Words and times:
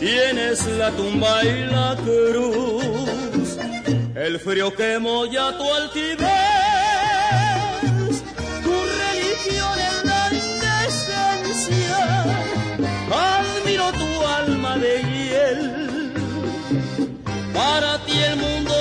tienes 0.00 0.66
la 0.66 0.90
tumba 0.92 1.44
y 1.44 1.66
la 1.66 1.96
cruz. 1.96 3.58
El 4.14 4.38
frío 4.40 4.74
que 4.74 4.98
molla 4.98 5.56
tu 5.56 5.72
altivez. 5.72 6.28
Tu 8.64 8.74
religión 9.04 9.78
es 9.78 10.04
la. 10.04 10.18
Admiro 13.10 13.92
tu 13.92 14.26
alma 14.26 14.76
de 14.78 15.02
hiel. 15.02 16.12
Para 17.52 17.98
ti 18.04 18.12
el 18.12 18.36
mundo 18.36 18.78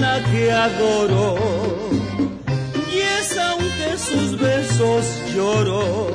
la 0.00 0.22
que 0.30 0.52
adoro. 0.52 1.49
Besos 4.40 5.04
lloro. 5.34 6.08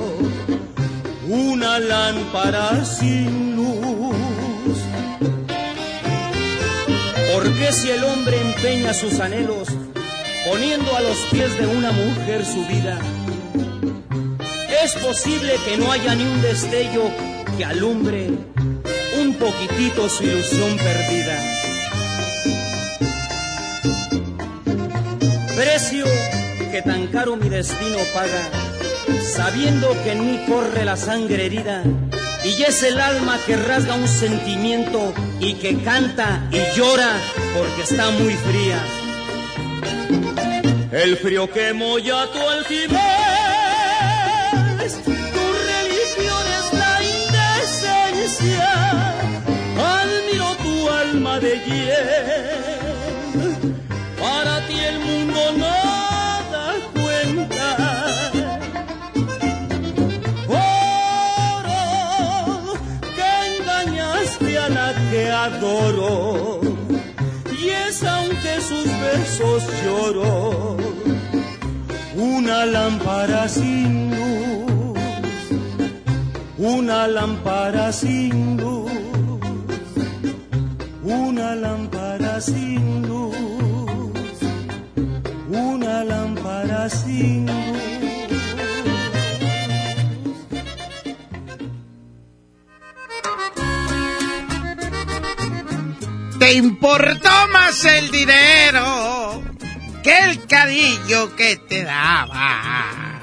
Una 1.27 1.79
lámpara 1.79 2.83
sin 2.85 3.55
luz. 3.55 4.77
Porque 7.33 7.71
si 7.71 7.89
el 7.89 8.03
hombre 8.03 8.39
empeña 8.41 8.93
sus 8.93 9.19
anhelos 9.19 9.69
poniendo 10.49 10.95
a 10.95 11.01
los 11.01 11.17
pies 11.31 11.57
de 11.57 11.67
una 11.67 11.91
mujer 11.91 12.45
su 12.45 12.65
vida, 12.65 12.99
es 14.83 14.93
posible 14.95 15.53
que 15.65 15.77
no 15.77 15.91
haya 15.91 16.15
ni 16.15 16.23
un 16.23 16.41
destello 16.41 17.09
que 17.57 17.65
alumbre 17.65 18.29
un 19.19 19.33
poquitito 19.35 20.07
su 20.09 20.23
ilusión 20.23 20.77
perdida. 20.77 21.37
Precio 25.55 26.05
que 26.75 26.81
tan 26.81 27.07
caro 27.07 27.37
mi 27.37 27.47
destino 27.47 27.95
paga, 28.13 28.49
sabiendo 29.23 29.87
que 30.03 30.11
en 30.11 30.25
mí 30.25 30.45
corre 30.45 30.83
la 30.83 30.97
sangre 30.97 31.45
herida 31.45 31.83
y 32.43 32.61
es 32.63 32.83
el 32.83 32.99
alma 32.99 33.39
que 33.45 33.55
rasga 33.55 33.95
un 33.95 34.09
sentimiento 34.09 35.13
y 35.39 35.53
que 35.53 35.77
canta 35.83 36.43
y 36.51 36.59
llora 36.77 37.13
porque 37.55 37.83
está 37.83 38.11
muy 38.11 38.33
fría. 38.33 38.83
El 40.91 41.15
frío 41.15 41.49
que 41.49 41.71
molla 41.71 42.27
tu 42.33 42.41
altivez, 42.49 42.99
tu 45.05 45.45
religión 45.71 46.43
es 46.59 46.73
la 46.83 46.93
indecencia. 47.15 48.67
Admiro 50.01 50.55
tu 50.57 50.89
alma 50.89 51.39
de 51.39 51.53
hiel, 51.65 52.84
adoro. 65.45 66.61
Y 67.61 67.69
es 67.69 68.03
aunque 68.03 68.61
sus 68.61 68.85
besos 68.85 69.63
lloro 69.83 70.77
una 72.15 72.65
lámpara 72.65 73.47
sin 73.49 74.11
luz 74.15 74.99
una 76.57 77.07
lámpara 77.07 77.91
sin 77.91 78.57
luz 78.57 78.91
una 81.03 81.55
lámpara 81.55 82.39
sin 82.39 83.07
luz 83.07 83.35
una 85.49 86.03
lámpara 86.03 86.89
sin 86.89 87.45
luz 87.47 87.94
Te 96.45 96.53
importó 96.53 97.47
más 97.51 97.83
el 97.85 98.11
dinero 98.11 99.43
que 100.03 100.15
el 100.15 100.45
cariño 100.45 101.35
que 101.35 101.57
te 101.57 101.83
daba. 101.83 103.19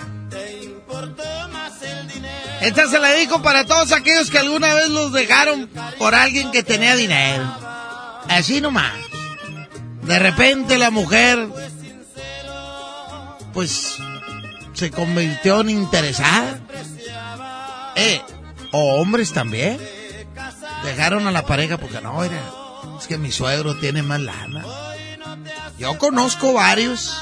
Esta 2.63 2.89
se 2.89 2.99
la 2.99 3.11
dedico 3.11 3.41
para 3.41 3.65
todos 3.65 3.93
aquellos 3.93 4.29
que 4.29 4.39
alguna 4.39 4.75
vez 4.75 4.89
los 4.89 5.13
dejaron 5.13 5.71
por 6.01 6.17
alguien 6.17 6.51
que 6.51 6.65
tenía 6.65 6.97
dinero. 6.97 7.45
Así 8.29 8.61
nomás. 8.61 8.93
De 10.03 10.19
repente 10.19 10.77
la 10.77 10.91
mujer, 10.91 11.49
pues, 13.53 13.99
se 14.73 14.91
convirtió 14.91 15.61
en 15.61 15.71
interesada. 15.71 16.59
Eh, 17.95 18.21
o 18.73 19.01
hombres 19.01 19.33
también. 19.33 19.79
Dejaron 20.83 21.29
a 21.29 21.31
la 21.31 21.47
pareja 21.47 21.79
porque 21.79 22.01
no, 22.01 22.25
era, 22.25 22.43
es 22.99 23.07
que 23.07 23.19
mi 23.19 23.33
suegro 23.33 23.77
tiene 23.77 24.03
más 24.03 24.21
lana. 24.21 24.65
Yo 25.79 25.99
conozco 25.99 26.53
varios 26.53 27.17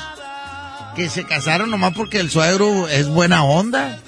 que 0.94 1.08
se 1.08 1.24
casaron 1.24 1.70
nomás 1.70 1.94
porque 1.94 2.20
el 2.20 2.30
suegro 2.30 2.88
es 2.88 3.08
buena 3.08 3.44
onda. 3.44 4.00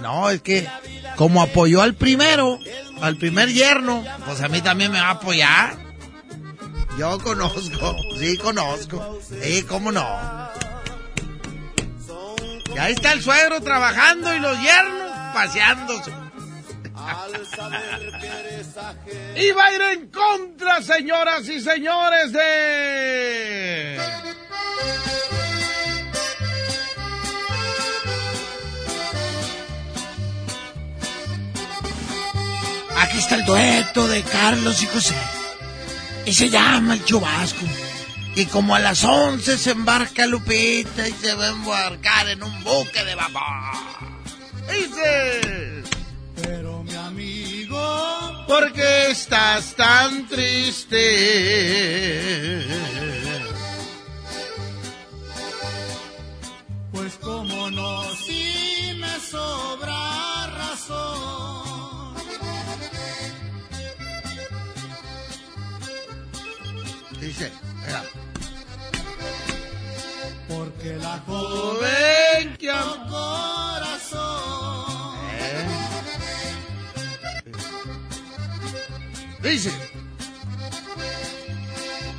No, 0.00 0.30
es 0.30 0.42
que 0.42 0.68
como 1.16 1.42
apoyó 1.42 1.82
al 1.82 1.94
primero, 1.94 2.58
al 3.00 3.16
primer 3.16 3.52
yerno, 3.52 4.04
pues 4.26 4.40
a 4.40 4.48
mí 4.48 4.60
también 4.60 4.92
me 4.92 5.00
va 5.00 5.08
a 5.08 5.12
apoyar. 5.12 5.76
Yo 6.98 7.18
conozco, 7.18 7.60
sí 8.18 8.36
conozco. 8.38 9.18
Sí, 9.28 9.62
cómo 9.62 9.92
no. 9.92 10.06
Y 12.74 12.78
ahí 12.78 12.92
está 12.92 13.12
el 13.12 13.22
suegro 13.22 13.60
trabajando 13.60 14.34
y 14.34 14.38
los 14.38 14.60
yernos 14.60 15.10
paseándose. 15.34 16.21
Y 19.36 19.50
va 19.52 19.64
a 19.66 19.74
ir 19.74 19.82
en 19.82 20.06
contra, 20.08 20.82
señoras 20.82 21.48
y 21.48 21.60
señores, 21.60 22.32
de... 22.32 23.98
Aquí 32.98 33.18
está 33.18 33.34
el 33.34 33.44
dueto 33.44 34.06
de 34.06 34.22
Carlos 34.22 34.82
y 34.82 34.86
José. 34.86 35.16
Y 36.24 36.32
se 36.32 36.48
llama 36.48 36.94
el 36.94 37.04
chubasco. 37.04 37.66
Y 38.34 38.46
como 38.46 38.74
a 38.74 38.78
las 38.78 39.04
11 39.04 39.58
se 39.58 39.72
embarca 39.72 40.26
Lupita 40.26 41.08
y 41.08 41.12
se 41.12 41.34
va 41.34 41.46
a 41.46 41.50
embarcar 41.50 42.28
en 42.28 42.42
un 42.42 42.64
buque 42.64 43.04
de 43.04 43.14
vapor. 43.14 43.42
Dice... 44.70 45.82
¿Por 48.46 48.72
qué 48.72 49.10
estás 49.10 49.74
tan 49.74 50.26
triste? 50.28 51.02
pues 56.92 57.14
como 57.16 57.70
no, 57.70 58.04
si 58.16 58.94
me 59.00 59.18
sobra 59.20 60.46
razón. 60.58 62.14
Dice, 67.20 67.52
mira. 67.86 68.02
Porque 70.48 70.96
la 70.96 71.18
Joven 71.26 72.56
que 72.58 72.70
am- 72.70 73.08
corazón. 73.08 74.91
Dice, 79.42 79.70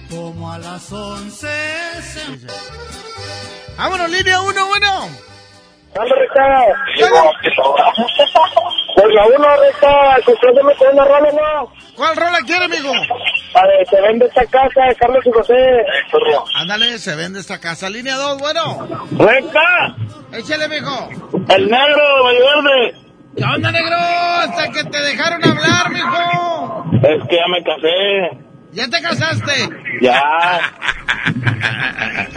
Como 0.10 0.52
a 0.52 0.58
las 0.60 0.92
once 0.92 1.48
se 2.02 2.32
dice. 2.32 2.48
Vámonos, 3.78 4.10
línea 4.10 4.42
uno, 4.42 4.68
bueno. 4.68 5.10
¿Dónde 5.96 6.16
recta? 6.16 6.66
Pues 8.96 9.14
la 9.14 9.26
uno 9.26 9.48
recta, 9.58 10.18
complétame 10.26 10.76
con 10.76 10.88
una 10.94 11.06
rola, 11.06 11.32
¿no? 11.32 11.74
¿Cuál 11.96 12.16
rola 12.16 12.40
quiere, 12.46 12.66
amigo? 12.66 12.92
La 13.54 13.62
de 13.68 13.86
Se 13.90 14.02
vende 14.02 14.26
esta 14.26 14.46
casa 14.48 14.86
de 14.90 14.96
Carlos 14.96 15.26
y 15.26 15.32
José. 15.32 15.54
Ándale, 16.56 16.98
se 17.00 17.16
vende 17.16 17.40
esta 17.40 17.60
casa. 17.60 17.90
Línea 17.90 18.16
dos, 18.16 18.38
bueno. 18.40 18.88
¡Recta! 19.18 19.96
Échale, 20.34 20.68
mijo. 20.68 21.10
El 21.50 21.70
negro, 21.70 22.24
Verde. 22.26 23.03
¿Qué 23.36 23.44
onda, 23.44 23.72
negro? 23.72 23.98
Hasta 23.98 24.72
que 24.72 24.84
te 24.84 25.00
dejaron 25.02 25.44
hablar, 25.44 25.92
mijo. 25.92 26.86
Es 27.02 27.28
que 27.28 27.36
ya 27.36 27.48
me 27.50 27.64
casé. 27.64 28.46
¿Ya 28.72 28.88
te 28.90 29.02
casaste? 29.02 29.70
Ya. 30.02 30.22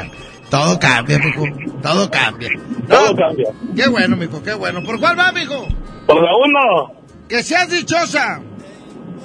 Todo 0.50 0.78
cambia, 0.78 1.18
mijo. 1.18 1.44
Todo 1.82 2.10
cambia. 2.10 2.50
Todo 2.88 3.14
cambia. 3.16 3.50
Qué 3.74 3.88
bueno, 3.88 4.16
mijo, 4.16 4.42
qué 4.42 4.54
bueno. 4.54 4.82
¿Por 4.82 4.98
cuál 4.98 5.18
va, 5.18 5.32
mijo? 5.32 5.66
Por 6.06 6.22
la 6.22 6.30
uno. 6.36 6.92
Que 7.28 7.42
seas 7.42 7.70
dichosa. 7.70 8.40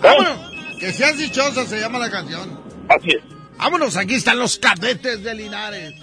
Vámonos. 0.01 0.51
Que 0.79 0.91
seas 0.91 1.17
dichosa 1.17 1.65
se 1.65 1.79
llama 1.79 1.99
la 1.99 2.09
canción. 2.09 2.59
Así 2.89 3.11
es. 3.11 3.23
Vámonos, 3.57 3.95
aquí 3.95 4.15
están 4.15 4.39
los 4.39 4.57
cadetes 4.57 5.23
de 5.23 5.35
Linares. 5.35 5.93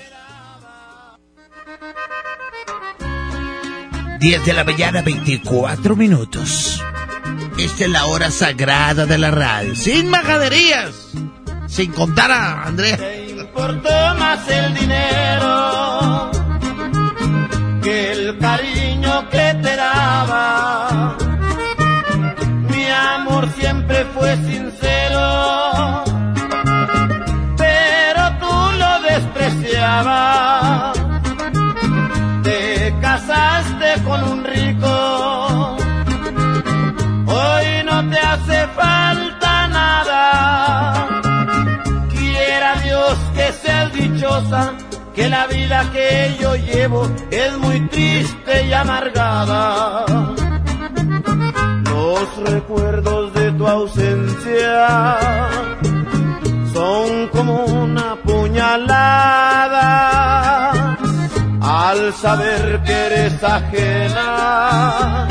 10 4.19 4.45
de 4.45 4.53
la 4.53 4.65
mañana, 4.65 5.01
24 5.03 5.95
minutos. 5.95 6.83
Esta 7.57 7.85
es 7.85 7.91
la 7.91 8.07
hora 8.07 8.31
sagrada 8.31 9.07
de 9.07 9.17
la 9.17 9.31
radio. 9.31 9.77
Sin 9.77 10.11
majaderías. 10.11 11.13
Sin 11.69 11.93
contar 11.93 12.31
a 12.33 12.65
Andrea. 12.65 12.97
Te 12.97 13.31
importó 13.31 14.15
más 14.19 14.49
el 14.49 14.75
dinero 14.75 16.31
que 17.83 18.13
el 18.13 18.39
cariño 18.39 19.29
que 19.29 19.57
te 19.63 19.77
daba. 19.77 21.17
Mi 22.71 22.87
amor 22.89 23.49
siempre 23.59 24.05
fue 24.15 24.37
sincero, 24.37 26.05
pero 27.57 28.39
tú 28.41 28.71
lo 28.79 29.01
despreciabas. 29.09 30.28
Que 45.15 45.29
la 45.29 45.47
vida 45.47 45.91
que 45.93 46.37
yo 46.41 46.55
llevo 46.55 47.09
es 47.31 47.59
muy 47.59 47.81
triste 47.89 48.67
y 48.67 48.73
amargada. 48.73 50.05
Los 51.85 52.37
recuerdos 52.53 53.35
de 53.35 53.51
tu 53.53 53.67
ausencia 53.67 55.19
son 56.73 57.29
como 57.29 57.65
una 57.65 58.15
puñalada 58.23 59.77
al 61.61 62.15
saber 62.15 62.83
que 62.85 62.93
eres 62.93 63.43
ajena 63.43 65.29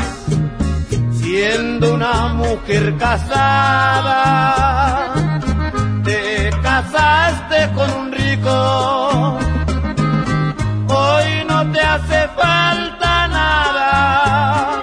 siendo 1.28 1.94
una 1.94 2.28
mujer 2.28 2.96
casada, 2.96 4.54
te 6.02 6.50
casaste 6.62 7.70
con 7.74 7.90
un 8.00 8.07
hoy 10.88 11.44
no 11.48 11.72
te 11.72 11.80
hace 11.80 12.28
falta 12.36 13.28
nada. 13.28 14.82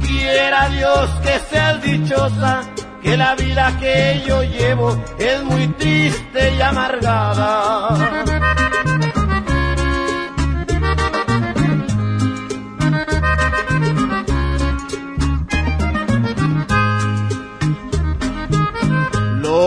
Quiera 0.00 0.68
Dios 0.68 1.10
que 1.22 1.38
seas 1.50 1.82
dichosa, 1.82 2.62
que 3.02 3.16
la 3.16 3.34
vida 3.34 3.76
que 3.80 4.22
yo 4.26 4.42
llevo 4.42 4.96
es 5.18 5.42
muy 5.44 5.68
triste 5.68 6.54
y 6.56 6.60
amargada. 6.60 8.24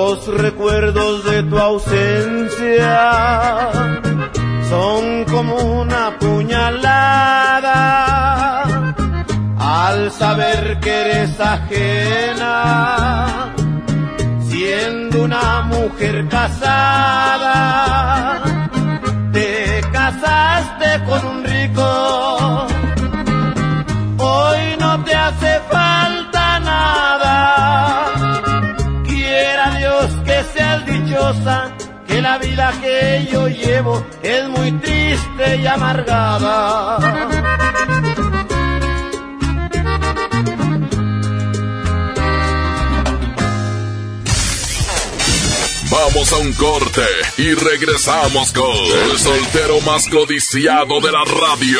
Los 0.09 0.23
recuerdos 0.25 1.25
de 1.25 1.43
tu 1.43 1.57
ausencia 1.57 3.09
son 4.69 5.25
como 5.25 5.55
una 5.55 6.17
puñalada. 6.17 7.73
Al 9.59 10.09
saber 10.13 10.79
que 10.79 10.89
eres 10.89 11.37
ajena, 11.41 12.45
siendo 14.47 15.23
una 15.23 15.63
mujer 15.63 16.25
casada, 16.29 17.51
te 19.33 19.81
casaste 19.91 21.03
con 21.03 21.25
un 21.27 21.43
rico, 21.43 22.65
que 32.07 32.21
la 32.21 32.37
vida 32.37 32.71
que 32.81 33.27
yo 33.29 33.49
llevo 33.49 34.05
es 34.23 34.47
muy 34.47 34.71
triste 34.79 35.57
y 35.57 35.67
amargada. 35.67 36.99
Vamos 45.91 46.31
a 46.31 46.37
un 46.37 46.53
corte 46.53 47.01
y 47.37 47.53
regresamos 47.55 48.53
con 48.53 48.63
el 48.63 49.19
soltero 49.19 49.81
más 49.81 50.07
codiciado 50.07 51.01
de 51.01 51.11
la 51.11 51.25
radio. 51.25 51.79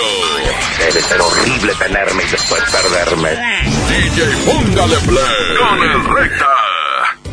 Debe 0.77 1.01
ser 1.01 1.21
horrible 1.21 1.73
tenerme 1.75 2.23
y 2.23 2.27
después 2.27 2.61
perderme. 2.69 3.29
DJ 3.29 4.25
Póngale 4.45 4.97
Play 4.97 5.57
con 5.57 5.83
el 5.83 6.03
recta. 6.03 6.56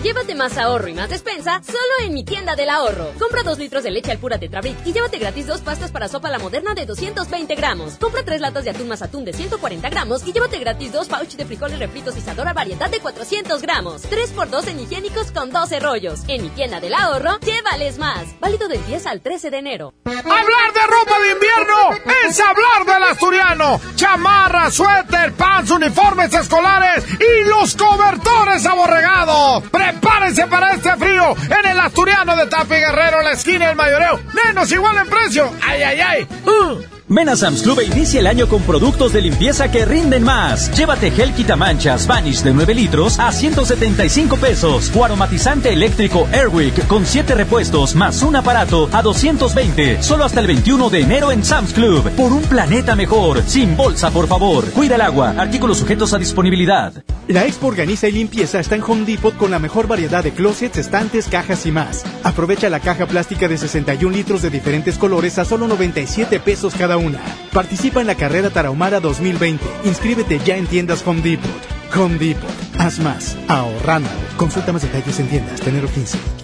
Llévate 0.04 0.34
más 0.34 0.58
ahorro 0.58 0.88
y 0.88 0.92
más 0.92 1.08
despensa 1.08 1.62
solo 1.64 1.78
en 2.02 2.12
mi 2.12 2.24
tienda 2.24 2.54
del 2.54 2.68
ahorro. 2.68 3.12
Compra 3.18 3.42
dos 3.42 3.58
litros 3.58 3.82
de 3.84 3.90
leche 3.90 4.10
al 4.10 4.18
pura 4.18 4.38
Tetrabric 4.38 4.76
y 4.86 4.92
llévate 4.92 5.16
gratis 5.16 5.46
dos 5.46 5.62
pastas 5.62 5.90
para 5.92 6.08
sopa 6.08 6.28
la 6.28 6.38
moderna 6.38 6.74
de 6.74 6.84
220 6.84 7.54
gramos. 7.54 7.94
Compra 7.94 8.22
tres 8.22 8.42
latas 8.42 8.64
de 8.64 8.70
atún 8.70 8.86
más 8.86 9.00
atún 9.00 9.24
de 9.24 9.32
140 9.32 9.88
gramos 9.88 10.22
y 10.26 10.34
llévate 10.34 10.58
gratis 10.58 10.92
dos 10.92 11.08
pouch 11.08 11.36
de 11.36 11.46
frijoles 11.46 11.78
refritos 11.78 12.16
y 12.16 12.18
Isadora 12.18 12.52
variedad 12.52 12.90
de 12.90 13.00
400 13.00 13.62
gramos. 13.62 14.02
3x2 14.02 14.68
en 14.68 14.80
higiénicos 14.80 15.32
con 15.32 15.50
12 15.50 15.80
rollos. 15.80 16.20
En 16.28 16.42
mi 16.42 16.50
tienda 16.50 16.80
del 16.80 16.92
ahorro, 16.92 17.40
llévales 17.40 17.96
más. 17.96 18.38
Válido 18.40 18.68
del 18.68 18.84
10 18.84 19.06
al 19.06 19.22
13 19.22 19.50
de 19.50 19.56
enero. 19.56 19.94
Hablar 20.04 20.72
de 20.74 20.80
ropa 20.86 21.18
de 21.20 21.32
invierno 21.32 22.12
es 22.28 22.40
hablar 22.40 22.84
del 22.84 23.02
asturiano. 23.04 23.80
Chamarra, 23.96 24.70
suéter, 24.70 25.32
pants, 25.32 25.70
uniformes 25.70 26.34
escolares 26.34 27.06
y 27.18 27.48
los 27.48 27.74
cobertores 27.74 28.66
aborregados. 28.66 29.62
Prepárense 30.00 30.46
para 30.48 30.72
este 30.72 30.96
frío 30.96 31.36
en 31.46 31.70
el 31.70 31.80
asturiano 31.80 32.36
de 32.36 32.46
Tapi 32.46 32.74
Guerrero, 32.74 33.22
la 33.22 33.32
esquina 33.32 33.68
del 33.68 33.76
mayoreo. 33.76 34.20
Menos 34.44 34.70
igual 34.72 34.98
en 34.98 35.08
precio. 35.08 35.52
Ay, 35.62 35.82
ay, 35.82 36.00
ay. 36.00 36.28
Uh. 36.46 36.93
Ven 37.06 37.36
Sam's 37.36 37.62
Club 37.62 37.80
e 37.80 37.84
inicia 37.84 38.20
el 38.20 38.26
año 38.26 38.48
con 38.48 38.62
productos 38.62 39.12
de 39.12 39.20
limpieza 39.20 39.70
que 39.70 39.84
rinden 39.84 40.22
más. 40.22 40.74
Llévate 40.74 41.10
gel 41.10 41.34
quitamanchas 41.34 42.06
Vanish 42.06 42.42
de 42.42 42.54
9 42.54 42.74
litros 42.74 43.20
a 43.20 43.30
175 43.30 44.36
pesos. 44.38 44.90
O 44.94 45.04
aromatizante 45.04 45.70
eléctrico 45.70 46.26
Airwick 46.32 46.86
con 46.86 47.04
7 47.04 47.34
repuestos 47.34 47.94
más 47.94 48.22
un 48.22 48.36
aparato 48.36 48.88
a 48.90 49.02
220. 49.02 50.02
Solo 50.02 50.24
hasta 50.24 50.40
el 50.40 50.46
21 50.46 50.88
de 50.88 51.00
enero 51.00 51.30
en 51.30 51.44
Sam's 51.44 51.74
Club. 51.74 52.08
Por 52.12 52.32
un 52.32 52.42
planeta 52.42 52.96
mejor. 52.96 53.42
Sin 53.46 53.76
bolsa, 53.76 54.10
por 54.10 54.26
favor. 54.26 54.64
Cuida 54.70 54.94
el 54.94 55.02
agua. 55.02 55.34
Artículos 55.36 55.78
sujetos 55.78 56.14
a 56.14 56.18
disponibilidad. 56.18 56.94
La 57.26 57.46
Expo 57.46 57.68
Organiza 57.68 58.06
y 58.06 58.12
Limpieza 58.12 58.60
está 58.60 58.76
en 58.76 58.82
Home 58.82 59.06
Depot 59.06 59.34
con 59.36 59.50
la 59.50 59.58
mejor 59.58 59.86
variedad 59.86 60.22
de 60.22 60.32
closets, 60.32 60.76
estantes, 60.76 61.26
cajas 61.26 61.64
y 61.64 61.72
más. 61.72 62.04
Aprovecha 62.22 62.68
la 62.68 62.80
caja 62.80 63.06
plástica 63.06 63.48
de 63.48 63.56
61 63.56 64.14
litros 64.14 64.42
de 64.42 64.50
diferentes 64.50 64.98
colores 64.98 65.38
a 65.38 65.46
solo 65.46 65.66
97 65.66 66.38
pesos 66.40 66.74
cada 66.74 66.93
una. 66.96 67.20
Participa 67.52 68.00
en 68.00 68.06
la 68.06 68.14
carrera 68.14 68.50
Tarahumara 68.50 69.00
2020. 69.00 69.64
Inscríbete 69.84 70.40
ya 70.44 70.56
en 70.56 70.66
tiendas 70.66 71.06
Home 71.06 71.22
Depot. 71.22 71.50
Home 71.96 72.18
Depot. 72.18 72.50
Haz 72.78 72.98
más. 72.98 73.36
Ahorrando. 73.48 74.10
Consulta 74.36 74.72
más 74.72 74.82
detalles 74.82 75.18
en 75.20 75.28
tiendas. 75.28 75.60
Tenero 75.60 75.88
15. 75.88 76.43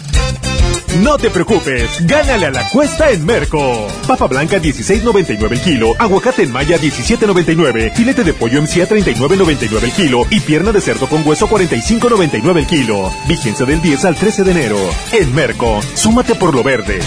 No 0.99 1.17
te 1.17 1.29
preocupes, 1.29 2.05
gánale 2.05 2.47
a 2.47 2.51
la 2.51 2.69
cuesta 2.69 3.11
en 3.11 3.25
Merco. 3.25 3.87
Papa 4.07 4.27
blanca 4.27 4.57
16.99 4.57 5.51
el 5.51 5.61
kilo, 5.61 5.93
aguacate 5.97 6.43
en 6.43 6.51
maya 6.51 6.77
17.99, 6.77 7.93
filete 7.93 8.23
de 8.25 8.33
pollo 8.33 8.61
MC 8.61 8.81
a 8.81 8.89
39.99 8.89 9.83
el 9.83 9.91
kilo 9.93 10.25
y 10.29 10.41
pierna 10.41 10.73
de 10.73 10.81
cerdo 10.81 11.07
con 11.07 11.25
hueso 11.25 11.47
45.99 11.47 12.57
el 12.57 12.67
kilo. 12.67 13.09
Vigencia 13.27 13.65
del 13.65 13.81
10 13.81 14.05
al 14.05 14.15
13 14.15 14.43
de 14.43 14.51
enero. 14.51 14.77
En 15.13 15.33
Merco, 15.33 15.81
súmate 15.93 16.35
por 16.35 16.53
lo 16.53 16.61
verde. 16.61 16.99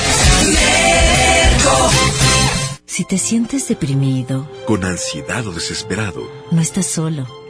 Si 2.86 3.04
te 3.04 3.18
sientes 3.18 3.68
deprimido, 3.68 4.48
con 4.66 4.84
ansiedad 4.84 5.46
o 5.46 5.52
desesperado, 5.52 6.30
no 6.50 6.62
estás 6.62 6.86
solo. 6.86 7.43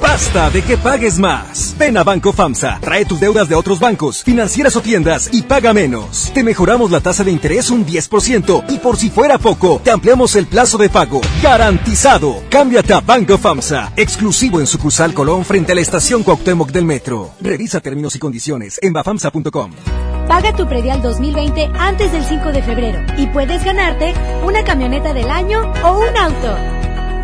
Basta 0.00 0.50
de 0.50 0.62
que 0.62 0.76
pagues 0.76 1.18
más. 1.18 1.74
Ven 1.78 1.96
a 1.96 2.04
Banco 2.04 2.32
FAMSA, 2.32 2.78
trae 2.80 3.04
tus 3.04 3.20
deudas 3.20 3.48
de 3.48 3.54
otros 3.54 3.80
bancos, 3.80 4.22
financieras 4.22 4.76
o 4.76 4.80
tiendas 4.80 5.28
y 5.32 5.42
paga 5.42 5.72
menos. 5.72 6.30
Te 6.34 6.42
mejoramos 6.42 6.90
la 6.90 7.00
tasa 7.00 7.24
de 7.24 7.30
interés 7.30 7.70
un 7.70 7.86
10% 7.86 8.64
y 8.68 8.78
por 8.78 8.96
si 8.96 9.10
fuera 9.10 9.38
poco, 9.38 9.80
te 9.82 9.90
ampliamos 9.90 10.36
el 10.36 10.46
plazo 10.46 10.78
de 10.78 10.88
pago. 10.88 11.20
Garantizado. 11.42 12.42
Cámbiate 12.50 12.94
a 12.94 13.00
Banco 13.00 13.38
FAMSA, 13.38 13.92
exclusivo 13.96 14.60
en 14.60 14.66
sucursal 14.66 15.14
Colón 15.14 15.44
frente 15.44 15.72
a 15.72 15.74
la 15.74 15.80
estación 15.80 16.22
Cuauhtémoc 16.22 16.70
del 16.70 16.84
Metro. 16.84 17.30
Revisa 17.40 17.80
términos 17.80 18.14
y 18.16 18.18
condiciones 18.18 18.78
en 18.82 18.92
bafamsa.com. 18.92 19.72
Paga 20.28 20.54
tu 20.54 20.66
predial 20.68 21.00
2020 21.00 21.70
antes 21.78 22.12
del 22.12 22.22
5 22.22 22.52
de 22.52 22.62
febrero 22.62 23.00
y 23.16 23.26
puedes 23.28 23.64
ganarte 23.64 24.12
una 24.44 24.62
camioneta 24.62 25.14
del 25.14 25.30
año 25.30 25.72
o 25.82 26.00
un 26.00 26.16
auto. 26.16 26.77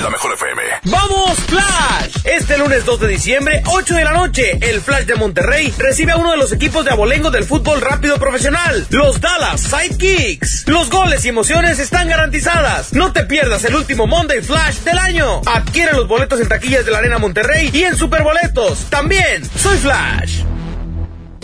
La 0.00 0.08
mejor 0.10 0.32
FM. 0.32 0.62
¡Vamos, 0.84 1.38
Flash! 1.46 2.16
Este 2.24 2.56
lunes 2.56 2.84
2 2.84 3.00
de 3.00 3.08
diciembre, 3.08 3.62
8 3.66 3.94
de 3.94 4.04
la 4.04 4.12
noche, 4.12 4.58
el 4.62 4.80
Flash 4.80 5.04
de 5.04 5.16
Monterrey 5.16 5.72
recibe 5.76 6.12
a 6.12 6.16
uno 6.16 6.32
de 6.32 6.38
los 6.38 6.50
equipos 6.52 6.84
de 6.84 6.92
abolengo 6.92 7.30
del 7.30 7.44
fútbol 7.44 7.80
rápido 7.80 8.16
profesional, 8.18 8.86
los 8.90 9.20
Dallas 9.20 9.60
Sidekicks. 9.60 10.66
Los 10.66 10.88
goles 10.88 11.24
y 11.24 11.28
emociones 11.28 11.78
están 11.78 12.08
garantizadas. 12.08 12.94
No 12.94 13.12
te 13.12 13.24
pierdas 13.24 13.64
el 13.64 13.74
último 13.74 14.06
Monday 14.06 14.40
Flash 14.40 14.78
del 14.78 14.98
año. 14.98 15.42
Adquiere 15.46 15.92
los 15.92 16.08
boletos 16.08 16.40
en 16.40 16.48
taquillas 16.48 16.84
de 16.84 16.90
la 16.90 16.98
Arena 16.98 17.18
Monterrey 17.18 17.70
y 17.72 17.84
en 17.84 17.96
Superboletos. 17.96 18.86
También, 18.88 19.48
soy 19.56 19.76
Flash. 19.78 20.42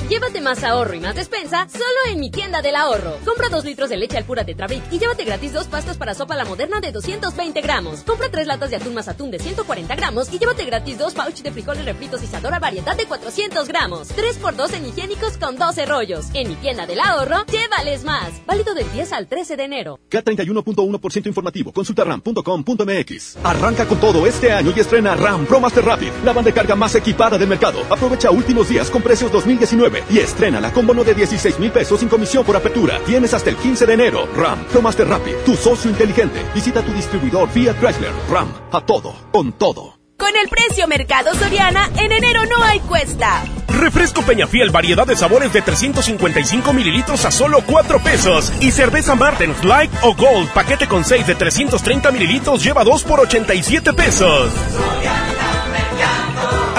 Llévate 0.08 0.40
más 0.40 0.64
ahorro 0.64 0.94
y 0.94 1.00
más 1.00 1.14
despensa 1.14 1.68
solo 1.68 1.84
en 2.10 2.18
mi 2.18 2.30
tienda 2.30 2.62
del 2.62 2.76
ahorro. 2.76 3.18
Compra 3.26 3.50
dos 3.50 3.66
litros 3.66 3.90
de 3.90 3.98
leche 3.98 4.16
al 4.16 4.24
pura 4.24 4.42
Tetrabric 4.42 4.90
y 4.90 4.98
llévate 4.98 5.22
gratis 5.24 5.52
dos 5.52 5.66
pastas 5.66 5.98
para 5.98 6.14
sopa 6.14 6.34
la 6.34 6.46
moderna 6.46 6.80
de 6.80 6.92
220 6.92 7.60
gramos. 7.60 8.00
Compra 8.04 8.30
tres 8.30 8.46
latas 8.46 8.70
de 8.70 8.76
atún 8.76 8.94
más 8.94 9.06
atún 9.08 9.30
de 9.30 9.38
140 9.38 9.94
gramos 9.96 10.32
y 10.32 10.38
llévate 10.38 10.64
gratis 10.64 10.96
dos 10.96 11.12
pouch 11.12 11.42
de 11.42 11.52
frijoles 11.52 11.84
refritos 11.84 12.22
y 12.22 12.26
Sadora 12.26 12.58
variedad 12.58 12.96
de 12.96 13.04
400 13.04 13.68
gramos. 13.68 14.08
3x2 14.16 14.72
en 14.76 14.86
higiénicos 14.86 15.36
con 15.36 15.56
12 15.58 15.84
rollos. 15.84 16.28
En 16.32 16.48
mi 16.48 16.54
tienda 16.54 16.86
del 16.86 17.00
ahorro, 17.00 17.44
llévales 17.44 18.02
más. 18.04 18.30
Válido 18.46 18.72
del 18.72 18.90
10 18.90 19.12
al 19.12 19.26
13 19.26 19.58
de 19.58 19.64
enero. 19.64 20.00
K31.1% 20.08 21.26
informativo. 21.26 21.70
Consulta 21.70 22.04
ram.com.mx. 22.04 23.36
Arranca 23.44 23.84
con 23.84 24.00
todo 24.00 24.26
este 24.26 24.52
año 24.52 24.72
y 24.74 24.80
estrena 24.80 25.14
RAM 25.16 25.44
Pro 25.44 25.60
Master 25.60 25.84
Rapid, 25.84 26.12
la 26.24 26.32
banda 26.32 26.50
carga 26.50 26.74
más 26.74 26.94
equipada 26.94 27.36
del 27.36 27.48
mercado. 27.48 27.80
Aprovecha 27.90 28.30
últimos 28.30 28.70
días 28.70 28.90
con 28.90 29.02
precios 29.02 29.30
2019 29.30 29.97
y 30.10 30.18
estrena 30.18 30.58
con 30.72 30.86
bono 30.86 31.04
de 31.04 31.14
16 31.14 31.58
mil 31.58 31.70
pesos 31.70 32.00
sin 32.00 32.08
comisión 32.08 32.44
por 32.44 32.56
apertura. 32.56 32.98
Tienes 33.06 33.34
hasta 33.34 33.50
el 33.50 33.56
15 33.56 33.86
de 33.86 33.94
enero. 33.94 34.28
RAM, 34.36 34.64
Tomaste 34.72 35.04
Rapid, 35.04 35.34
tu 35.44 35.54
socio 35.54 35.90
inteligente. 35.90 36.42
Visita 36.54 36.82
tu 36.82 36.92
distribuidor 36.92 37.48
Fiat 37.50 37.78
Chrysler. 37.78 38.12
RAM, 38.30 38.52
a 38.72 38.80
todo, 38.80 39.14
con 39.30 39.52
todo. 39.52 39.98
Con 40.18 40.34
el 40.36 40.48
precio 40.48 40.88
Mercado 40.88 41.32
Soriana, 41.34 41.88
en 41.96 42.10
enero 42.10 42.42
no 42.46 42.64
hay 42.64 42.80
cuesta. 42.80 43.44
Refresco 43.68 44.22
Peñafiel, 44.22 44.70
variedad 44.70 45.06
de 45.06 45.14
sabores 45.14 45.52
de 45.52 45.62
355 45.62 46.72
mililitros 46.72 47.24
a 47.24 47.30
solo 47.30 47.62
4 47.64 48.00
pesos. 48.00 48.52
Y 48.60 48.72
cerveza 48.72 49.14
Martens 49.14 49.64
Light 49.64 49.92
o 50.02 50.14
Gold, 50.14 50.50
paquete 50.50 50.88
con 50.88 51.04
6 51.04 51.26
de 51.26 51.34
330 51.36 52.10
mililitros, 52.10 52.64
lleva 52.64 52.82
2 52.82 53.04
por 53.04 53.20
87 53.20 53.92
pesos. 53.92 54.50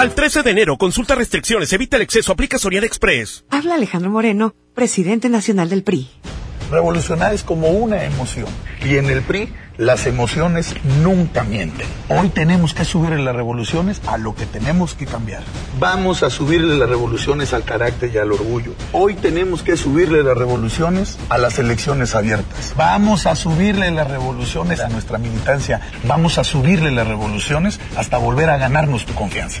Al 0.00 0.14
13 0.14 0.42
de 0.42 0.52
enero, 0.52 0.78
consulta 0.78 1.14
restricciones, 1.14 1.70
evita 1.74 1.98
el 1.98 2.02
exceso, 2.02 2.32
aplica 2.32 2.58
Soriana 2.58 2.86
Express. 2.86 3.44
Habla 3.50 3.74
Alejandro 3.74 4.10
Moreno, 4.10 4.54
presidente 4.72 5.28
nacional 5.28 5.68
del 5.68 5.82
PRI. 5.82 6.08
Revolucionar 6.70 7.34
es 7.34 7.42
como 7.42 7.68
una 7.68 8.04
emoción. 8.04 8.46
Y 8.82 8.96
en 8.96 9.10
el 9.10 9.20
PRI, 9.20 9.52
las 9.76 10.06
emociones 10.06 10.74
nunca 11.02 11.44
mienten. 11.44 11.86
Hoy 12.08 12.30
tenemos 12.30 12.72
que 12.72 12.86
subirle 12.86 13.22
las 13.22 13.36
revoluciones 13.36 14.00
a 14.06 14.16
lo 14.16 14.34
que 14.34 14.46
tenemos 14.46 14.94
que 14.94 15.04
cambiar. 15.04 15.42
Vamos 15.78 16.22
a 16.22 16.30
subirle 16.30 16.78
las 16.78 16.88
revoluciones 16.88 17.52
al 17.52 17.64
carácter 17.64 18.10
y 18.14 18.16
al 18.16 18.32
orgullo. 18.32 18.72
Hoy 18.92 19.16
tenemos 19.16 19.62
que 19.62 19.76
subirle 19.76 20.22
las 20.22 20.38
revoluciones 20.38 21.18
a 21.28 21.36
las 21.36 21.58
elecciones 21.58 22.14
abiertas. 22.14 22.72
Vamos 22.74 23.26
a 23.26 23.36
subirle 23.36 23.90
las 23.90 24.10
revoluciones 24.10 24.80
a 24.80 24.88
nuestra 24.88 25.18
militancia. 25.18 25.82
Vamos 26.04 26.38
a 26.38 26.44
subirle 26.44 26.90
las 26.90 27.06
revoluciones 27.06 27.80
hasta 27.96 28.16
volver 28.16 28.48
a 28.48 28.56
ganarnos 28.56 29.04
tu 29.04 29.12
confianza. 29.12 29.60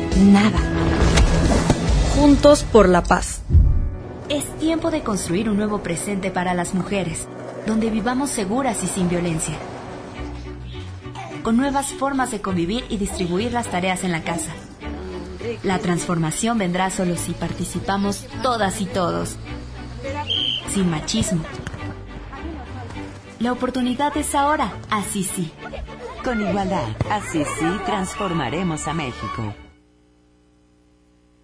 Nada. 0.17 0.59
Juntos 2.15 2.63
por 2.63 2.87
la 2.89 3.03
paz. 3.03 3.41
Es 4.29 4.45
tiempo 4.59 4.91
de 4.91 5.01
construir 5.01 5.49
un 5.49 5.57
nuevo 5.57 5.81
presente 5.81 6.31
para 6.31 6.53
las 6.53 6.73
mujeres, 6.73 7.27
donde 7.65 7.89
vivamos 7.89 8.29
seguras 8.29 8.83
y 8.83 8.87
sin 8.87 9.09
violencia. 9.09 9.55
Con 11.43 11.57
nuevas 11.57 11.87
formas 11.93 12.31
de 12.31 12.41
convivir 12.41 12.85
y 12.89 12.97
distribuir 12.97 13.51
las 13.51 13.67
tareas 13.67 14.03
en 14.03 14.11
la 14.11 14.21
casa. 14.21 14.51
La 15.63 15.79
transformación 15.79 16.57
vendrá 16.57 16.89
solo 16.91 17.15
si 17.15 17.33
participamos 17.33 18.25
todas 18.43 18.79
y 18.81 18.85
todos. 18.85 19.37
Sin 20.69 20.89
machismo. 20.89 21.41
La 23.39 23.51
oportunidad 23.51 24.15
es 24.17 24.35
ahora, 24.35 24.71
así 24.91 25.23
sí. 25.23 25.51
Con 26.23 26.47
igualdad, 26.47 26.87
así 27.09 27.43
sí 27.43 27.65
transformaremos 27.87 28.87
a 28.87 28.93
México. 28.93 29.55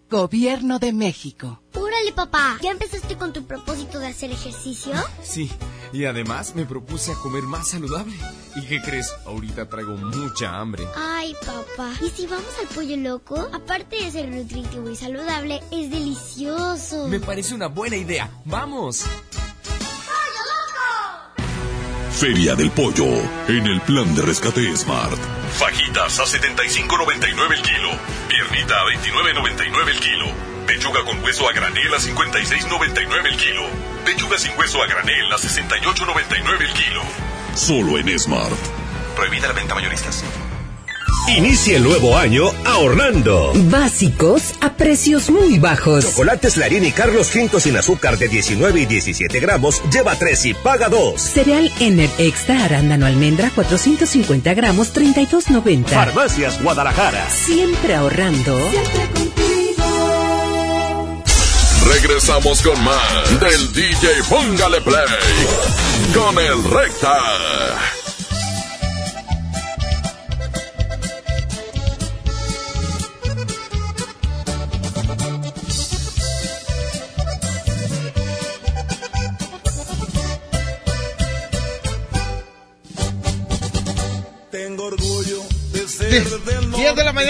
Gobierno 0.10 0.80
de 0.80 0.94
México. 0.94 1.62
Órale, 1.76 2.14
papá. 2.14 2.58
¿Ya 2.64 2.72
empezaste 2.72 3.18
con 3.18 3.34
tu 3.34 3.44
propósito 3.46 4.00
de 4.00 4.08
hacer 4.08 4.32
ejercicio? 4.32 4.94
Sí, 5.22 5.52
Y 5.92 6.06
además 6.06 6.56
me 6.56 6.66
propuse 6.66 7.12
a 7.12 7.16
comer 7.16 7.44
más 7.44 7.70
saludable. 7.70 8.16
¿Y 8.56 8.62
qué 8.66 8.82
crees? 8.82 9.14
Ahorita 9.26 9.68
traigo 9.68 9.96
mucha 9.98 10.58
hambre. 10.58 10.86
Ay, 10.96 11.36
papá. 11.46 11.92
¿Y 12.02 12.10
si 12.10 12.26
vamos 12.26 12.46
al 12.62 12.68
pollo 12.74 12.96
loco? 12.98 13.50
Aparte 13.54 13.98
de 13.98 14.12
ser 14.12 14.30
nutritivo 14.30 14.90
y 14.90 14.96
saludable, 14.96 15.62
es 15.72 15.90
delicioso. 15.92 17.08
Me 17.10 17.20
parece 17.20 17.54
una 17.54 17.68
buena 17.68 17.98
idea. 17.98 18.30
¡Vamos! 18.46 19.04
Feria 22.20 22.56
del 22.56 22.72
Pollo, 22.72 23.06
en 23.48 23.68
el 23.68 23.80
plan 23.82 24.16
de 24.16 24.24
rescate 24.24 24.76
Smart. 24.76 25.20
Fajitas 25.54 26.18
a 26.20 26.24
75.99 26.24 27.54
el 27.54 27.62
kilo. 27.62 27.92
Piernita 28.28 28.74
a 28.74 28.86
29.99 28.86 29.88
el 29.88 30.00
kilo. 30.00 30.26
Pechuga 30.66 31.04
con 31.06 31.24
hueso 31.24 31.48
a 31.48 31.54
granel 31.54 31.94
a 31.94 31.98
56.99 31.98 33.26
el 33.28 33.38
kilo. 33.38 33.62
Pechuga 34.04 34.40
sin 34.40 34.58
hueso 34.58 34.82
a 34.82 34.88
granel 34.88 35.32
a 35.32 35.38
68.99 35.38 36.62
el 36.62 36.74
kilo. 36.74 37.02
Solo 37.54 38.00
en 38.00 38.18
Smart. 38.18 38.58
Prohibida 39.16 39.50
la 39.50 39.54
venta 39.54 39.76
mayoristas. 39.76 40.24
Inicia 41.28 41.78
el 41.78 41.84
nuevo 41.84 42.18
año 42.18 42.46
ahorrando. 42.66 43.52
Básicos 43.70 44.54
a 44.62 44.74
precios 44.74 45.30
muy 45.30 45.60
bajos. 45.60 46.06
Chocolates 46.06 46.58
Larini 46.58 46.92
Carlos 46.92 47.30
V 47.36 47.60
sin 47.60 47.76
azúcar 47.76 48.18
de 48.18 48.28
19 48.28 48.82
y 48.82 48.86
17 48.86 49.40
gramos, 49.40 49.82
lleva 49.92 50.16
3 50.16 50.46
y 50.46 50.54
paga 50.54 50.88
2. 50.90 51.22
Cereal 51.22 51.72
Ener 51.80 52.10
Extra 52.18 52.64
Arándano 52.64 53.06
Almendra 53.06 53.52
450 53.54 54.54
gramos, 54.54 54.94
32.90. 54.94 55.88
Farmacias 55.88 56.62
Guadalajara. 56.62 57.30
Siempre 57.30 57.96
ahorrando. 57.96 58.58
Siempre 58.72 59.10
contigo. 59.14 59.38
Regresamos 61.88 62.62
con 62.62 62.84
más 62.84 63.40
del 63.40 63.74
DJ 63.74 64.08
Póngale 64.30 64.82
Play 64.82 65.06
con 66.14 66.38
el 66.40 66.64
Recta. 66.64 67.97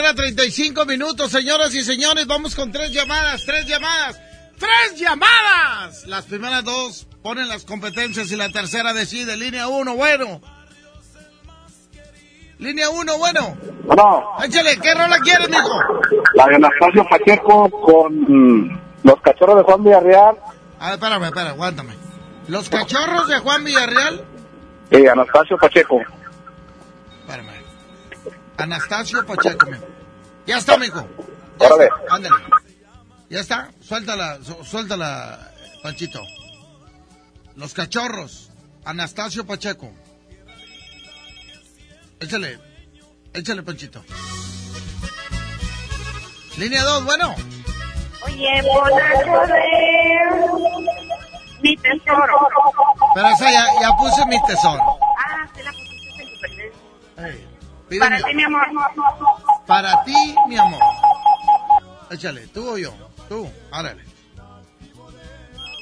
10 0.08 0.16
de 0.16 0.16
la 0.16 0.16
mañana, 0.16 0.16
35 0.16 0.86
minutos, 0.86 1.32
señoras 1.32 1.74
y 1.76 1.84
señores. 1.84 2.28
Vamos 2.28 2.56
con 2.56 2.72
tres 2.72 2.92
llamadas, 2.92 3.44
tres 3.46 3.66
llamadas, 3.66 4.20
tres 4.58 5.00
llamadas. 5.00 6.06
Las 6.08 6.26
primeras 6.26 6.64
dos 6.64 7.08
ponen 7.22 7.48
las 7.48 7.66
competencias 7.66 8.32
y 8.32 8.36
la 8.36 8.50
tercera 8.50 8.94
decide. 8.94 9.36
Línea 9.36 9.68
1, 9.68 9.96
bueno. 9.96 10.42
Línea 12.60 12.90
1, 12.90 13.18
bueno. 13.18 13.58
No. 13.86 14.44
Échale, 14.44 14.78
¿qué 14.78 14.94
rola 14.94 15.20
quieres, 15.20 15.50
mijo? 15.50 15.80
La 16.34 16.46
de 16.48 16.56
Anastasio 16.56 17.06
Pacheco 17.10 17.70
con 17.70 18.82
los 19.04 19.22
cachorros 19.22 19.58
de 19.58 19.64
Juan 19.64 19.84
Villarreal. 19.84 20.38
A 20.80 20.86
ver, 20.86 20.94
espérame, 20.96 21.24
espérame, 21.26 21.50
aguántame. 21.50 21.94
¿Los 22.48 22.70
cachorros 22.70 23.28
de 23.28 23.38
Juan 23.40 23.64
Villarreal? 23.64 24.26
Sí, 24.92 25.06
Anastasio 25.08 25.58
Pacheco. 25.58 26.02
Espérame. 27.22 27.58
Anastasio 28.58 29.24
Pacheco, 29.26 29.68
mijo. 29.68 29.97
Ya 30.48 30.58
está, 30.58 30.78
mijo. 30.78 31.08
Órale. 31.60 31.90
Ándale. 32.10 32.36
Ya 33.30 33.42
está. 33.42 33.70
Suéltala, 33.82 34.40
su- 34.44 34.64
suéltala, 34.64 35.52
Panchito. 35.84 36.22
Los 37.56 37.74
cachorros. 37.74 38.50
Anastasio 38.86 39.46
Pacheco. 39.46 39.92
Échale. 42.20 42.60
Échale, 43.34 43.62
Panchito. 43.64 44.04
Línea 46.58 46.84
2, 46.84 47.04
bueno. 47.06 47.36
Oye, 48.26 48.62
bonazo 48.64 49.48
de 49.54 49.64
mi 51.62 51.78
tesoro. 51.78 52.38
Pero 53.14 53.28
esa 53.30 53.52
ya, 53.52 53.66
ya 53.82 53.90
puse 53.98 54.26
mi 54.28 54.38
tesoro. 54.48 54.82
Ah, 55.18 55.48
se 55.56 55.64
la 55.64 55.72
pusiste 55.72 56.24
en 56.24 57.42
tu. 57.42 57.57
Pídeme. 57.90 58.20
Para 58.20 58.28
ti, 58.28 58.36
mi 58.36 58.44
amor. 58.44 58.68
Para 59.66 60.04
ti, 60.04 60.36
mi 60.48 60.58
amor. 60.58 60.82
Échale, 62.10 62.48
tú 62.48 62.70
o 62.70 62.78
yo. 62.78 62.94
Tú, 63.30 63.50
árale. 63.72 64.04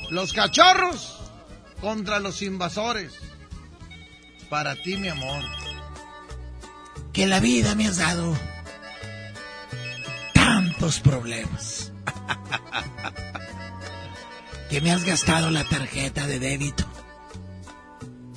Los 0.10 0.34
cachorros 0.34 1.20
contra 1.82 2.20
los 2.20 2.42
invasores. 2.42 3.20
Para 4.50 4.76
ti, 4.76 4.98
mi 4.98 5.10
amor. 5.10 5.44
Que 7.14 7.28
la 7.28 7.40
vida 7.40 7.76
me 7.76 7.88
has 7.88 7.98
dado 7.98 8.36
tantos 10.34 11.00
problemas. 11.00 11.92
que 14.70 14.82
me 14.82 14.92
has 14.92 15.04
gastado 15.04 15.50
la 15.50 15.64
tarjeta 15.64 16.28
de 16.28 16.40
débito. 16.40 16.84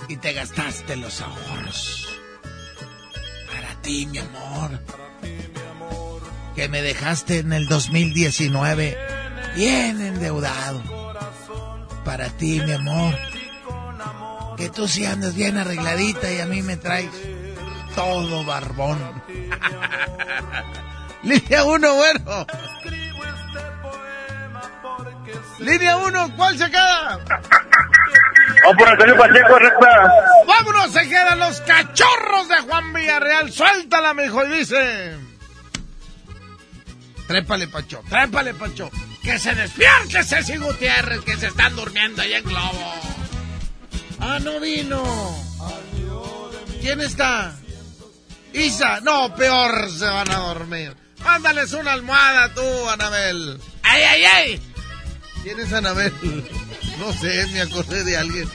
Y 0.08 0.16
te 0.16 0.32
gastaste 0.32 0.96
los 0.96 1.20
ahorros. 1.20 2.07
Ti, 3.88 4.04
mi 4.04 4.18
amor. 4.18 4.82
Que 6.54 6.68
me 6.68 6.82
dejaste 6.82 7.38
en 7.38 7.54
el 7.54 7.68
2019 7.68 8.98
bien 9.56 10.02
endeudado. 10.02 10.82
Para 12.04 12.28
ti, 12.28 12.60
mi 12.60 12.72
amor. 12.72 13.14
Que 14.58 14.68
tú 14.68 14.86
sí 14.86 15.06
andas 15.06 15.34
bien 15.34 15.56
arregladita 15.56 16.30
y 16.30 16.40
a 16.40 16.44
mí 16.44 16.60
me 16.60 16.76
traes 16.76 17.08
todo 17.94 18.44
barbón. 18.44 18.98
Línea 21.22 21.64
1, 21.64 21.94
bueno. 21.94 22.46
Línea 25.60 25.96
1, 25.96 26.36
¿cuál 26.36 26.58
se 26.58 26.70
queda? 26.70 27.20
Vamos 28.64 28.76
por 28.76 29.16
Pacheco, 29.16 29.58
recta. 29.58 30.12
Vámonos, 30.46 30.92
se 30.92 31.08
quedan 31.08 31.38
los 31.38 31.60
cachorros 31.62 32.48
de 32.48 32.56
Juan 32.60 32.92
Villarreal. 32.92 33.52
Suéltala, 33.52 34.14
mijo, 34.14 34.44
y 34.44 34.58
dice. 34.58 35.16
Trépale, 37.26 37.68
Pacho, 37.68 38.02
trépale, 38.08 38.54
Pacho. 38.54 38.90
Que 39.22 39.38
se 39.38 39.54
despierte 39.54 40.24
Ceci 40.24 40.56
Gutiérrez, 40.56 41.20
que 41.20 41.36
se 41.36 41.48
están 41.48 41.76
durmiendo 41.76 42.22
allá 42.22 42.38
en 42.38 42.44
Globo. 42.44 42.94
Ah, 44.20 44.38
no 44.40 44.58
vino. 44.60 45.04
¿Quién 46.80 47.00
está? 47.00 47.54
Isa, 48.52 49.00
no, 49.00 49.34
peor 49.34 49.90
se 49.90 50.06
van 50.06 50.30
a 50.30 50.36
dormir. 50.36 50.96
Mándales 51.22 51.72
una 51.72 51.92
almohada 51.92 52.54
tú, 52.54 52.88
Anabel. 52.88 53.60
¡Ay, 53.82 54.02
ay, 54.02 54.24
ay! 54.24 54.62
¿Quién 55.42 55.60
es 55.60 55.72
Anabel? 55.72 56.12
No 56.98 57.12
sé, 57.12 57.46
me 57.52 57.60
acordé 57.60 58.02
de 58.02 58.16
alguien. 58.16 58.48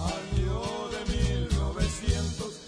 Año 0.00 0.88
de 0.90 1.00
1900 1.16 2.60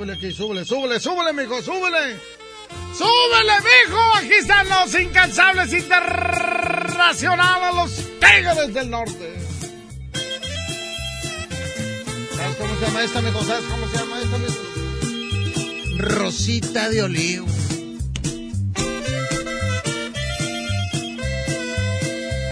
Súbele 0.00 0.14
aquí, 0.14 0.32
súbele, 0.32 0.64
súbele, 0.64 0.98
súbele, 0.98 1.34
mijo, 1.34 1.60
súbele. 1.60 2.16
¡Súbele, 2.96 3.52
mijo! 3.60 4.00
Aquí 4.14 4.32
están 4.32 4.66
los 4.66 4.94
incansables 4.94 5.74
internacionales, 5.74 7.74
los 7.74 7.90
Tigres 8.18 8.72
del 8.72 8.88
Norte. 8.88 9.34
¿Sabes 12.34 12.56
cómo 12.56 12.78
se 12.78 12.86
llama 12.86 13.02
esta, 13.02 13.20
mijo? 13.20 13.44
¿Sabes 13.44 13.66
cómo 13.66 13.86
se 13.90 13.98
llama 13.98 14.22
esta, 14.22 14.38
mijo? 14.38 14.56
Rosita 15.98 16.88
de 16.88 17.02
olivo. 17.02 17.46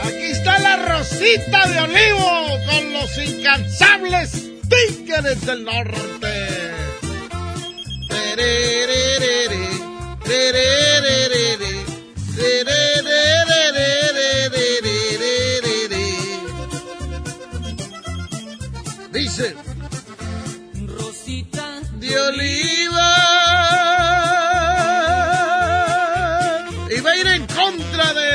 Aquí 0.03 0.27
está 0.33 0.59
la 0.59 0.77
Rosita 0.77 1.67
de 1.67 1.81
olivo 1.81 2.47
con 2.71 2.93
los 2.93 3.17
incansables 3.17 4.51
Tigres 4.69 5.47
del 5.47 5.65
Norte. 5.65 6.58
Dice 19.12 19.57
Rosita 20.87 21.81
de 21.94 22.20
oliva 22.20 23.14
y 26.90 27.01
va 27.01 27.11
a 27.11 27.16
ir 27.16 27.27
en 27.27 27.46
contra 27.46 28.14
de 28.14 28.29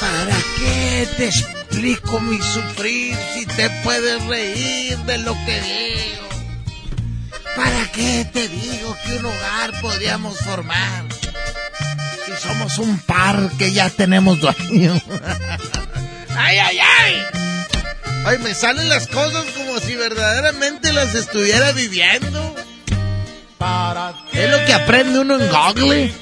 ¿Para 0.00 0.36
qué 0.58 1.08
te 1.18 1.55
explico 1.76 2.20
mi 2.20 2.38
sufrir 2.38 3.14
si 3.34 3.44
te 3.44 3.68
puedes 3.84 4.24
reír 4.24 4.96
de 5.00 5.18
lo 5.18 5.34
que 5.44 5.60
digo? 5.60 6.28
¿Para 7.54 7.92
qué 7.92 8.26
te 8.32 8.48
digo 8.48 8.96
que 9.04 9.16
un 9.18 9.26
hogar 9.26 9.80
podríamos 9.82 10.38
formar? 10.38 11.04
Si 12.24 12.32
somos 12.48 12.78
un 12.78 12.98
par 13.00 13.50
que 13.58 13.72
ya 13.72 13.90
tenemos 13.90 14.40
dueño. 14.40 14.98
¡Ay, 16.36 16.58
ay, 16.58 16.78
ay! 16.78 17.14
Ay, 18.24 18.38
me 18.38 18.54
salen 18.54 18.88
las 18.88 19.06
cosas 19.06 19.44
como 19.54 19.78
si 19.78 19.96
verdaderamente 19.96 20.94
las 20.94 21.14
estuviera 21.14 21.72
viviendo. 21.72 22.54
Es 24.32 24.50
lo 24.50 24.64
que 24.64 24.72
aprende 24.72 25.18
uno 25.18 25.38
en 25.38 25.48
Google. 25.50 26.14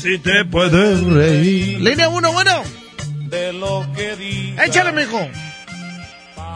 Si 0.00 0.18
te 0.18 0.44
puedes 0.46 1.00
reír 1.02 1.80
Línea 1.80 2.08
1, 2.08 2.32
bueno. 2.32 2.81
De 3.32 3.52
lo 3.54 3.86
que 3.96 4.14
digo. 4.14 4.62
Échale, 4.62 4.92
mijo. 4.92 5.18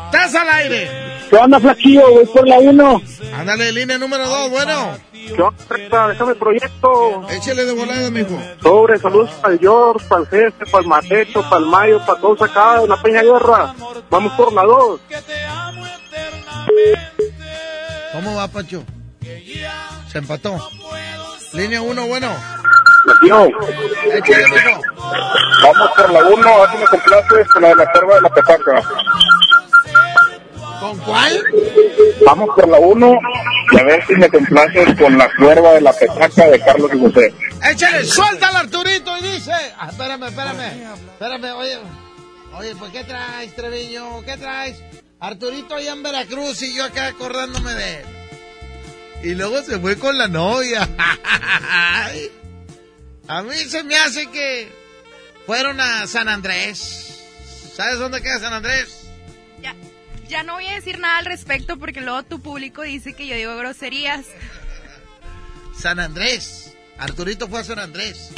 Estás 0.07 0.35
al 0.35 0.49
aire. 0.51 0.91
¿Qué 1.31 1.37
onda, 1.37 1.59
flaquillo? 1.59 2.03
Voy 2.13 2.27
por 2.27 2.47
la 2.47 2.59
1. 2.59 3.03
Ándale, 3.35 3.73
línea 3.73 3.99
número 3.99 4.29
2, 4.29 4.51
bueno. 4.51 4.99
¿Qué 5.11 5.43
onda? 5.43 6.09
Déjame 6.09 6.33
el 6.33 6.39
proyecto. 6.39 7.27
Échale 7.31 7.65
de 7.65 7.73
volada, 7.73 8.11
mijo. 8.11 8.39
Sobre, 8.63 8.99
saludos 8.99 9.31
para 9.41 9.55
el 9.55 9.61
George, 9.61 10.07
para 10.07 10.21
el 10.21 10.29
Jefe, 10.29 10.67
para 10.71 10.83
el 10.83 10.89
Matecho, 10.89 11.43
para 11.49 11.57
el 11.57 11.67
Mayo, 11.67 12.07
para 12.07 12.21
todos 12.21 12.43
acá 12.43 12.83
en 12.83 12.89
la 12.91 13.03
Peña 13.03 13.23
Guerra. 13.23 13.75
Vamos 14.11 14.33
por 14.35 14.53
la 14.53 14.63
2. 14.63 15.01
¿Cómo 18.13 18.37
va, 18.37 18.49
Pacho? 18.49 18.85
Se 20.13 20.19
empató. 20.19 20.69
Línea 21.55 21.81
1, 21.81 22.07
bueno. 22.07 22.29
Vamos 25.63 25.91
por 25.97 26.11
la 26.13 26.25
1, 26.25 26.49
a 26.49 26.59
ver 26.61 26.71
si 26.71 26.77
me 26.79 26.87
complaces 26.87 27.49
con 27.49 27.63
la 27.63 27.69
de 27.69 27.77
la 27.77 27.93
curva 27.93 28.15
de 28.15 28.21
la 28.21 28.29
petaca. 28.31 28.83
¿Con 30.81 30.99
cuál? 30.99 31.43
Vamos 32.25 32.49
por 32.55 32.69
la 32.69 32.79
1 32.79 33.19
y 33.73 33.79
a 33.79 33.85
ver 33.85 34.07
si 34.07 34.15
me 34.15 34.29
complaces 34.29 34.95
con 34.99 35.19
la 35.19 35.29
cuerva 35.37 35.73
de 35.73 35.81
la 35.81 35.93
petaca 35.93 36.49
de 36.49 36.61
Carlos 36.61 36.91
y 36.95 37.01
José. 37.01 37.35
Échale, 37.71 38.05
suéltala, 38.05 38.61
Arturito, 38.61 39.17
y 39.19 39.23
dice. 39.23 39.53
Ah, 39.79 39.89
espérame, 39.91 40.25
espérame. 40.25 40.95
Espérame, 41.13 41.57
oye. 41.57 41.79
Oye, 42.59 42.75
pues, 42.77 42.93
¿qué 42.93 43.05
traes, 43.05 43.55
Treviño? 43.55 44.23
¿Qué 44.25 44.37
traes? 44.37 44.83
Arturito 45.21 45.75
allá 45.75 45.93
en 45.93 46.03
Veracruz 46.03 46.63
y 46.63 46.75
yo 46.75 46.85
acá 46.85 47.07
acordándome 47.09 47.75
de 47.75 48.01
él. 48.01 48.07
Y 49.25 49.35
luego 49.35 49.63
se 49.63 49.79
fue 49.79 49.99
con 49.99 50.17
la 50.17 50.29
novia. 50.29 50.89
A 53.29 53.43
mí 53.43 53.57
se 53.57 53.83
me 53.83 53.97
hace 53.97 54.31
que 54.31 54.73
fueron 55.47 55.81
a 55.81 56.07
San 56.07 56.29
Andrés. 56.29 57.25
¿Sabes 57.75 57.99
dónde 57.99 58.23
queda 58.23 58.39
San 58.39 58.53
Andrés? 58.53 59.09
Ya, 59.61 59.75
ya 60.29 60.43
no 60.43 60.55
voy 60.55 60.67
a 60.67 60.75
decir 60.75 60.99
nada 60.99 61.19
al 61.19 61.27
respecto 61.27 61.77
porque 61.77 62.01
luego 62.01 62.23
tu 62.23 62.41
público 62.41 62.83
dice 62.83 63.15
que 63.15 63.27
yo 63.27 63.35
digo 63.35 63.57
groserías. 63.57 64.27
San 65.77 66.01
Andrés. 66.01 66.75
Arturito 66.99 67.49
fue 67.49 67.61
a 67.61 67.65
San 67.65 67.79
Andrés. 67.79 68.31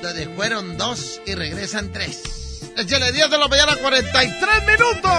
Donde 0.00 0.28
fueron 0.28 0.78
dos 0.78 1.20
y 1.26 1.34
regresan 1.34 1.92
tres. 1.92 2.62
Échale 2.76 3.12
10 3.12 3.30
de 3.30 3.38
la 3.38 3.48
mañana, 3.48 3.76
43 3.76 4.66
minutos. 4.66 5.12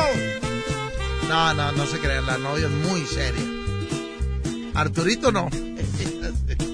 No, 1.28 1.54
no, 1.54 1.71
no 1.74 1.86
se 1.86 2.00
crean, 2.00 2.26
la 2.26 2.38
novia 2.38 2.65
es 2.65 2.71
muy 2.71 3.06
seria. 3.06 3.43
Arturito 4.74 5.32
no. 5.32 5.50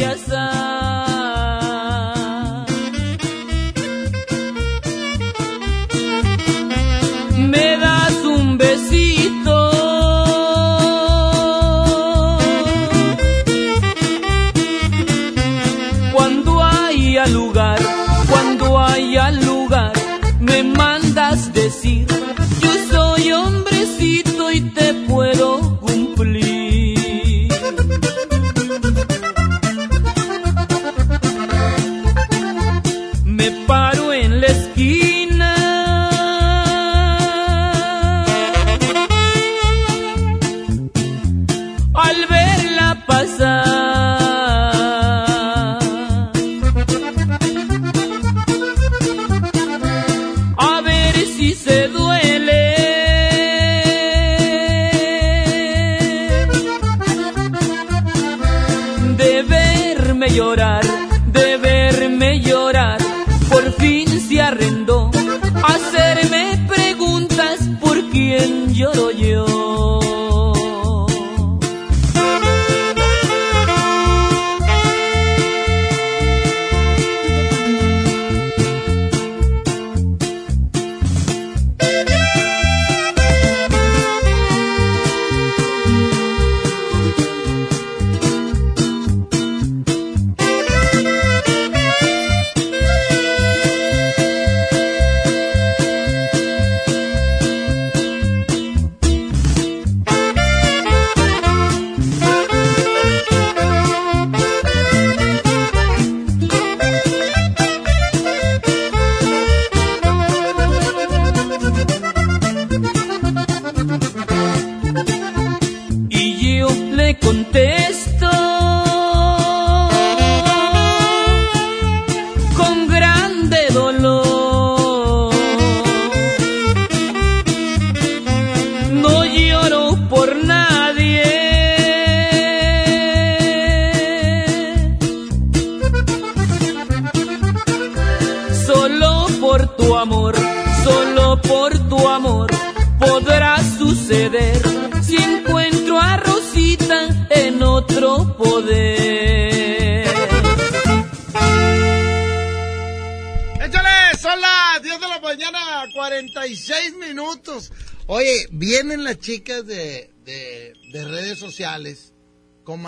Yes, 0.00 0.24
sir. 0.24 0.39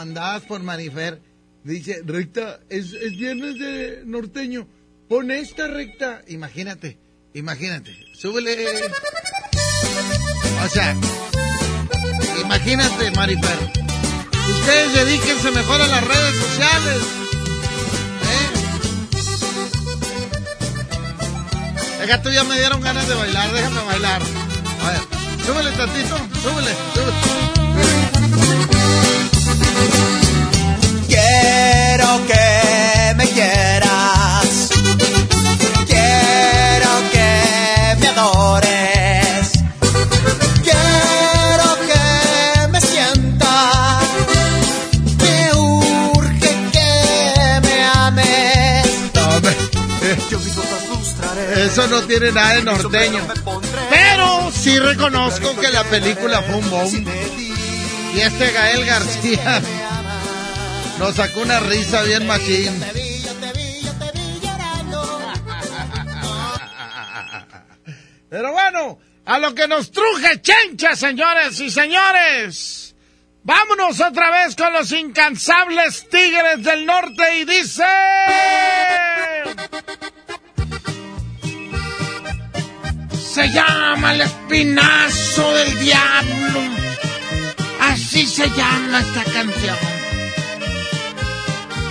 Comandadas 0.03 0.43
por 0.43 0.61
Marifer. 0.63 1.21
Dice, 1.63 2.03
recta, 2.05 2.59
es, 2.69 2.93
es 2.93 3.17
viernes 3.17 3.57
de 3.57 4.03
norteño. 4.05 4.67
Pon 5.09 5.31
esta 5.31 5.69
recta. 5.69 6.23
Imagínate, 6.27 6.99
imagínate. 7.35 7.97
Súbele. 8.13 8.57
O 10.65 10.69
sea, 10.69 10.97
imagínate, 12.43 13.11
Marifer. 13.13 13.59
Ustedes 14.51 14.93
dedíquense 14.93 15.51
mejor 15.53 15.81
a 15.81 15.87
las 15.87 16.05
redes 16.05 16.37
sociales. 16.37 17.03
Deja 22.01 22.23
tú, 22.23 22.31
ya 22.31 22.43
me 22.43 22.59
dieron 22.59 22.81
ganas 22.81 23.07
de 23.07 23.15
bailar, 23.15 23.53
déjame 23.53 23.85
bailar. 23.85 24.23
A 24.83 24.91
ver, 24.91 25.01
súbele 25.47 25.71
tantito, 25.71 26.17
súbele, 26.43 26.73
Quiero 31.95 32.27
que 32.27 33.15
me 33.17 33.29
quieras. 33.29 34.71
Quiero 35.87 36.91
que 37.13 37.97
me 38.01 38.09
adores. 38.09 39.53
Quiero 40.63 41.69
que 41.91 42.69
me 42.69 42.81
sientas. 42.81 44.05
Me 45.19 45.53
urge 45.53 46.57
que 46.73 47.61
me 47.61 47.85
ames. 47.85 48.87
Eso 51.59 51.87
no 51.89 52.01
tiene 52.05 52.33
nada 52.33 52.55
de 52.55 52.63
norteño. 52.63 53.21
Pero 53.91 54.51
sí 54.51 54.79
reconozco 54.79 55.55
que 55.57 55.69
la 55.69 55.85
película 55.85 56.41
fue 56.41 56.55
un 56.57 56.71
boom. 56.71 57.07
Y 58.15 58.21
este 58.21 58.51
Gael 58.51 58.87
García 58.87 59.61
nos 61.03 61.17
sacó 61.17 61.41
una 61.41 61.59
risa 61.59 62.03
bien 62.03 62.25
machín. 62.29 62.81
Pero 68.31 68.53
bueno, 68.53 69.01
a 69.27 69.39
lo 69.41 69.53
que 69.53 69.67
nos 69.67 69.91
truje 69.91 70.41
chencha, 70.41 70.95
señores 70.95 71.59
y 71.59 71.71
señores. 71.71 72.95
Vámonos 73.43 74.01
otra 74.01 74.31
vez 74.31 74.55
con 74.55 74.73
los 74.73 74.93
incansables 74.93 76.09
Tigres 76.09 76.63
del 76.63 76.87
Norte 76.87 77.39
y 77.39 77.45
dice... 77.47 77.85
Se 83.35 83.49
llama 83.49 84.15
el 84.15 84.21
espinazo 84.21 85.53
del 85.53 85.81
diablo. 85.81 86.61
Así 87.81 88.25
se 88.25 88.49
llama 88.51 89.01
esta 89.01 89.25
canción. 89.25 89.92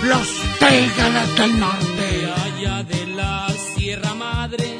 Los 0.02 0.28
Tigres 0.58 1.36
del 1.36 1.60
Norte. 1.60 2.32
Allá 2.44 2.82
de 2.82 3.06
la 3.14 3.48
Sierra 3.74 4.14
Madre, 4.14 4.78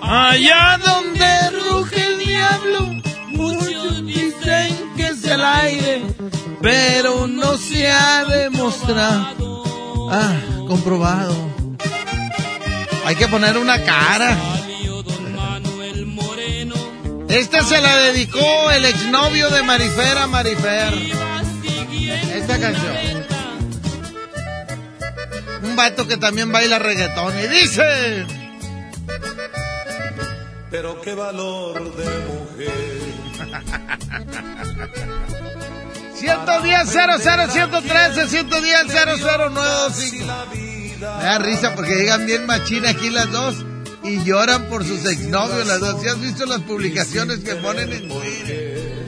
Allá 0.00 0.78
donde 0.84 1.50
ruge 1.50 2.04
el 2.04 2.18
diablo, 2.18 2.80
muchos 3.28 4.04
dicen 4.04 4.92
que 4.96 5.08
es 5.08 5.24
el 5.24 5.42
aire, 5.42 6.02
pero 6.60 7.26
no 7.26 7.56
se 7.56 7.90
ha 7.90 8.24
demostrado. 8.24 9.64
Ah, 10.10 10.36
comprobado. 10.68 11.34
Hay 13.06 13.16
que 13.16 13.28
poner 13.28 13.56
una 13.56 13.82
cara. 13.82 14.36
Esta 17.28 17.62
se 17.62 17.80
la 17.80 17.96
dedicó 17.96 18.70
el 18.70 18.84
exnovio 18.84 19.48
de 19.50 19.62
Marifer 19.62 20.18
a 20.18 20.26
Marifer. 20.26 20.94
Esta 22.34 22.60
canción. 22.60 23.23
Un 25.64 25.76
vato 25.76 26.06
que 26.06 26.16
también 26.16 26.52
baila 26.52 26.78
reggaetón 26.78 27.38
y 27.38 27.46
dice... 27.48 28.26
Pero 30.70 31.00
qué 31.00 31.14
valor 31.14 31.94
de 31.96 32.04
mujer. 32.04 33.04
110 36.14 36.88
00 36.88 37.48
113 37.48 38.28
110 38.28 38.86
0095 38.86 40.26
Me 41.00 41.24
da 41.24 41.38
risa 41.38 41.74
porque 41.74 41.94
llegan 41.94 42.26
bien 42.26 42.46
machina 42.46 42.90
aquí 42.90 43.10
las 43.10 43.30
dos 43.30 43.64
y 44.02 44.22
lloran 44.24 44.68
por 44.68 44.84
sus 44.84 45.04
exnovios 45.06 45.66
las 45.66 45.80
dos. 45.80 46.00
¿Sí 46.02 46.08
has 46.08 46.20
visto 46.20 46.44
las 46.46 46.60
publicaciones 46.60 47.38
que 47.40 47.54
ponen 47.56 47.92
en 47.92 48.08
Twitter? 48.08 49.06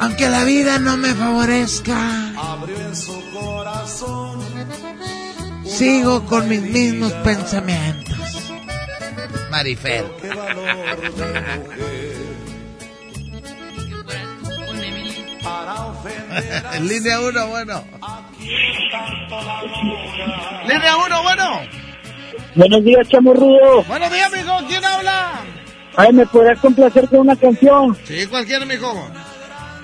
Aunque 0.00 0.28
la 0.28 0.44
vida 0.44 0.78
no 0.78 0.96
me 0.96 1.12
favorezca, 1.14 2.32
Abrió 2.36 2.76
en 2.80 2.94
su 2.94 3.20
corazón. 3.32 4.40
Sigo 5.68 6.24
con 6.24 6.48
mis 6.48 6.62
mismos 6.62 7.12
pensamientos. 7.24 8.16
Marifer. 9.50 10.04
Línea 16.80 17.20
1, 17.20 17.46
bueno. 17.48 17.84
Línea 20.66 20.96
1, 20.96 21.22
bueno. 21.22 21.60
Buenos 22.54 22.84
días, 22.84 23.08
chamorrudo. 23.08 23.84
Buenos 23.84 24.12
días, 24.12 24.32
mijo. 24.32 24.58
¿Quién 24.68 24.84
habla? 24.84 25.40
Ay, 25.96 26.12
¿me 26.12 26.26
podrás 26.26 26.58
complacer 26.60 27.08
con 27.08 27.20
una 27.20 27.36
canción? 27.36 27.96
Sí, 28.04 28.26
cualquiera, 28.26 28.64
mijo. 28.64 28.92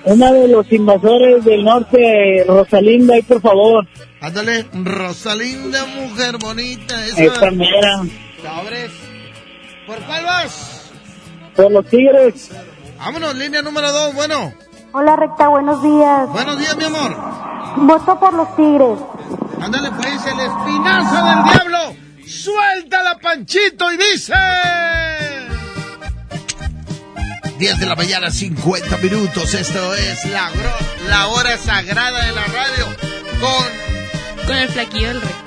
Una 0.05 0.31
de 0.31 0.47
los 0.47 0.71
invasores 0.71 1.43
del 1.43 1.63
norte, 1.63 2.43
Rosalinda, 2.47 3.15
ahí 3.15 3.21
por 3.23 3.41
favor. 3.41 3.87
Ándale, 4.25 4.67
Rosalinda, 4.73 5.85
mujer 5.85 6.39
bonita. 6.39 7.05
Esa. 7.05 7.25
Esta 7.25 7.51
mera. 7.51 8.01
Sobres. 8.41 8.91
¿Por 9.85 9.99
cuál 9.99 10.25
vas? 10.25 10.91
Por 11.55 11.71
los 11.71 11.85
tigres. 11.85 12.49
Vámonos, 12.97 13.35
línea 13.35 13.61
número 13.61 13.91
dos, 13.91 14.15
bueno. 14.15 14.51
Hola, 14.93 15.15
Recta, 15.15 15.47
buenos 15.49 15.83
días. 15.83 16.27
Buenos 16.29 16.57
días, 16.57 16.75
mi 16.75 16.85
amor. 16.85 17.15
Voto 17.77 18.19
por 18.19 18.33
los 18.33 18.55
tigres. 18.55 18.97
Ándale, 19.61 19.91
pues, 19.91 20.25
el 20.25 20.39
espinazo 20.39 21.23
del 21.23 21.43
diablo. 21.43 21.95
Suéltala, 22.25 23.19
Panchito, 23.21 23.91
y 23.91 23.97
dice... 23.97 24.33
10 27.59 27.79
de 27.79 27.85
la 27.85 27.95
mañana, 27.95 28.31
50 28.31 28.97
minutos. 28.97 29.53
Esto 29.53 29.93
es 29.93 30.25
la, 30.25 30.49
la 31.09 31.27
hora 31.27 31.55
sagrada 31.59 32.25
de 32.25 32.31
la 32.31 32.45
radio 32.45 32.85
con... 33.39 33.74
Con 34.45 34.55
el 34.57 34.69
flaquillo 34.69 35.07
del 35.07 35.21
recta. 35.21 35.44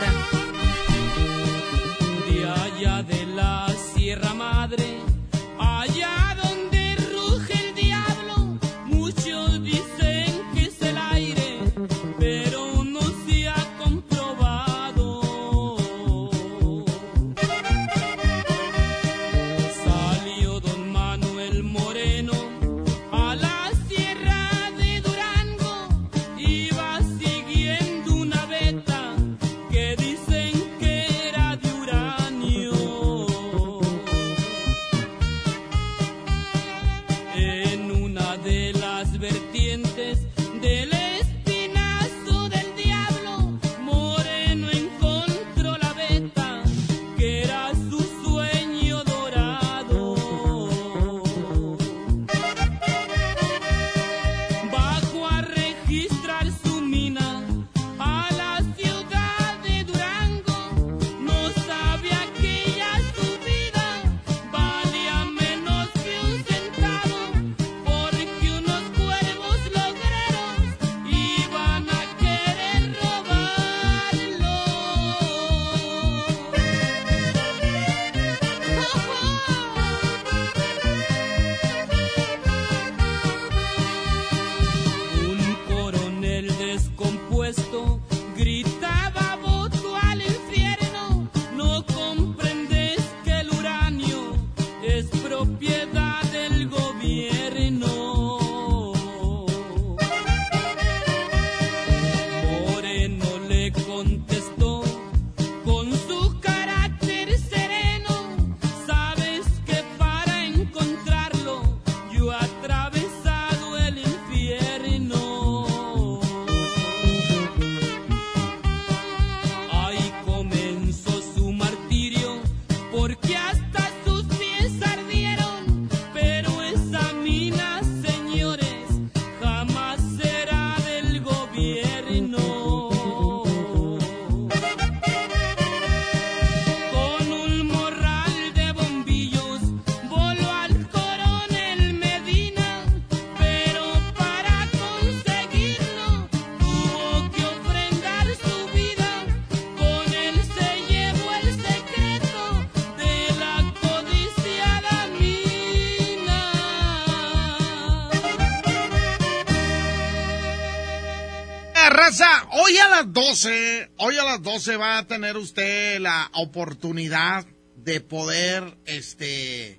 Las 162.98 163.12
12, 163.12 163.90
hoy 163.98 164.16
a 164.16 164.24
las 164.24 164.42
12 164.42 164.76
va 164.76 164.98
a 164.98 165.06
tener 165.06 165.36
usted 165.36 166.00
la 166.00 166.32
oportunidad 166.34 167.46
de 167.76 168.00
poder, 168.00 168.76
este, 168.86 169.78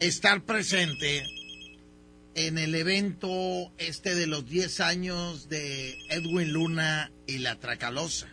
estar 0.00 0.42
presente 0.44 1.26
en 2.34 2.56
el 2.56 2.74
evento 2.74 3.70
este 3.76 4.14
de 4.14 4.26
los 4.26 4.48
10 4.48 4.80
años 4.80 5.50
de 5.50 5.98
Edwin 6.08 6.54
Luna 6.54 7.12
y 7.26 7.38
la 7.38 7.56
Tracalosa. 7.56 8.28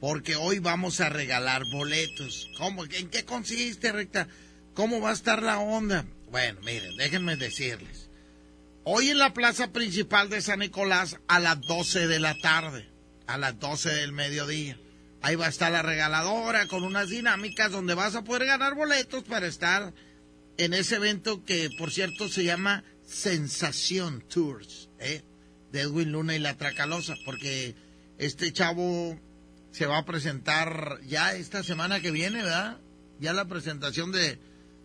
Porque 0.00 0.36
hoy 0.36 0.58
vamos 0.58 1.00
a 1.00 1.08
regalar 1.08 1.62
boletos. 1.72 2.50
¿Cómo? 2.58 2.84
¿En 2.84 3.08
qué 3.08 3.24
consiste, 3.24 3.90
recta? 3.90 4.28
¿Cómo 4.74 5.00
va 5.00 5.10
a 5.10 5.14
estar 5.14 5.42
la 5.42 5.60
onda? 5.60 6.04
Bueno, 6.30 6.60
miren, 6.60 6.94
déjenme 6.98 7.36
decirles. 7.36 8.10
Hoy 8.84 9.08
en 9.08 9.18
la 9.18 9.32
plaza 9.32 9.72
principal 9.72 10.28
de 10.28 10.42
San 10.42 10.58
Nicolás 10.58 11.16
a 11.26 11.40
las 11.40 11.58
12 11.62 12.06
de 12.06 12.18
la 12.18 12.36
tarde, 12.36 12.89
a 13.30 13.38
las 13.38 13.58
12 13.58 13.94
del 13.94 14.12
mediodía. 14.12 14.78
Ahí 15.22 15.36
va 15.36 15.46
a 15.46 15.50
estar 15.50 15.70
la 15.70 15.82
regaladora 15.82 16.66
con 16.66 16.82
unas 16.82 17.10
dinámicas 17.10 17.70
donde 17.70 17.94
vas 17.94 18.14
a 18.16 18.24
poder 18.24 18.46
ganar 18.46 18.74
boletos 18.74 19.22
para 19.24 19.46
estar 19.46 19.92
en 20.56 20.74
ese 20.74 20.96
evento 20.96 21.44
que, 21.44 21.70
por 21.78 21.92
cierto, 21.92 22.28
se 22.28 22.44
llama 22.44 22.84
Sensación 23.06 24.22
Tours, 24.28 24.88
¿eh? 24.98 25.22
de 25.72 25.82
Edwin 25.82 26.12
Luna 26.12 26.34
y 26.34 26.38
la 26.38 26.56
Tracalosa, 26.56 27.14
porque 27.24 27.76
este 28.18 28.52
chavo 28.52 29.18
se 29.70 29.86
va 29.86 29.98
a 29.98 30.04
presentar 30.04 30.98
ya 31.06 31.34
esta 31.34 31.62
semana 31.62 32.00
que 32.00 32.10
viene, 32.10 32.42
¿verdad? 32.42 32.78
Ya 33.20 33.32
la 33.32 33.46
presentación 33.46 34.10
de, 34.10 34.38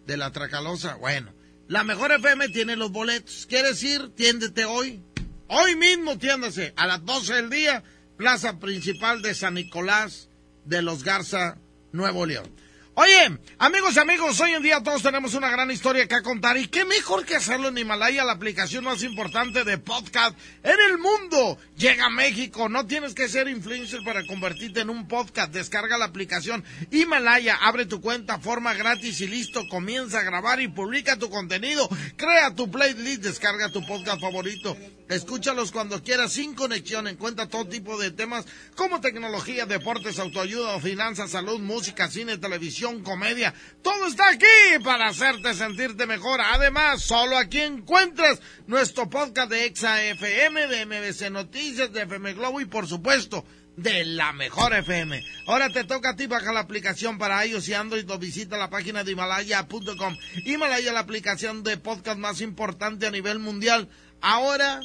de 0.05 0.17
la 0.17 0.31
Tracalosa. 0.31 0.95
Bueno, 0.95 1.33
la 1.67 1.83
mejor 1.83 2.11
FM 2.11 2.49
tiene 2.49 2.75
los 2.75 2.91
boletos. 2.91 3.47
¿Quieres 3.47 3.81
ir? 3.81 4.09
Tiéndete 4.15 4.65
hoy. 4.65 5.01
Hoy 5.47 5.75
mismo 5.75 6.17
tiéndase 6.17 6.73
a 6.75 6.87
las 6.87 7.03
12 7.05 7.33
del 7.33 7.49
día, 7.49 7.83
plaza 8.17 8.59
principal 8.59 9.21
de 9.21 9.35
San 9.35 9.55
Nicolás 9.55 10.29
de 10.65 10.81
los 10.81 11.03
Garza, 11.03 11.57
Nuevo 11.91 12.25
León. 12.25 12.65
Oye, 12.97 13.39
amigos 13.57 13.97
y 13.97 13.99
amigos, 13.99 14.39
hoy 14.39 14.51
en 14.51 14.63
día 14.63 14.81
todos 14.81 15.03
tenemos 15.03 15.33
una 15.33 15.49
gran 15.49 15.69
historia 15.69 16.07
que 16.07 16.21
contar 16.21 16.55
y 16.55 16.67
qué 16.67 16.85
mejor 16.85 17.25
que 17.25 17.35
hacerlo 17.35 17.67
en 17.67 17.77
Himalaya, 17.77 18.23
la 18.23 18.31
aplicación 18.31 18.85
más 18.85 19.03
importante 19.03 19.65
de 19.65 19.77
podcast 19.77 20.37
en 20.63 20.77
el 20.89 20.97
mundo. 20.97 21.57
Llega 21.75 22.05
a 22.05 22.09
México, 22.09 22.69
no 22.69 22.87
tienes 22.87 23.13
que 23.13 23.27
ser 23.27 23.49
influencer 23.49 23.99
para 24.05 24.25
convertirte 24.25 24.79
en 24.79 24.89
un 24.89 25.09
podcast. 25.09 25.51
Descarga 25.51 25.97
la 25.97 26.05
aplicación 26.05 26.63
Himalaya, 26.89 27.57
abre 27.61 27.85
tu 27.85 27.99
cuenta, 27.99 28.39
forma 28.39 28.73
gratis 28.75 29.19
y 29.19 29.27
listo, 29.27 29.67
comienza 29.69 30.19
a 30.19 30.23
grabar 30.23 30.61
y 30.61 30.69
publica 30.69 31.19
tu 31.19 31.29
contenido. 31.29 31.89
Crea 32.15 32.55
tu 32.55 32.71
playlist, 32.71 33.23
descarga 33.23 33.73
tu 33.73 33.85
podcast 33.85 34.21
favorito 34.21 34.77
Escúchalos 35.07 35.71
cuando 35.71 36.01
quieras 36.01 36.33
sin 36.33 36.55
conexión. 36.55 37.07
Encuentra 37.07 37.47
todo 37.47 37.67
tipo 37.67 37.97
de 37.99 38.11
temas 38.11 38.45
como 38.75 39.01
tecnología, 39.01 39.65
deportes, 39.65 40.17
autoayuda, 40.17 40.79
finanzas, 40.79 41.31
salud, 41.31 41.59
música, 41.59 42.09
cine, 42.09 42.37
televisión, 42.37 43.03
comedia. 43.03 43.53
Todo 43.83 44.07
está 44.07 44.29
aquí 44.29 44.83
para 44.83 45.09
hacerte 45.09 45.53
sentirte 45.53 46.07
mejor. 46.07 46.41
Además, 46.41 47.03
solo 47.03 47.37
aquí 47.37 47.59
encuentras 47.59 48.39
nuestro 48.65 49.09
podcast 49.09 49.51
de 49.51 49.65
Exa 49.65 50.03
FM, 50.03 50.67
de 50.67 50.85
MBC 50.85 51.29
Noticias, 51.29 51.93
de 51.93 52.01
FM 52.03 52.33
Globo 52.33 52.59
y 52.59 52.65
por 52.65 52.87
supuesto 52.87 53.45
de 53.77 54.05
la 54.05 54.33
mejor 54.33 54.73
FM. 54.73 55.21
Ahora 55.47 55.69
te 55.69 55.83
toca 55.83 56.11
a 56.11 56.15
ti 56.15 56.27
bajar 56.27 56.53
la 56.53 56.61
aplicación 56.61 57.17
para 57.17 57.45
iOS 57.45 57.67
y 57.69 57.73
Android 57.73 58.09
o 58.09 58.17
visita 58.17 58.57
la 58.57 58.69
página 58.69 59.03
de 59.03 59.11
Himalaya.com. 59.11 60.17
Himalaya 60.45 60.93
la 60.93 61.01
aplicación 61.01 61.63
de 61.63 61.77
podcast 61.77 62.17
más 62.17 62.41
importante 62.41 63.05
a 63.05 63.11
nivel 63.11 63.39
mundial. 63.39 63.89
Ahora 64.27 64.81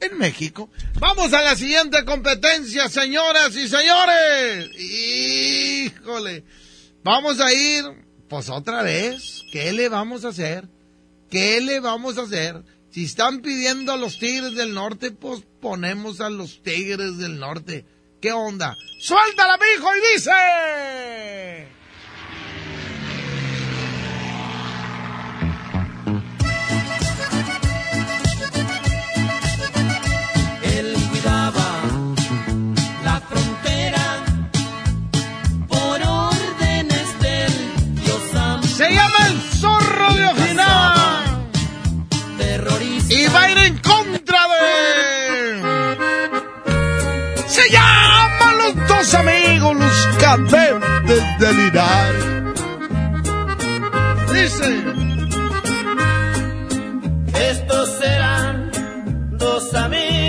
en 0.00 0.16
México. 0.16 0.70
Vamos 0.98 1.34
a 1.34 1.42
la 1.42 1.54
siguiente 1.54 2.02
competencia, 2.06 2.88
señoras 2.88 3.54
y 3.54 3.68
señores. 3.68 4.70
Híjole. 4.80 6.42
Vamos 7.04 7.40
a 7.40 7.52
ir, 7.52 7.84
pues 8.26 8.48
otra 8.48 8.82
vez. 8.82 9.44
¿Qué 9.52 9.70
le 9.74 9.90
vamos 9.90 10.24
a 10.24 10.28
hacer? 10.28 10.66
¿Qué 11.30 11.60
le 11.60 11.80
vamos 11.80 12.16
a 12.16 12.22
hacer? 12.22 12.62
Si 12.90 13.04
están 13.04 13.42
pidiendo 13.42 13.92
a 13.92 13.98
los 13.98 14.18
Tigres 14.18 14.54
del 14.54 14.72
Norte, 14.72 15.10
pues 15.10 15.42
ponemos 15.60 16.22
a 16.22 16.30
los 16.30 16.62
Tigres 16.62 17.18
del 17.18 17.38
Norte. 17.38 17.84
¿Qué 18.22 18.32
onda? 18.32 18.74
¡Suéltala, 18.98 19.58
mijo! 19.58 19.90
Y 19.94 20.14
dice... 20.14 21.75
de. 40.16 40.64
Terrorista. 42.38 43.14
Y 43.14 43.26
va 43.28 43.42
a 43.42 43.50
ir 43.50 43.58
en 43.58 43.78
contra 43.78 44.40
de... 44.52 44.64
Se 47.46 47.70
llaman 47.70 48.58
los 48.58 48.88
dos 48.88 49.14
amigos, 49.14 49.76
los 49.76 50.08
cadetes 50.18 51.38
del 51.38 51.56
Linares. 51.56 52.24
Dice... 54.32 54.68
Estos 57.34 58.00
eran 58.02 58.70
dos 59.38 59.74
amigos 59.74 60.25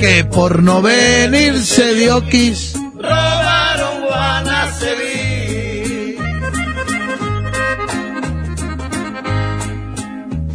Que 0.00 0.24
por 0.24 0.62
no 0.62 0.80
venirse 0.80 1.94
dio 1.94 2.24
quis. 2.26 2.72
Robaron 2.94 4.00
Guanaceví. 4.06 6.16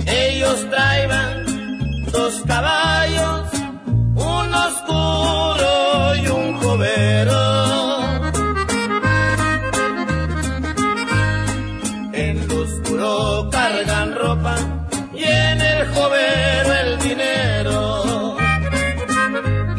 Ellos 0.07 0.67
traían 0.71 1.45
dos 2.11 2.33
caballos, 2.47 3.43
un 4.15 4.53
oscuro 4.67 6.15
y 6.23 6.27
un 6.27 6.57
jovero. 6.59 7.43
En 12.13 12.47
lo 12.47 12.61
oscuro 12.63 13.49
cargan 13.51 14.15
ropa 14.15 14.55
y 15.13 15.23
en 15.23 15.61
el 15.61 15.74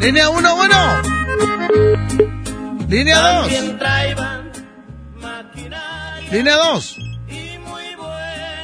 Línea 0.07 0.29
1, 0.29 0.55
bueno. 0.55 1.01
Línea 2.87 3.19
2. 3.19 3.41
También 3.41 3.77
traían 3.77 4.51
Línea 6.31 6.55
2. 6.55 6.97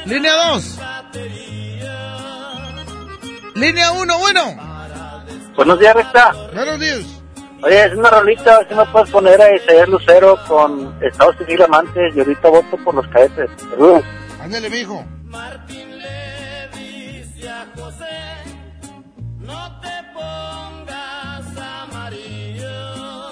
Línea 0.06 0.32
2. 0.32 0.80
Línea 3.56 3.92
1, 3.92 4.18
bueno. 4.18 4.40
Buenos 5.54 5.78
días, 5.80 5.94
Recta. 5.94 6.32
Buenos 6.54 6.80
días. 6.80 7.22
Oye, 7.62 7.84
es 7.84 7.92
una 7.92 8.08
rolita, 8.08 8.66
si 8.66 8.74
me 8.74 8.86
puedes 8.86 9.10
poner 9.10 9.42
a 9.42 9.54
Isaías 9.54 9.88
Lucero 9.88 10.38
con 10.48 10.96
Estados 11.02 11.36
Civil 11.36 11.60
Amantes 11.60 12.16
y 12.16 12.20
ahorita 12.20 12.48
voto 12.48 12.78
por 12.82 12.94
los 12.94 13.06
cadetes. 13.08 13.50
Saludos. 13.68 14.02
Ándale, 14.40 14.70
mijo. 14.70 15.04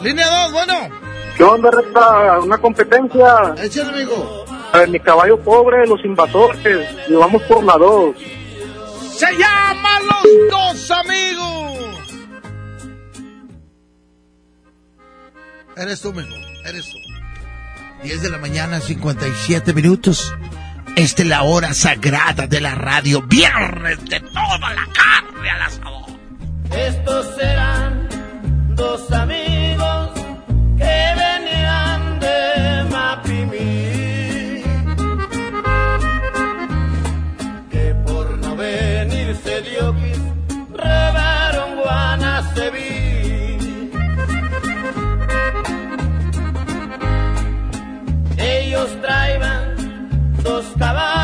Línea 0.02 0.28
2, 0.28 0.52
bueno. 0.52 0.74
¿Qué 1.36 1.44
onda, 1.44 1.70
Recta? 1.70 2.40
Una 2.40 2.58
competencia. 2.58 3.54
Échale, 3.62 3.90
amigo. 3.90 4.44
A 4.72 4.78
ver, 4.78 4.88
mi 4.88 5.00
caballo 5.00 5.38
pobre, 5.40 5.86
los 5.86 6.04
invasores. 6.04 6.88
Y 7.08 7.12
vamos 7.14 7.42
por 7.42 7.62
la 7.64 7.76
2. 7.76 8.16
Se 9.14 9.26
llama 9.36 10.00
Los 10.00 10.50
Dos 10.50 10.90
Amigos. 10.90 12.22
Eres 15.76 16.00
tú, 16.00 16.12
mijo. 16.12 16.34
Eres 16.64 16.86
tú. 16.90 16.96
10 18.02 18.22
de 18.22 18.30
la 18.30 18.38
mañana, 18.38 18.80
57 18.80 19.72
minutos. 19.72 20.34
Esta 20.96 21.22
es 21.22 21.28
la 21.28 21.42
hora 21.42 21.72
sagrada 21.72 22.46
de 22.46 22.60
la 22.60 22.74
radio. 22.74 23.22
Viernes 23.22 24.04
de 24.06 24.20
toda 24.20 24.74
la 24.74 24.88
carne 24.92 25.50
al 25.50 25.62
asador. 25.62 26.02
Estos 26.70 27.38
eran 27.38 28.08
dos 28.74 29.10
amigos 29.12 30.10
que 30.78 31.14
venían 31.22 32.20
de 32.20 32.84
Mapimí. 32.90 34.62
Que 37.70 37.94
por 38.06 38.26
no 38.38 38.56
venirse 38.56 39.62
Diokis 39.62 40.20
robaron 40.70 41.76
Guanaceví. 41.76 42.92
Ellos 48.38 48.90
traían 49.00 49.64
dos 50.42 50.64
caballos, 50.78 51.21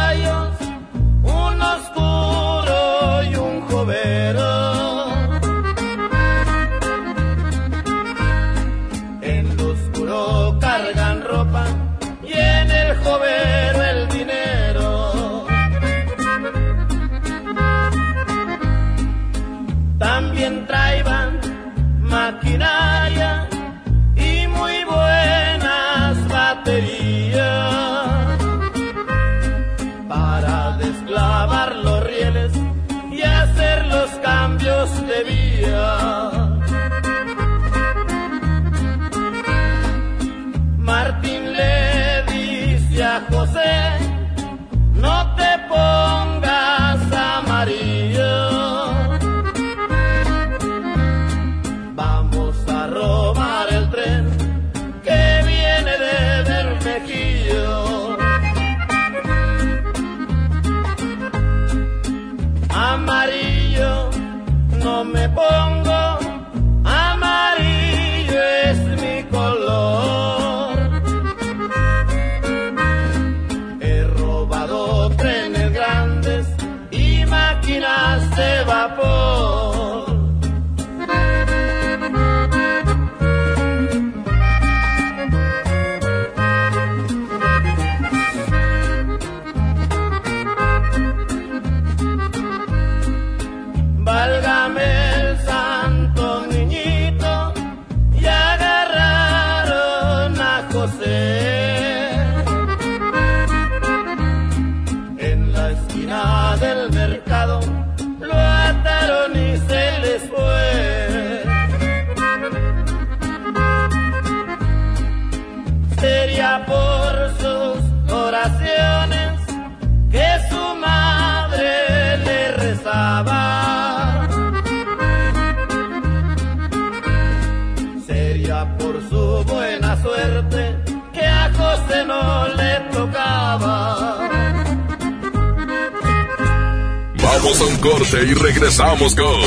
Vamos 137.49 137.62
a 137.62 137.64
un 137.64 137.76
corte 137.78 138.24
y 138.24 138.34
regresamos 138.34 139.14
con 139.14 139.40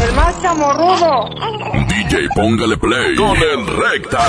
El 0.00 0.12
más 0.14 0.40
chamorrudo. 0.40 1.30
DJ 1.88 2.28
Póngale 2.32 2.76
Play 2.76 3.16
con 3.16 3.36
el 3.36 3.66
Recta. 3.66 4.24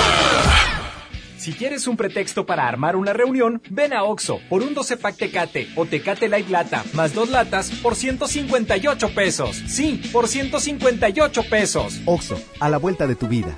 Si 1.38 1.52
quieres 1.52 1.86
un 1.86 1.96
pretexto 1.96 2.44
para 2.44 2.66
armar 2.66 2.96
una 2.96 3.12
reunión, 3.12 3.62
ven 3.70 3.92
a 3.92 4.02
Oxo 4.02 4.40
por 4.48 4.64
un 4.64 4.74
12 4.74 4.96
pack 4.96 5.18
Tecate 5.18 5.68
o 5.76 5.86
Tecate 5.86 6.28
Light 6.28 6.48
Lata 6.48 6.82
más 6.94 7.14
dos 7.14 7.30
latas 7.30 7.70
por 7.80 7.94
158 7.94 9.14
pesos. 9.14 9.56
Sí, 9.68 10.02
por 10.12 10.26
158 10.26 11.42
pesos. 11.48 12.00
Oxo, 12.06 12.40
a 12.58 12.68
la 12.68 12.78
vuelta 12.78 13.06
de 13.06 13.14
tu 13.14 13.28
vida. 13.28 13.56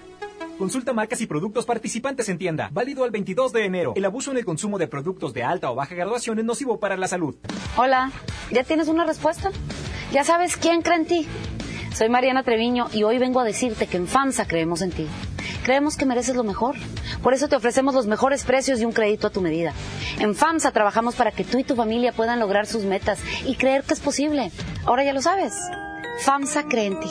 Consulta 0.58 0.92
marcas 0.92 1.20
y 1.20 1.26
productos 1.26 1.64
participantes 1.64 2.28
en 2.28 2.36
tienda. 2.36 2.68
Válido 2.72 3.04
al 3.04 3.12
22 3.12 3.52
de 3.52 3.64
enero. 3.64 3.92
El 3.94 4.04
abuso 4.04 4.32
en 4.32 4.38
el 4.38 4.44
consumo 4.44 4.76
de 4.76 4.88
productos 4.88 5.32
de 5.32 5.44
alta 5.44 5.70
o 5.70 5.76
baja 5.76 5.94
graduación 5.94 6.40
es 6.40 6.44
nocivo 6.44 6.80
para 6.80 6.96
la 6.96 7.06
salud. 7.06 7.36
Hola, 7.76 8.10
¿ya 8.50 8.64
tienes 8.64 8.88
una 8.88 9.06
respuesta? 9.06 9.50
¿Ya 10.10 10.24
sabes 10.24 10.56
quién 10.56 10.82
cree 10.82 10.96
en 10.96 11.06
ti? 11.06 11.28
Soy 11.94 12.08
Mariana 12.08 12.42
Treviño 12.42 12.88
y 12.92 13.04
hoy 13.04 13.18
vengo 13.18 13.38
a 13.38 13.44
decirte 13.44 13.86
que 13.86 13.98
en 13.98 14.08
FAMSA 14.08 14.48
creemos 14.48 14.82
en 14.82 14.90
ti. 14.90 15.06
Creemos 15.62 15.96
que 15.96 16.06
mereces 16.06 16.34
lo 16.34 16.42
mejor. 16.42 16.74
Por 17.22 17.34
eso 17.34 17.48
te 17.48 17.54
ofrecemos 17.54 17.94
los 17.94 18.06
mejores 18.08 18.42
precios 18.42 18.80
y 18.80 18.84
un 18.84 18.92
crédito 18.92 19.28
a 19.28 19.30
tu 19.30 19.40
medida. 19.40 19.72
En 20.18 20.34
FAMSA 20.34 20.72
trabajamos 20.72 21.14
para 21.14 21.30
que 21.30 21.44
tú 21.44 21.58
y 21.58 21.64
tu 21.64 21.76
familia 21.76 22.12
puedan 22.12 22.40
lograr 22.40 22.66
sus 22.66 22.82
metas 22.84 23.20
y 23.46 23.54
creer 23.54 23.84
que 23.84 23.94
es 23.94 24.00
posible. 24.00 24.50
Ahora 24.86 25.04
ya 25.04 25.12
lo 25.12 25.22
sabes. 25.22 25.54
FAMSA 26.24 26.64
cree 26.64 26.86
en 26.86 27.00
ti. 27.00 27.10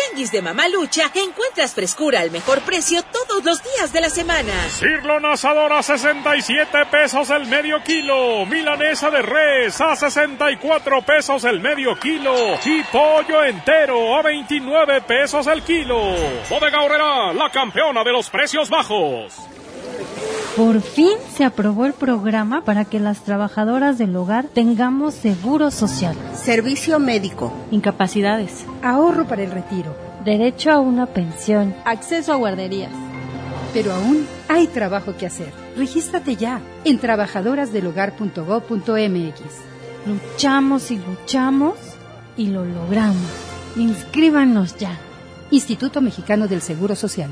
Tianguis 0.21 0.31
de 0.31 0.41
Mamalucha 0.41 1.11
encuentras 1.15 1.73
frescura 1.73 2.19
al 2.19 2.31
mejor 2.31 2.61
precio 2.61 3.01
todos 3.03 3.43
los 3.43 3.61
días 3.63 3.91
de 3.91 4.01
la 4.01 4.09
semana. 4.09 4.53
Cirlon 4.69 5.25
asador 5.25 5.73
a 5.73 5.81
67 5.81 6.85
pesos 6.91 7.29
el 7.31 7.47
medio 7.47 7.81
kilo. 7.83 8.45
Milanesa 8.45 9.09
de 9.09 9.21
res 9.21 9.81
a 9.81 9.95
64 9.95 11.01
pesos 11.01 11.43
el 11.45 11.59
medio 11.59 11.95
kilo. 11.95 12.33
Y 12.65 12.83
pollo 12.83 13.43
entero 13.43 14.15
a 14.15 14.21
29 14.21 15.01
pesos 15.01 15.47
el 15.47 15.63
kilo. 15.63 15.99
Bodega 16.49 16.81
Horrera, 16.81 17.33
la 17.33 17.49
campeona 17.49 18.03
de 18.03 18.11
los 18.11 18.29
precios 18.29 18.69
bajos. 18.69 19.33
Por 20.55 20.81
fin 20.81 21.17
se 21.33 21.45
aprobó 21.45 21.85
el 21.85 21.93
programa 21.93 22.65
para 22.65 22.83
que 22.83 22.99
las 22.99 23.21
trabajadoras 23.21 23.97
del 23.97 24.13
hogar 24.17 24.47
tengamos 24.47 25.13
seguro 25.13 25.71
social, 25.71 26.15
servicio 26.33 26.99
médico, 26.99 27.53
incapacidades, 27.71 28.65
ahorro 28.83 29.25
para 29.25 29.43
el 29.43 29.51
retiro, 29.51 29.95
derecho 30.23 30.71
a 30.71 30.79
una 30.79 31.07
pensión, 31.07 31.75
acceso 31.85 32.31
a 32.33 32.37
guarderías. 32.37 32.91
Pero 33.73 33.93
aún 33.93 34.27
hay 34.47 34.67
trabajo 34.67 35.17
que 35.17 35.25
hacer. 35.25 35.51
Regístrate 35.77 36.35
ya 36.35 36.61
en 36.83 36.99
trabajadorasdelhogar.gov.mx. 36.99 39.41
Luchamos 40.05 40.91
y 40.91 40.97
luchamos 40.97 41.75
y 42.37 42.47
lo 42.47 42.65
logramos. 42.65 43.31
Inscríbanos 43.75 44.77
ya. 44.77 44.97
Instituto 45.51 46.01
Mexicano 46.01 46.47
del 46.47 46.61
Seguro 46.61 46.95
Social. 46.95 47.29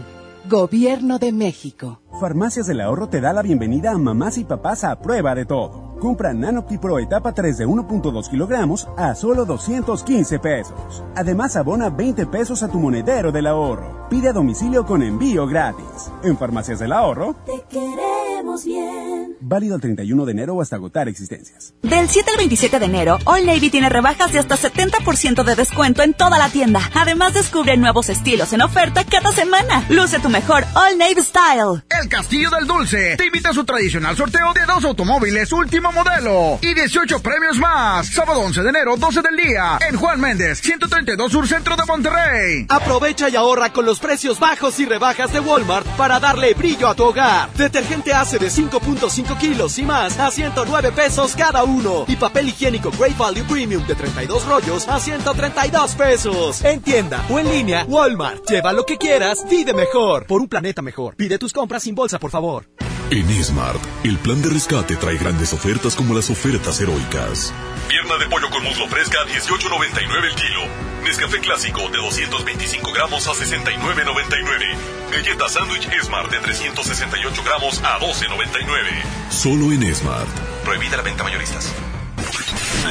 Gobierno 0.48 1.20
de 1.20 1.34
México. 1.34 2.00
Farmacias 2.20 2.68
del 2.68 2.82
Ahorro 2.82 3.10
te 3.10 3.22
da 3.22 3.34
la 3.34 3.42
bienvenida 3.42 3.92
a 3.92 3.98
mamás 3.98 4.38
y 4.38 4.44
papás 4.46 4.84
a 4.84 5.00
prueba 5.00 5.34
de 5.36 5.46
todo. 5.46 5.98
Compra 6.00 6.34
Nanopti 6.34 6.78
Pro 6.78 6.98
etapa 6.98 7.34
3 7.34 7.58
de 7.58 7.68
1.2 7.68 8.30
kilogramos 8.30 8.88
a 8.98 9.14
solo 9.16 9.46
215 9.46 10.40
pesos. 10.40 11.04
Además, 11.16 11.56
abona 11.56 11.90
20 11.90 12.26
pesos 12.28 12.64
a 12.64 12.70
tu 12.70 12.80
monedero 12.80 13.32
del 13.32 13.48
ahorro. 13.48 14.08
Pide 14.10 14.30
a 14.30 14.34
domicilio 14.34 14.86
con 14.86 15.04
envío 15.04 15.46
gratis. 15.46 16.12
En 16.24 16.38
Farmacias 16.38 16.80
del 16.80 16.94
Ahorro, 16.94 17.36
te 17.46 17.64
queremos 17.70 18.66
bien. 18.66 19.38
Válido 19.40 19.76
el 19.76 19.82
31 19.82 20.26
de 20.26 20.32
enero 20.32 20.56
o 20.56 20.62
hasta 20.62 20.78
agotar 20.78 21.08
existencias. 21.08 21.76
Del 21.84 22.10
7 22.10 22.32
al 22.32 22.38
27 22.38 22.80
de 22.80 22.86
enero, 22.86 23.20
All 23.26 23.46
Navy 23.46 23.70
tiene 23.70 23.88
rebajas 23.90 24.34
de 24.34 24.40
hasta 24.40 24.58
70% 24.58 25.44
de 25.44 25.56
descuento 25.56 26.02
en 26.02 26.14
toda 26.14 26.40
la 26.40 26.50
tienda. 26.50 26.82
Además, 26.96 27.34
descubre 27.36 27.78
nuevos 27.78 28.10
estilos 28.10 28.52
en 28.54 28.62
oferta 28.62 29.04
cada 29.04 29.32
semana. 29.32 29.86
Luce 29.90 30.20
tu 30.20 30.30
mejor 30.30 30.64
All 30.74 30.98
Navy 30.98 31.22
Style. 31.22 31.84
El 32.02 32.10
Castillo 32.10 32.50
del 32.50 32.66
Dulce 32.66 33.16
te 33.18 33.28
invita 33.28 33.50
a 33.50 33.54
su 33.54 33.64
tradicional 33.64 34.16
sorteo 34.16 34.54
de 34.54 34.66
dos 34.66 34.84
automóviles 34.86 35.52
último 35.52 35.89
modelo 35.92 36.60
y 36.62 36.74
18 36.74 37.22
premios 37.22 37.58
más. 37.58 38.08
Sábado 38.08 38.42
11 38.42 38.62
de 38.62 38.70
enero, 38.70 38.98
12 38.98 39.22
del 39.22 39.36
día, 39.36 39.78
en 39.88 39.98
Juan 39.98 40.20
Méndez, 40.20 40.62
132 40.62 41.32
Sur 41.32 41.48
Centro 41.48 41.76
de 41.76 41.86
Monterrey. 41.86 42.66
Aprovecha 42.70 43.30
y 43.30 43.36
ahorra 43.36 43.72
con 43.72 43.86
los 43.86 44.00
precios 44.00 44.40
bajos 44.40 44.80
y 44.80 44.86
rebajas 44.86 45.32
de 45.34 45.40
Walmart 45.40 45.88
para 45.98 46.20
darle 46.20 46.54
brillo 46.54 46.88
a 46.88 46.96
tu 46.96 47.04
hogar. 47.04 47.52
Detergente 47.54 48.14
hace 48.14 48.40
de 48.40 48.48
5.5 48.48 49.38
kilos 49.38 49.78
y 49.80 49.84
más 49.84 50.18
a 50.20 50.32
109 50.32 50.92
pesos 50.92 51.36
cada 51.36 51.64
uno. 51.64 52.06
Y 52.08 52.16
papel 52.16 52.50
higiénico 52.50 52.92
Great 52.92 53.18
Value 53.18 53.44
Premium 53.44 53.86
de 53.86 53.96
32 53.96 54.46
rollos 54.46 54.88
a 54.88 55.00
132 55.00 55.96
pesos. 55.96 56.64
En 56.64 56.82
tienda 56.82 57.24
o 57.30 57.40
en 57.40 57.50
línea, 57.50 57.86
Walmart. 57.88 58.48
Lleva 58.50 58.74
lo 58.74 58.86
que 58.86 58.98
quieras, 58.98 59.46
vive 59.50 59.74
mejor. 59.74 60.26
Por 60.26 60.42
un 60.42 60.48
planeta 60.48 60.82
mejor. 60.82 61.16
Pide 61.16 61.38
tus 61.38 61.54
compras 61.54 61.84
sin 61.84 61.96
bolsa, 61.96 62.20
por 62.20 62.32
favor. 62.32 62.66
En 63.12 63.44
Smart, 63.44 63.82
el 64.04 64.20
plan 64.20 64.40
de 64.40 64.50
rescate 64.50 64.96
trae 64.96 65.18
grandes 65.18 65.52
ofertas 65.52 65.96
como 65.96 66.14
las 66.14 66.30
ofertas 66.30 66.80
heroicas. 66.80 67.52
Pierna 67.88 68.18
de 68.20 68.30
pollo 68.30 68.52
con 68.52 68.64
muslo 68.64 68.88
fresca 68.88 69.18
a 69.22 69.26
18.99 69.26 70.26
el 70.26 70.36
kilo. 70.36 70.62
Nescafé 71.04 71.40
clásico 71.40 71.90
de 71.90 71.98
225 71.98 72.92
gramos 72.94 73.28
a 73.28 73.32
69.99. 73.32 74.76
Galleta 75.12 75.50
sándwich 75.50 75.90
Smart 76.04 76.30
de 76.30 76.38
368 76.38 77.44
gramos 77.44 77.82
a 77.84 77.98
12.99. 78.00 79.32
Solo 79.32 79.72
en 79.72 79.96
Smart. 79.96 80.30
Prohibida 80.64 80.98
la 80.98 81.02
venta 81.02 81.24
mayoristas. 81.24 81.74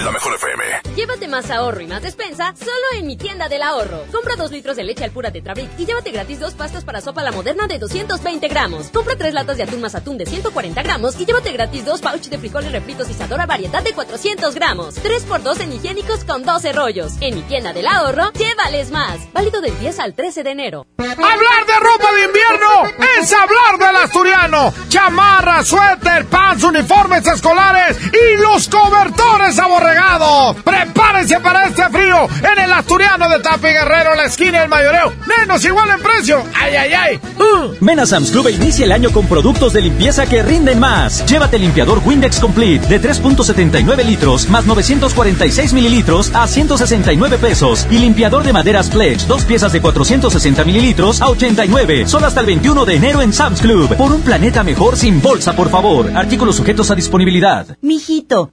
La 0.05 0.12
mejor 0.12 0.34
FM. 0.34 0.64
Llévate 0.94 1.26
más 1.26 1.51
ahorro 1.51 1.80
y 1.80 1.86
más 1.88 2.01
despensa 2.01 2.55
solo 2.57 2.72
en 2.96 3.07
mi 3.07 3.16
tienda 3.16 3.49
del 3.49 3.62
ahorro. 3.62 4.05
Compra 4.12 4.36
dos 4.36 4.53
litros 4.53 4.76
de 4.76 4.84
leche 4.84 5.03
al 5.03 5.11
pura 5.11 5.32
Tetrabric 5.32 5.70
y 5.76 5.86
llévate 5.86 6.12
gratis 6.12 6.38
dos 6.38 6.55
pastas 6.55 6.84
para 6.84 7.01
sopa 7.01 7.24
la 7.24 7.32
moderna 7.32 7.66
de 7.66 7.80
220 7.80 8.46
gramos. 8.46 8.90
Compra 8.90 9.16
tres 9.16 9.34
latas 9.34 9.57
de 9.57 9.64
atún 9.64 9.80
más 9.80 9.96
atún 9.96 10.16
de 10.16 10.26
140 10.26 10.82
gramos 10.84 11.18
y 11.20 11.26
llévate 11.26 11.51
gratis 11.51 11.84
dos 11.84 12.01
pouch 12.01 12.28
de 12.28 12.38
frijoles 12.38 12.70
refritos 12.70 13.11
y 13.11 13.14
Sadora 13.14 13.46
variedad 13.46 13.82
de 13.82 13.92
400 13.92 14.55
gramos. 14.55 14.94
3 14.94 15.24
por 15.24 15.42
2 15.42 15.61
en 15.61 15.72
higiénicos 15.72 16.24
con 16.24 16.44
12 16.44 16.72
rollos. 16.72 17.14
En 17.20 17.34
mi 17.34 17.42
tienda 17.42 17.72
del 17.72 17.88
ahorro, 17.88 18.30
llévales 18.34 18.92
más. 18.92 19.32
Válido 19.32 19.61
del 19.61 19.76
10 19.80 19.99
al 19.99 20.14
13 20.14 20.44
de 20.44 20.51
enero. 20.51 20.86
Hablar 20.99 21.66
de 21.66 21.80
ropa 21.80 22.12
de 22.12 22.24
invierno 22.24 23.07
es 23.18 23.32
hablar 23.32 23.78
del 23.78 23.96
asturiano. 23.96 24.72
Chamarra, 24.88 25.64
suéter, 25.64 26.26
pants, 26.26 26.62
uniformes 26.62 27.26
escolares 27.26 27.99
y 28.12 28.36
los 28.36 28.68
cobertores 28.68 29.59
aborregados. 29.89 30.57
Prepárense 30.62 31.41
para 31.41 31.66
este 31.66 31.89
frío 31.89 32.28
en 32.41 32.64
el 32.64 32.72
asturiano 32.72 33.28
de 33.28 33.41
Tapi 33.41 33.68
Guerrero, 33.68 34.14
la 34.14 34.24
esquina 34.24 34.61
del 34.61 34.68
mayoreo. 34.68 35.12
Menos 35.39 35.64
igual 35.64 35.91
en 35.91 36.03
precio. 36.03 36.43
Ay, 36.55 36.76
ay, 36.76 36.93
ay. 36.93 37.20
Uh. 37.39 37.74
Ven 37.80 38.01
a 38.01 38.07
Sam's 38.07 38.30
Club 38.30 38.49
e 38.49 38.53
inicia 38.53 38.84
el 38.84 38.93
año 38.93 39.11
con 39.11 39.26
productos 39.26 39.72
de 39.72 39.82
limpieza 39.82 40.26
que 40.26 40.43
rinden 40.43 40.78
más. 40.78 41.24
Llévate 41.26 41.59
limpiador 41.59 42.01
Windex 42.05 42.41
Complete 42.41 42.86
de 42.86 43.01
3.79 43.01 44.05
litros 44.05 44.49
más 44.49 44.66
946 44.66 45.72
mililitros 45.72 46.30
a 46.34 46.47
169 46.47 47.39
pesos. 47.39 47.86
Y 47.91 47.99
limpiador 47.99 48.45
de 48.45 48.53
maderas 48.53 48.89
Pledge, 48.91 49.26
dos 49.26 49.45
piezas 49.45 49.72
de 49.72 49.80
460 49.80 50.64
mililitros 50.64 51.20
a 51.20 51.28
89. 51.28 52.07
Solo 52.07 52.26
hasta 52.26 52.41
el 52.41 52.47
21 52.47 52.84
de 52.84 52.95
enero 52.95 53.22
en 53.22 53.32
Sam's 53.32 53.61
Club. 53.61 53.95
Por 53.97 54.12
un 54.12 54.22
planeta 54.22 54.62
mejor 54.62 54.97
sin 54.97 55.20
bolsa, 55.22 55.55
por 55.55 55.70
favor. 55.70 56.11
Artículos 56.14 56.57
sujetos 56.57 56.91
a 56.91 56.95
disponibilidad. 56.95 57.66
Mijito, 57.80 58.53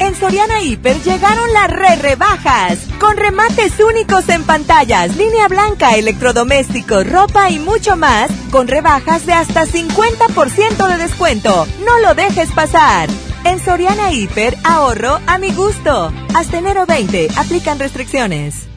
En 0.00 0.14
Soriana 0.14 0.62
Hiper 0.62 1.00
llegaron 1.02 1.52
las 1.52 1.70
re 1.70 1.96
rebajas, 1.96 2.78
con 2.98 3.16
remates 3.16 3.72
únicos 3.80 4.28
en 4.28 4.44
pantallas, 4.44 5.16
línea 5.16 5.48
blanca, 5.48 5.96
electrodomésticos, 5.96 7.08
ropa 7.08 7.50
y 7.50 7.58
mucho 7.58 7.96
más, 7.96 8.30
con 8.50 8.66
rebajas 8.68 9.24
de 9.26 9.32
hasta 9.32 9.64
50% 9.64 10.88
de 10.88 10.96
descuento. 10.96 11.66
No 11.84 11.98
lo 12.00 12.14
dejes 12.14 12.50
pasar. 12.52 13.08
En 13.44 13.60
Soriana 13.60 14.10
Hiper, 14.10 14.56
ahorro 14.64 15.20
a 15.26 15.38
mi 15.38 15.52
gusto. 15.52 16.12
Hasta 16.34 16.58
enero 16.58 16.86
20, 16.86 17.28
aplican 17.36 17.78
restricciones. 17.78 18.66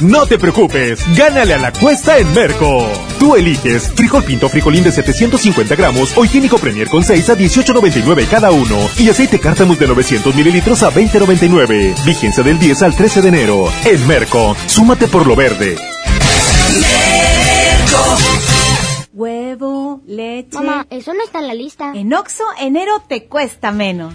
No 0.00 0.26
te 0.26 0.38
preocupes, 0.38 1.04
gánale 1.14 1.52
a 1.52 1.58
la 1.58 1.72
cuesta 1.72 2.16
en 2.16 2.32
Merco. 2.32 2.90
Tú 3.18 3.36
eliges 3.36 3.90
frijol 3.94 4.24
pinto 4.24 4.48
frijolín 4.48 4.82
de 4.82 4.92
750 4.92 5.76
gramos 5.76 6.16
o 6.16 6.24
higiénico 6.24 6.56
Premier 6.56 6.88
con 6.88 7.04
6 7.04 7.28
a 7.28 7.36
18.99 7.36 8.26
cada 8.26 8.50
uno 8.50 8.78
y 8.98 9.10
aceite 9.10 9.38
cártamus 9.38 9.78
de 9.78 9.88
900 9.88 10.34
mililitros 10.34 10.82
a 10.82 10.90
20.99. 10.90 12.02
Vigencia 12.06 12.42
del 12.42 12.58
10 12.58 12.82
al 12.82 12.96
13 12.96 13.20
de 13.20 13.28
enero. 13.28 13.68
En 13.84 14.06
Merco, 14.06 14.56
súmate 14.66 15.06
por 15.06 15.26
lo 15.26 15.36
verde. 15.36 15.76
Huevo, 19.12 20.00
leche. 20.06 20.54
Mamá, 20.54 20.86
eso 20.88 21.12
no 21.12 21.22
está 21.22 21.40
en 21.40 21.46
la 21.46 21.54
lista. 21.54 21.92
En 21.94 22.14
Oxo, 22.14 22.44
enero 22.58 23.02
te 23.06 23.26
cuesta 23.26 23.70
menos. 23.70 24.14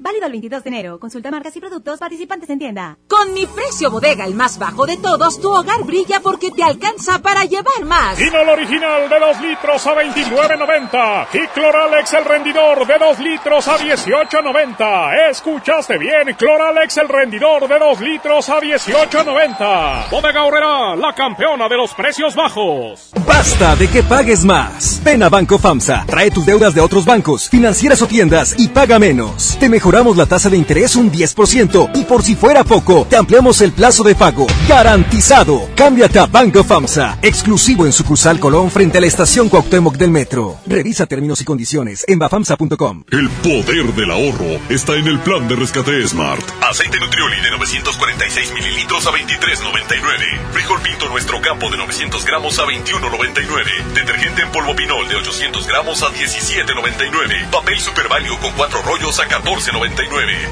Válido 0.00 0.24
el 0.24 0.32
22 0.32 0.64
de 0.64 0.70
enero. 0.70 0.98
Consulta 0.98 1.30
marcas 1.30 1.54
y 1.56 1.60
productos 1.60 1.98
participantes 1.98 2.48
en 2.48 2.58
tienda. 2.58 2.96
Con 3.06 3.34
mi 3.34 3.44
precio 3.44 3.90
bodega, 3.90 4.24
el 4.24 4.34
más 4.34 4.58
bajo 4.58 4.86
de 4.86 4.96
todos, 4.96 5.38
tu 5.38 5.52
hogar 5.52 5.84
brilla 5.84 6.20
porque 6.20 6.50
te 6.50 6.62
alcanza 6.62 7.18
para 7.18 7.44
llevar 7.44 7.84
más. 7.84 8.16
Pinol 8.16 8.48
original 8.48 9.10
de 9.10 9.20
2 9.20 9.40
litros 9.42 9.86
a 9.86 9.94
29.90 9.94 11.26
y 11.34 11.46
Cloralex 11.48 12.14
el 12.14 12.24
rendidor 12.24 12.86
de 12.86 12.94
2 12.98 13.18
litros 13.18 13.68
a 13.68 13.76
18.90. 13.76 15.30
Escuchaste 15.30 15.98
bien, 15.98 16.34
Cloralex 16.34 16.96
el 16.96 17.08
rendidor 17.08 17.68
de 17.68 17.78
2 17.78 18.00
litros 18.00 18.48
a 18.48 18.58
18.90. 18.58 20.10
Bodega 20.10 20.44
Horrera, 20.44 20.96
la 20.96 21.14
campeona 21.14 21.68
de 21.68 21.76
los 21.76 21.92
precios 21.92 22.34
bajos. 22.34 23.10
Basta 23.26 23.76
de 23.76 23.86
que 23.88 24.02
pagues 24.02 24.46
más. 24.46 24.98
Ven 25.04 25.22
a 25.22 25.28
Banco 25.28 25.58
FAMSA, 25.58 26.04
trae 26.06 26.30
tus 26.30 26.46
deudas 26.46 26.72
de 26.72 26.80
otros 26.80 27.04
bancos, 27.04 27.50
financieras 27.50 28.00
o 28.00 28.06
tiendas 28.06 28.54
y 28.58 28.68
paga 28.68 28.98
menos. 28.98 29.58
Te 29.60 29.68
mejoramos 29.90 30.16
la 30.16 30.26
tasa 30.26 30.48
de 30.48 30.56
interés 30.56 30.94
un 30.94 31.10
10% 31.10 31.90
y 31.94 32.04
por 32.04 32.22
si 32.22 32.36
fuera 32.36 32.62
poco, 32.62 33.08
te 33.10 33.16
ampliamos 33.16 33.60
el 33.60 33.72
plazo 33.72 34.04
de 34.04 34.14
pago. 34.14 34.46
Garantizado. 34.68 35.68
Cámbiate 35.74 36.20
a 36.20 36.26
Banco 36.26 36.62
FAMSA, 36.62 37.18
exclusivo 37.22 37.86
en 37.86 37.92
sucursal 37.92 38.38
Colón 38.38 38.70
frente 38.70 38.98
a 38.98 39.00
la 39.00 39.08
estación 39.08 39.48
Cuauhtémoc 39.48 39.96
del 39.96 40.12
Metro. 40.12 40.58
Revisa 40.64 41.06
términos 41.06 41.40
y 41.40 41.44
condiciones 41.44 42.04
en 42.06 42.20
bafamsa.com. 42.20 43.02
El 43.10 43.28
poder 43.42 43.92
del 43.94 44.12
ahorro 44.12 44.60
está 44.68 44.94
en 44.94 45.08
el 45.08 45.18
plan 45.18 45.48
de 45.48 45.56
rescate 45.56 46.06
Smart. 46.06 46.44
Aceite 46.70 47.00
Nutrioli 47.00 47.40
de 47.40 47.50
946 47.50 48.52
mililitros 48.54 49.04
a 49.08 49.10
23.99. 49.10 50.52
Frijol 50.52 50.80
Pinto 50.82 51.08
Nuestro 51.08 51.40
Campo 51.40 51.68
de 51.68 51.78
900 51.78 52.24
gramos 52.24 52.60
a 52.60 52.62
21.99. 52.62 53.92
Detergente 53.94 54.42
en 54.42 54.52
polvo 54.52 54.76
Pinol 54.76 55.08
de 55.08 55.16
800 55.16 55.66
gramos 55.66 56.00
a 56.04 56.10
17.99. 56.10 57.50
Papel 57.50 57.80
Super 57.80 58.08
Value 58.08 58.38
con 58.38 58.52
cuatro 58.52 58.82
rollos 58.82 59.18
a 59.18 59.24
14.99. 59.24 59.79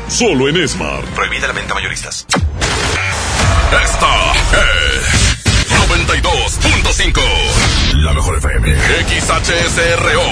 Solo 0.09 0.49
en 0.49 0.67
Smart. 0.67 1.05
Prohibida 1.09 1.49
la 1.49 1.53
venta 1.53 1.75
mayoristas. 1.75 2.25
Esta 3.85 4.33
es 4.53 5.29
92.5. 5.91 7.21
La 8.05 8.15
mejor 8.15 8.39
FM. 8.39 8.75
XHSRO. 8.75 10.23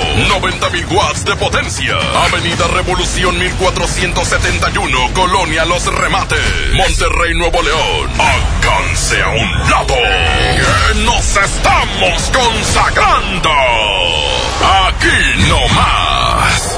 90.000 0.41 0.91
watts 0.93 1.27
de 1.27 1.37
potencia. 1.37 1.99
Avenida 2.25 2.67
Revolución 2.69 3.39
1471. 3.39 5.11
Colonia 5.13 5.67
Los 5.67 5.85
Remates. 5.85 6.39
Monterrey, 6.73 7.35
Nuevo 7.35 7.63
León. 7.63 8.11
Alcance 8.19 9.23
a 9.23 9.29
un 9.29 9.71
lado. 9.71 9.95
Que 9.95 11.05
nos 11.05 11.37
estamos 11.37 12.31
consagrando. 12.33 13.51
Aquí 14.89 15.49
no 15.49 15.69
más. 15.69 16.76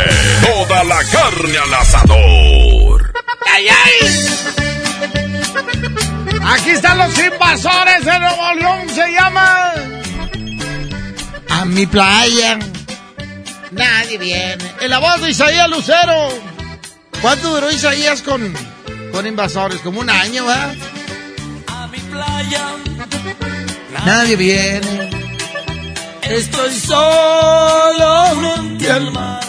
Toda 0.45 0.83
la 0.83 0.99
carne 1.11 1.57
al 1.57 1.73
asador. 1.73 3.11
¡Ay, 3.53 3.67
ay! 3.69 4.27
Aquí 6.43 6.69
están 6.71 6.97
los 6.97 7.17
invasores 7.17 8.03
de 8.05 8.19
Nuevo 8.19 8.53
León, 8.53 8.89
se 8.89 9.11
llama 9.11 9.73
a 11.57 11.65
mi 11.65 11.85
playa. 11.87 12.59
Nadie 13.71 14.17
viene. 14.17 14.63
En 14.79 14.89
la 14.89 14.99
voz 14.99 15.21
de 15.21 15.31
Isaías 15.31 15.69
Lucero. 15.69 16.29
¿Cuánto 17.21 17.49
duró 17.53 17.71
Isaías 17.71 18.21
con, 18.21 18.53
con 19.11 19.25
invasores? 19.25 19.79
Como 19.81 19.99
un 20.01 20.09
año, 20.09 20.45
¿verdad? 20.45 20.75
A 21.67 21.87
mi 21.87 21.99
playa. 21.99 22.75
Nadie 24.05 24.35
viene. 24.35 25.09
Estoy 26.21 26.73
solo 26.73 28.25
frente 28.39 28.91
al 28.91 29.11
mar. 29.11 29.43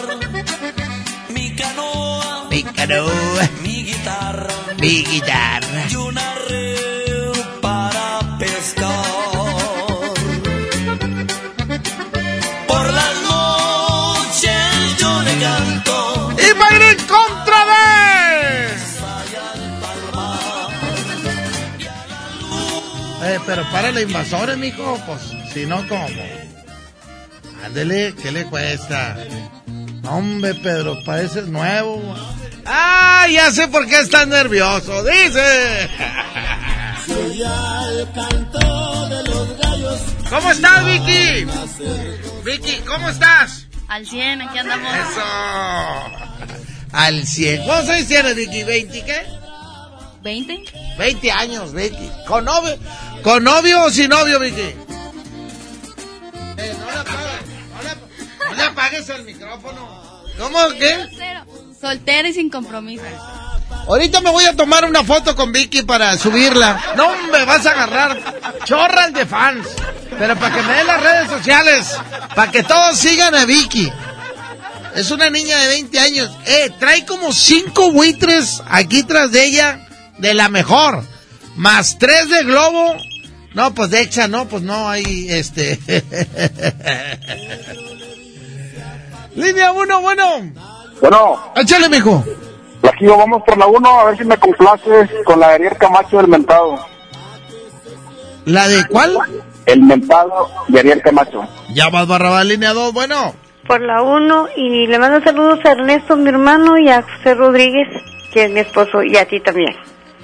Mi 1.29 1.55
canoa. 1.55 2.47
Mi 2.51 2.63
canoa. 2.63 3.49
Mi 3.63 3.85
guitarra. 3.85 4.55
Mi 4.81 5.05
guitarra. 5.05 5.87
Y 5.91 5.97
una 5.97 6.35
red 6.49 6.68
Eh, 23.29 23.39
pero 23.45 23.63
párale 23.71 24.03
invasores, 24.03 24.57
mijo, 24.57 24.99
pues, 25.07 25.21
si 25.53 25.67
no, 25.67 25.87
¿cómo? 25.87 26.09
Ándele, 27.63 28.15
¿qué 28.23 28.33
le 28.33 28.47
cuesta? 28.47 29.19
Hombre, 30.05 30.55
Pedro, 30.55 30.97
pareces 31.05 31.47
nuevo. 31.47 32.01
¡Ah, 32.65 33.27
ya 33.31 33.51
sé 33.51 33.69
por 33.69 33.87
qué 33.87 34.01
estás 34.01 34.27
nervioso! 34.29 35.05
¡Dice! 35.05 35.91
¿Cómo 40.31 40.51
estás, 40.51 40.85
Vicky? 40.87 41.47
Vicky, 42.45 42.81
¿cómo 42.87 43.11
estás? 43.11 43.67
Al 43.89 44.07
100, 44.07 44.43
aquí 44.43 44.59
andamos. 44.59 44.91
Eso. 44.95 45.23
Al 46.93 47.27
100. 47.27 47.65
¿Cuántos 47.65 47.91
años 47.91 48.09
tienes, 48.09 48.37
Vicky? 48.37 48.63
¿20 48.63 49.05
qué? 49.05 49.27
¿20? 50.23 50.97
20 50.99 51.31
años, 51.33 51.73
Vicky. 51.73 52.11
¿Con 52.27 52.45
novio, 52.45 52.77
¿Con 53.23 53.45
novio 53.45 53.83
o 53.83 53.91
sin 53.91 54.09
novio, 54.09 54.41
Vicky? 54.41 54.61
Eh, 54.61 54.77
no 56.79 56.91
le 56.91 56.99
apagues, 56.99 57.43
no 57.75 57.83
le, 57.83 58.49
no 58.49 58.55
le 58.55 58.63
apagues 58.63 59.11
al 59.11 59.25
micrófono. 59.25 59.99
¿Cómo? 60.39 60.59
¿Qué? 60.79 61.09
Soltera 61.81 62.29
y 62.29 62.33
sin 62.33 62.51
compromiso. 62.51 63.05
Ahorita 63.89 64.21
me 64.21 64.31
voy 64.31 64.45
a 64.45 64.55
tomar 64.55 64.85
una 64.85 65.03
foto 65.03 65.35
con 65.35 65.53
Vicky 65.53 65.83
para 65.83 66.17
subirla. 66.19 66.93
No, 66.97 67.11
me 67.33 67.45
vas 67.45 67.65
a 67.67 67.71
agarrar 67.71 68.21
chorras 68.65 69.13
de 69.13 69.27
fans. 69.27 69.67
Pero 70.19 70.37
para 70.37 70.55
que 70.55 70.63
me 70.63 70.75
den 70.75 70.87
las 70.87 71.03
redes 71.03 71.31
sociales. 71.31 71.97
Para 72.35 72.51
que 72.51 72.63
todos 72.63 72.99
sigan 72.99 73.35
a 73.35 73.45
Vicky. 73.47 73.91
Es 74.95 75.11
una 75.11 75.31
niña 75.31 75.59
de 75.59 75.69
20 75.69 75.99
años. 76.01 76.31
Eh, 76.47 76.71
trae 76.79 77.07
como 77.07 77.33
cinco 77.33 77.93
buitres 77.93 78.63
aquí 78.69 79.05
tras 79.05 79.33
de 79.33 79.45
ella. 79.45 79.89
De 80.19 80.35
la 80.35 80.49
mejor. 80.49 81.05
Más 81.57 81.99
tres 81.99 82.29
de 82.29 82.45
globo. 82.45 82.97
No, 83.55 83.75
pues 83.75 83.91
de 83.91 84.03
Exa, 84.03 84.29
no, 84.29 84.47
pues 84.47 84.63
no 84.63 84.89
hay 84.89 85.27
este. 85.31 85.79
Línea 89.35 89.73
1, 89.73 90.01
bueno. 90.01 90.53
Bueno. 91.01 91.53
Échale, 91.57 91.89
mijo. 91.89 92.25
Aquí 92.83 93.07
vamos 93.07 93.43
por 93.45 93.57
la 93.57 93.67
1, 93.67 93.89
a 94.01 94.05
ver 94.07 94.19
si 94.19 94.25
me 94.25 94.37
complaces 94.37 95.09
con 95.25 95.41
la 95.41 95.49
de 95.49 95.55
Ariel 95.55 95.77
Camacho 95.79 96.17
del 96.19 96.29
Mentado. 96.29 96.79
¿La 98.45 98.67
de 98.69 98.87
cuál? 98.87 99.17
El 99.67 99.83
Mentado 99.83 100.51
de 100.69 100.81
Ariel 100.81 101.03
Camacho. 101.03 101.47
Ya 101.75 101.89
vas, 101.91 102.07
Barrabás, 102.07 102.47
línea 102.47 102.73
2, 102.73 102.93
bueno. 102.93 103.35
Por 103.67 103.81
la 103.83 104.03
1 104.03 104.49
y 104.57 104.87
le 104.87 104.99
mando 104.99 105.23
saludos 105.23 105.61
a 105.65 105.73
Ernesto, 105.73 106.17
mi 106.17 106.29
hermano, 106.31 106.79
y 106.79 106.89
a 106.89 107.03
José 107.03 107.35
Rodríguez, 107.35 107.89
que 108.33 108.45
es 108.45 108.51
mi 108.51 108.61
esposo, 108.61 109.03
y 109.03 109.17
a 109.17 109.27
ti 109.27 109.41
también. 109.41 109.75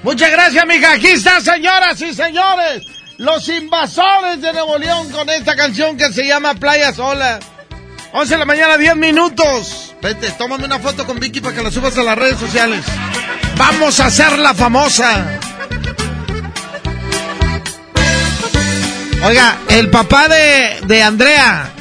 Muchas 0.03 0.31
gracias, 0.31 0.67
mija. 0.67 0.93
Aquí 0.93 1.09
está, 1.09 1.41
señoras 1.41 2.01
y 2.01 2.15
señores. 2.15 3.04
Los 3.19 3.49
invasores 3.49 4.43
de 4.43 4.53
Nuevo 4.53 4.77
León 4.77 5.11
con 5.11 5.29
esta 5.31 5.55
canción 5.55 5.97
que 5.97 6.13
se 6.13 6.27
llama 6.27 6.55
Playa 6.55 6.93
Sola. 6.93 7.39
11 8.13 8.35
de 8.35 8.39
la 8.39 8.45
mañana, 8.45 8.77
10 8.77 8.97
minutos. 8.97 9.95
Vete, 10.03 10.31
tómame 10.33 10.65
una 10.65 10.81
foto 10.81 11.07
con 11.07 11.21
Vicky 11.21 11.41
para 11.41 11.55
que 11.55 11.63
la 11.63 11.71
subas 11.71 11.97
a 11.97 12.03
las 12.03 12.19
redes 12.19 12.39
sociales. 12.39 12.85
Vamos 13.57 14.01
a 14.01 14.07
hacerla 14.07 14.53
famosa. 14.53 15.39
Oiga, 19.25 19.59
el 19.69 19.91
papá 19.91 20.29
de, 20.29 20.81
de 20.87 21.03
Andrea 21.03 21.73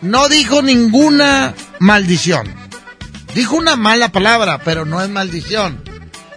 no 0.00 0.28
dijo 0.28 0.62
ninguna 0.62 1.54
maldición. 1.78 2.54
Dijo 3.34 3.54
una 3.56 3.76
mala 3.76 4.08
palabra, 4.08 4.58
pero 4.64 4.86
no 4.86 5.02
es 5.02 5.10
maldición. 5.10 5.87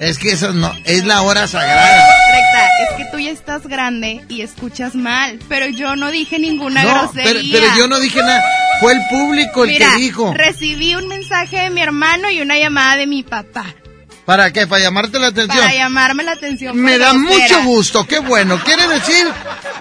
Es 0.02 0.18
que 0.18 0.32
eso 0.32 0.52
no, 0.52 0.74
es 0.84 1.06
la 1.06 1.22
hora 1.22 1.47
sagrada. 1.47 2.06
Recta, 2.34 2.70
es 2.89 2.97
que 2.97 3.06
tú 3.12 3.20
ya 3.20 3.30
estás 3.30 3.68
grande 3.68 4.26
y 4.30 4.41
escuchas 4.41 4.95
mal, 4.95 5.38
pero 5.47 5.68
yo 5.68 5.95
no 5.95 6.10
dije 6.10 6.39
ninguna 6.39 6.84
No, 6.84 7.12
pero, 7.14 7.30
grosería. 7.30 7.60
pero 7.60 7.78
yo 7.78 7.88
no 7.88 7.99
dije 7.99 8.20
nada. 8.20 8.43
Fue 8.80 8.93
el 8.93 8.99
público 9.12 9.64
el 9.64 9.70
Mira, 9.70 9.91
que 9.91 9.97
dijo. 10.02 10.34
recibí 10.34 10.95
un 10.95 11.08
mensaje 11.08 11.58
de 11.62 11.70
mi 11.70 11.84
hermano 11.84 12.32
y 12.32 12.41
una 12.41 12.58
llamada 12.58 12.97
de 12.97 13.06
mi 13.06 13.22
papá 13.22 13.76
¿Para 14.26 14.52
qué? 14.52 14.66
¿Para 14.66 14.82
llamarte 14.82 15.20
la 15.20 15.28
atención? 15.28 15.60
para 15.60 15.74
llamarme 15.76 16.24
la 16.24 16.32
atención. 16.32 16.76
Me 16.78 16.97
da 16.97 17.14
mucho 17.14 17.64
gusto, 17.64 18.08
qué 18.08 18.18
bueno. 18.20 18.60
Quiere 18.64 18.88
decir 18.88 19.28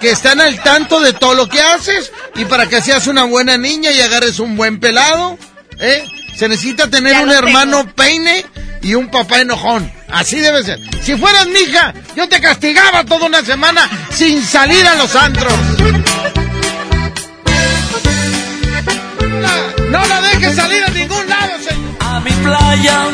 que 0.00 0.10
están 0.10 0.40
al 0.42 0.62
tanto 0.62 1.00
de 1.00 1.14
todo 1.14 1.34
lo 1.34 1.48
que 1.48 1.62
haces 1.62 2.12
y 2.34 2.44
para 2.44 2.66
que 2.66 2.82
seas 2.82 3.06
una 3.06 3.24
buena 3.24 3.56
niña 3.56 3.90
y 3.90 4.00
agarres 4.00 4.38
un 4.38 4.56
buen 4.56 4.80
pelado, 4.80 5.38
¿eh? 5.78 6.04
Se 6.36 6.46
necesita 6.48 6.88
tener 6.90 7.12
Ya 7.12 7.22
un 7.22 7.30
hermano 7.30 7.86
peine 7.94 8.44
y 8.82 8.94
un 8.94 9.08
papá 9.10 9.40
enojón. 9.40 9.90
Así 10.12 10.38
debe 10.40 10.62
ser. 10.62 10.80
Si 11.02 11.16
fueras 11.16 11.46
mi 11.46 11.60
hija, 11.60 11.94
yo 12.16 12.28
te 12.28 12.40
castigaba 12.40 13.04
toda 13.04 13.26
una 13.26 13.44
semana 13.44 13.88
sin 14.10 14.42
salir 14.42 14.86
a 14.86 14.94
los 14.96 15.14
antros. 15.14 15.52
No, 19.90 20.06
la 20.06 20.20
dejes 20.20 20.56
salir 20.56 20.84
a 20.84 20.88
ningún 20.90 21.28
lado, 21.28 21.52
señor. 21.58 21.96
A 22.00 22.20
mi 22.20 22.30
playa 22.30 23.06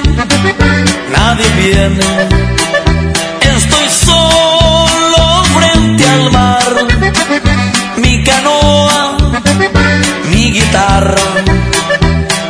nadie 1.11 1.49
viene. 1.61 2.29
Estoy 3.41 3.89
solo 3.89 5.45
frente 5.55 6.09
al 6.09 6.33
mar. 6.33 6.87
Mi 7.97 8.25
canoa, 8.25 9.17
mi 10.31 10.53
guitarra 10.53 11.23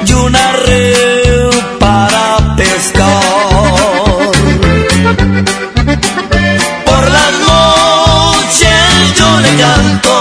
y 0.07 0.13
una 0.13 0.53
red 0.53 1.16
yo 9.27 9.41
le 9.41 9.57
canto 9.57 10.16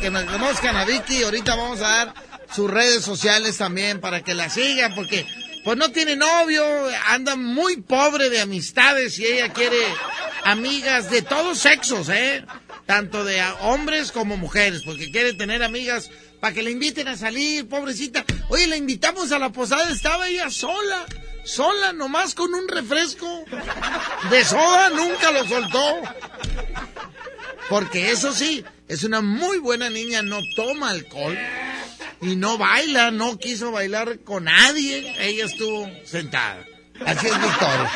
Que 0.00 0.10
la 0.10 0.26
conozcan 0.26 0.76
a 0.76 0.84
Vicky. 0.84 1.22
Ahorita 1.22 1.54
vamos 1.54 1.80
a 1.80 1.88
dar 1.88 2.14
sus 2.52 2.70
redes 2.70 3.04
sociales 3.04 3.56
también 3.56 4.00
para 4.00 4.22
que 4.22 4.34
la 4.34 4.50
sigan, 4.50 4.94
porque 4.94 5.26
pues 5.64 5.78
no 5.78 5.90
tiene 5.92 6.16
novio, 6.16 6.64
anda 7.06 7.36
muy 7.36 7.78
pobre 7.78 8.28
de 8.28 8.40
amistades 8.40 9.18
y 9.18 9.24
ella 9.24 9.52
quiere 9.52 9.78
amigas 10.44 11.10
de 11.10 11.22
todos 11.22 11.58
sexos, 11.58 12.08
¿eh? 12.10 12.44
Tanto 12.86 13.24
de 13.24 13.42
hombres 13.60 14.12
como 14.12 14.36
mujeres, 14.36 14.82
porque 14.84 15.10
quiere 15.10 15.32
tener 15.32 15.62
amigas 15.62 16.10
para 16.40 16.52
que 16.52 16.62
la 16.62 16.70
inviten 16.70 17.08
a 17.08 17.16
salir, 17.16 17.68
pobrecita. 17.68 18.24
Oye, 18.48 18.66
la 18.66 18.76
invitamos 18.76 19.32
a 19.32 19.38
la 19.38 19.50
posada, 19.50 19.90
estaba 19.90 20.28
ella 20.28 20.50
sola, 20.50 21.06
sola, 21.44 21.92
nomás 21.94 22.34
con 22.34 22.52
un 22.52 22.68
refresco 22.68 23.44
de 24.30 24.44
soda, 24.44 24.90
nunca 24.90 25.30
lo 25.30 25.48
soltó. 25.48 26.02
Porque 27.68 28.10
eso 28.10 28.32
sí, 28.32 28.64
es 28.88 29.04
una 29.04 29.20
muy 29.20 29.58
buena 29.58 29.90
niña, 29.90 30.22
no 30.22 30.38
toma 30.56 30.90
alcohol 30.90 31.38
y 32.20 32.36
no 32.36 32.58
baila, 32.58 33.10
no 33.10 33.38
quiso 33.38 33.72
bailar 33.72 34.20
con 34.20 34.44
nadie, 34.44 35.14
ella 35.18 35.46
estuvo 35.46 35.90
sentada. 36.04 36.64
Así 37.04 37.26
es 37.26 37.40
Victoria. 37.40 37.90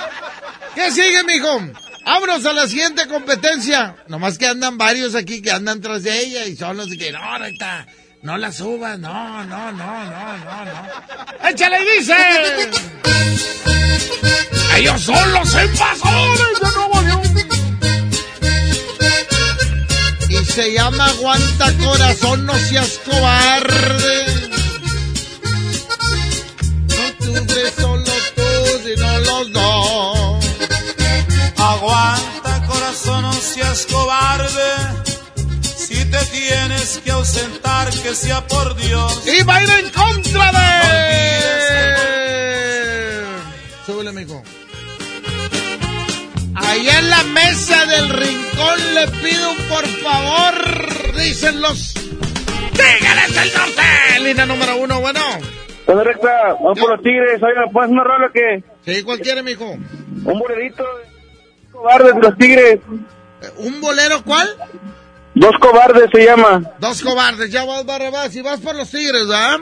¿Qué 0.74 0.90
sigue, 0.90 1.22
mijo? 1.24 1.60
Vámonos 2.04 2.44
a 2.46 2.52
la 2.52 2.66
siguiente 2.66 3.06
competencia. 3.06 3.96
Nomás 4.08 4.38
que 4.38 4.46
andan 4.46 4.78
varios 4.78 5.14
aquí 5.14 5.42
que 5.42 5.50
andan 5.50 5.80
tras 5.80 6.02
de 6.02 6.20
ella 6.20 6.46
y 6.46 6.56
son 6.56 6.76
los 6.76 6.88
que, 6.88 7.12
no, 7.12 7.18
ahorita, 7.18 7.86
no 8.22 8.38
la 8.38 8.50
subas, 8.50 8.98
no, 8.98 9.44
no, 9.44 9.72
no, 9.72 10.04
no, 10.04 10.38
no, 10.38 10.64
no. 10.64 11.48
¡Échale 11.48 11.82
y 11.82 11.98
dice! 11.98 12.14
Ellos 14.76 15.00
son 15.02 15.32
los 15.32 15.54
invasores 15.54 16.60
de 16.60 16.70
Nuevo 16.76 16.87
se 20.58 20.72
llama 20.72 21.06
Aguanta 21.06 21.72
Corazón, 21.78 22.44
no 22.44 22.52
seas 22.58 22.98
cobarde. 23.04 24.26
No 26.88 27.12
tuve 27.20 27.70
solo 27.78 28.12
tú, 28.34 28.42
sino 28.84 29.18
los 29.20 29.52
dos. 29.52 30.44
Aguanta 31.58 32.66
corazón, 32.66 33.22
no 33.22 33.32
seas 33.34 33.86
cobarde. 33.86 34.70
Si 35.62 36.04
te 36.06 36.18
tienes 36.26 36.98
que 37.04 37.12
ausentar, 37.12 37.92
que 37.92 38.16
sea 38.16 38.44
por 38.44 38.74
Dios. 38.74 39.22
Y 39.28 39.44
va 39.44 39.58
a 39.58 39.62
ir 39.62 39.70
en 39.70 39.90
contra 39.90 40.50
de... 40.50 40.78
Súbele, 43.86 44.10
mijo. 44.10 44.42
Allá 46.68 46.98
en 46.98 47.10
la 47.10 47.22
mesa 47.24 47.86
del 47.86 48.08
rincón 48.10 48.94
le 48.94 49.08
pido 49.22 49.50
un 49.50 49.56
por 49.68 49.86
favor, 49.86 51.14
dicen 51.16 51.60
los 51.62 51.94
Tigres 51.94 53.34
del 53.34 53.52
Norte. 53.54 54.20
Línea 54.20 54.46
número 54.46 54.76
uno, 54.76 55.00
bueno. 55.00 55.20
Hola, 55.86 56.04
recta, 56.04 56.28
vamos 56.60 56.78
por 56.78 56.90
los 56.90 57.02
tigres. 57.02 57.42
Oiga, 57.42 57.62
¿puedes 57.72 57.90
una 57.90 58.04
rola 58.04 58.30
que? 58.32 58.62
Sí, 58.84 59.02
¿cuál 59.02 59.18
quiere, 59.20 59.42
mijo? 59.42 59.64
Un 59.64 60.38
bolerito 60.38 60.84
de 60.84 61.70
cobardes 61.72 62.14
de 62.14 62.20
los 62.20 62.36
tigres. 62.36 62.80
¿Un 63.56 63.80
bolero 63.80 64.22
cuál? 64.22 64.48
Dos 65.34 65.54
cobardes 65.60 66.10
se 66.12 66.24
llama. 66.24 66.60
Dos 66.78 67.00
cobardes, 67.00 67.50
ya 67.50 67.64
vas, 67.64 67.86
Barrabás, 67.86 68.34
y 68.36 68.42
vas 68.42 68.60
por 68.60 68.74
los 68.74 68.90
Tigres, 68.90 69.26
¿verdad? 69.26 69.56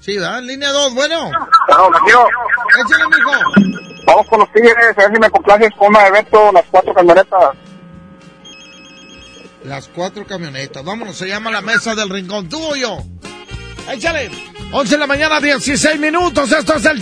Sí, 0.00 0.18
¿verdad? 0.18 0.42
Línea 0.42 0.70
dos, 0.72 0.92
bueno. 0.94 1.30
No, 1.30 1.90
me 1.90 1.98
quiero. 2.04 2.26
Échale, 2.84 3.04
mijo. 3.16 3.97
Vamos 4.08 4.26
con 4.26 4.40
los 4.40 4.50
tigres, 4.52 4.74
a 4.74 5.02
ver 5.02 5.12
si 5.12 5.20
me 5.20 5.28
complaces 5.28 5.68
con 5.76 5.88
un 5.88 5.96
evento, 5.96 6.50
las 6.50 6.64
cuatro 6.70 6.94
camionetas. 6.94 7.56
Las 9.64 9.88
cuatro 9.88 10.26
camionetas, 10.26 10.82
vámonos, 10.82 11.14
se 11.14 11.28
llama 11.28 11.50
la 11.50 11.60
mesa 11.60 11.94
del 11.94 12.08
rincón, 12.08 12.48
tú 12.48 12.58
o 12.58 12.74
yo. 12.74 12.96
Échale. 13.92 14.30
11 14.72 14.94
de 14.94 14.98
la 14.98 15.06
mañana, 15.06 15.40
16 15.40 16.00
minutos, 16.00 16.50
esto 16.50 16.76
es 16.76 16.86
el 16.86 17.00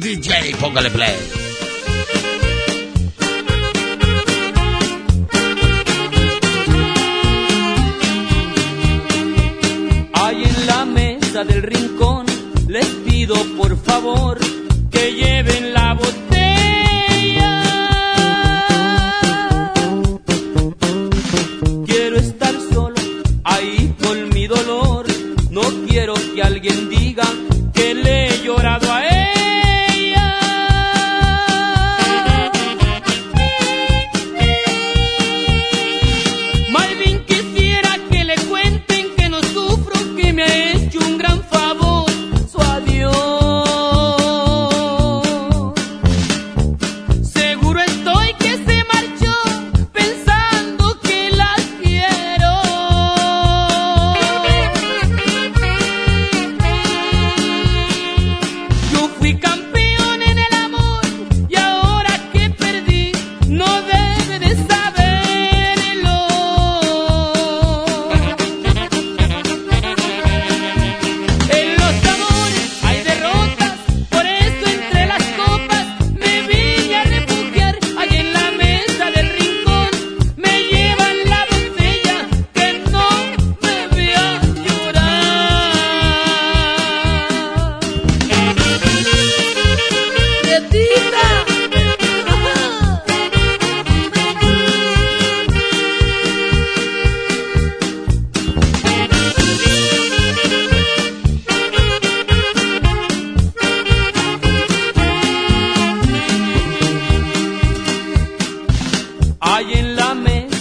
DJ, 0.00 0.56
póngale 0.58 0.90
play. 0.90 1.16
Ahí 10.14 10.44
en 10.44 10.66
la 10.66 10.84
mesa 10.86 11.44
del 11.44 11.62
rincón 11.62 12.24
les 12.68 12.86
pido 12.86 13.34
por 13.58 13.76
favor 13.84 14.38
que 15.02 15.12
lleven 15.14 15.72
la 15.72 15.94
botella. 15.94 17.52
Quiero 21.86 22.16
estar 22.18 22.54
solo 22.72 22.94
ahí 23.42 23.94
con 24.00 24.28
mi 24.28 24.46
dolor. 24.46 25.06
No 25.50 25.62
quiero 25.88 26.14
que 26.34 26.42
alguien 26.42 26.88
diga 26.88 27.24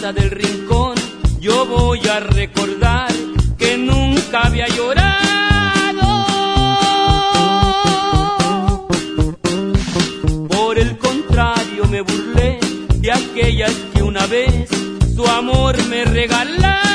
del 0.01 0.31
rincón 0.31 0.95
yo 1.39 1.63
voy 1.67 1.99
a 2.07 2.19
recordar 2.19 3.11
que 3.59 3.77
nunca 3.77 4.41
había 4.47 4.67
llorado. 4.67 5.11
Por 10.47 10.79
el 10.79 10.97
contrario 10.97 11.85
me 11.85 12.01
burlé 12.01 12.59
de 12.97 13.11
aquellas 13.11 13.73
que 13.93 14.01
una 14.01 14.25
vez 14.25 14.69
su 15.15 15.23
amor 15.27 15.77
me 15.85 16.03
regalaron. 16.05 16.90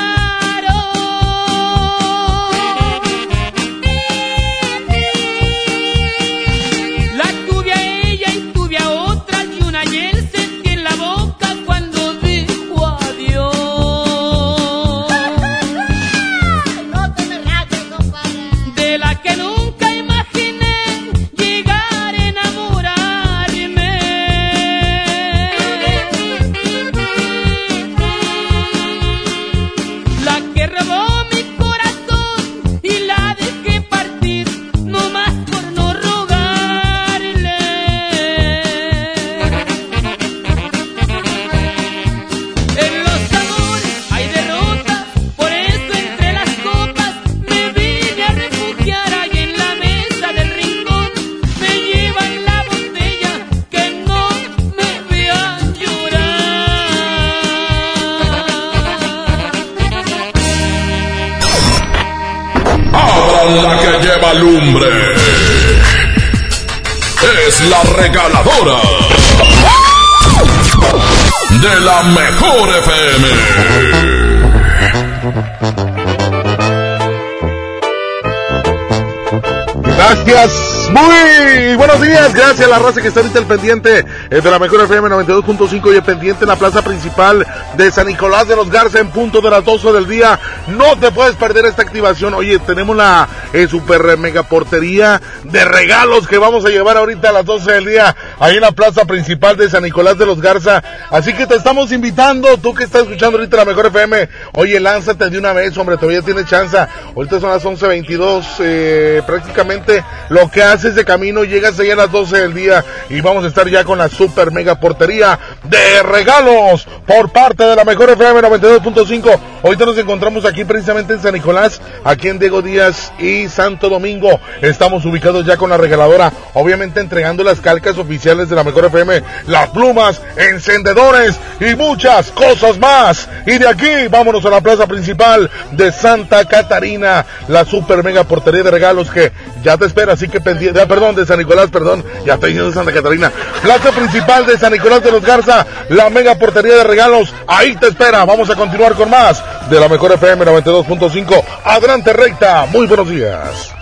Buenos 81.98 82.14
días, 82.14 82.34
gracias 82.34 82.66
a 82.66 82.70
la 82.70 82.78
raza 82.78 83.00
que 83.00 83.08
está 83.08 83.20
ahorita 83.20 83.38
el 83.38 83.46
pendiente 83.46 84.04
eh, 84.30 84.40
de 84.42 84.50
la 84.50 84.58
mejor 84.58 84.82
FM 84.82 85.08
92.5 85.08 85.92
y 85.92 85.96
el 85.96 86.02
pendiente 86.02 86.44
en 86.44 86.48
la 86.48 86.56
plaza 86.56 86.82
principal 86.82 87.46
de 87.74 87.90
San 87.90 88.06
Nicolás 88.06 88.46
de 88.48 88.54
los 88.54 88.68
Garza 88.68 88.98
en 88.98 89.08
punto 89.10 89.40
de 89.40 89.50
las 89.50 89.64
12 89.64 89.92
del 89.92 90.06
día. 90.06 90.38
No 90.68 90.98
te 90.98 91.10
puedes 91.10 91.36
perder 91.36 91.64
esta 91.64 91.82
activación. 91.82 92.34
Oye, 92.34 92.58
tenemos 92.58 92.96
la 92.96 93.28
eh, 93.52 93.66
super 93.66 94.18
mega 94.18 94.42
portería 94.42 95.22
de 95.44 95.64
regalos 95.64 96.26
que 96.26 96.36
vamos 96.36 96.66
a 96.66 96.68
llevar 96.68 96.98
ahorita 96.98 97.30
a 97.30 97.32
las 97.32 97.46
12 97.46 97.72
del 97.72 97.84
día 97.86 98.14
ahí 98.38 98.56
en 98.56 98.60
la 98.60 98.72
plaza 98.72 99.04
principal 99.04 99.56
de 99.56 99.70
San 99.70 99.82
Nicolás 99.82 100.18
de 100.18 100.26
los 100.26 100.40
Garza. 100.40 100.82
Así 101.10 101.32
que 101.32 101.46
te 101.46 101.56
estamos 101.56 101.92
invitando, 101.92 102.56
tú 102.58 102.74
que 102.74 102.84
estás 102.84 103.02
escuchando 103.02 103.38
ahorita 103.38 103.56
la 103.56 103.64
mejor 103.64 103.86
FM. 103.86 104.28
Oye, 104.54 104.80
lánzate 104.80 105.30
de 105.30 105.38
una 105.38 105.52
vez, 105.52 105.76
hombre, 105.76 105.96
todavía 105.96 106.22
tienes 106.22 106.46
chance. 106.46 106.76
Ahorita 107.14 107.40
son 107.40 107.50
las 107.50 107.64
11.22, 107.64 108.44
eh, 108.60 109.22
prácticamente 109.26 110.04
lo 110.28 110.50
que 110.50 110.62
haces 110.62 110.94
de 110.94 111.04
camino, 111.04 111.44
llegas 111.44 111.78
allá 111.78 111.94
a 111.94 111.96
las 111.96 112.12
12 112.12 112.40
del 112.40 112.54
día 112.54 112.84
y 113.08 113.20
vamos 113.20 113.44
a 113.44 113.48
estar 113.48 113.68
ya 113.68 113.84
con 113.84 113.98
la 113.98 114.08
super 114.08 114.50
mega 114.52 114.80
portería 114.80 115.38
de 115.68 116.02
regalos 116.02 116.86
por 117.06 117.30
parte 117.30 117.64
de 117.64 117.76
la 117.76 117.84
mejor 117.84 118.10
FM 118.10 118.40
92.5. 118.40 119.38
Ahorita 119.62 119.86
nos 119.86 119.98
encontramos 119.98 120.44
aquí 120.44 120.64
precisamente 120.64 121.14
en 121.14 121.22
San 121.22 121.34
Nicolás, 121.34 121.80
aquí 122.04 122.28
en 122.28 122.38
Diego 122.38 122.62
Díaz 122.62 123.12
y 123.18 123.48
Santo 123.48 123.88
Domingo. 123.88 124.40
Estamos 124.60 125.04
ubicados 125.04 125.46
ya 125.46 125.56
con 125.56 125.70
la 125.70 125.76
regaladora, 125.76 126.32
obviamente 126.54 127.00
entregando 127.00 127.42
las 127.42 127.60
calcas 127.60 127.98
oficiales 127.98 128.48
de 128.48 128.56
la 128.56 128.64
mejor 128.64 128.86
FM, 128.86 129.22
las 129.46 129.70
plumas, 129.70 130.20
encendedores 130.36 131.36
y 131.60 131.74
muchas 131.74 132.30
cosas 132.30 132.78
más. 132.78 133.28
Y 133.46 133.58
de 133.58 133.68
aquí 133.68 134.08
vámonos 134.10 134.44
a 134.44 134.50
la 134.50 134.60
plaza 134.60 134.86
principal 134.86 135.50
de 135.72 135.92
Santa 135.92 136.44
Catarina, 136.44 137.24
la 137.48 137.64
super 137.64 138.02
mega 138.02 138.24
portería 138.24 138.62
de 138.62 138.70
regalos 138.70 139.10
que 139.10 139.32
ya 139.62 139.76
te 139.76 139.86
espera, 139.86 140.12
así 140.12 140.28
que 140.28 140.40
pendiente, 140.40 140.80
ah, 140.80 140.86
perdón, 140.86 141.14
de 141.14 141.26
San 141.26 141.38
Nicolás, 141.38 141.70
perdón, 141.70 142.04
ya 142.24 142.34
estoy 142.34 142.50
diciendo 142.50 142.72
Santa 142.72 142.92
Catarina. 142.92 143.32
Plaza 143.62 143.90
principal 143.92 144.46
de 144.46 144.58
San 144.58 144.72
Nicolás 144.72 145.02
de 145.02 145.12
los 145.12 145.22
Garza, 145.22 145.55
la 145.88 146.10
mega 146.10 146.34
portería 146.34 146.74
de 146.76 146.84
regalos, 146.84 147.32
ahí 147.46 147.74
te 147.76 147.86
espera. 147.88 148.24
Vamos 148.24 148.50
a 148.50 148.56
continuar 148.56 148.94
con 148.94 149.08
más 149.08 149.42
de 149.70 149.80
la 149.80 149.88
mejor 149.88 150.12
FM 150.12 150.44
92.5. 150.44 151.42
Adelante 151.64 152.12
recta, 152.12 152.66
muy 152.66 152.86
buenos 152.86 153.08
días. 153.08 153.72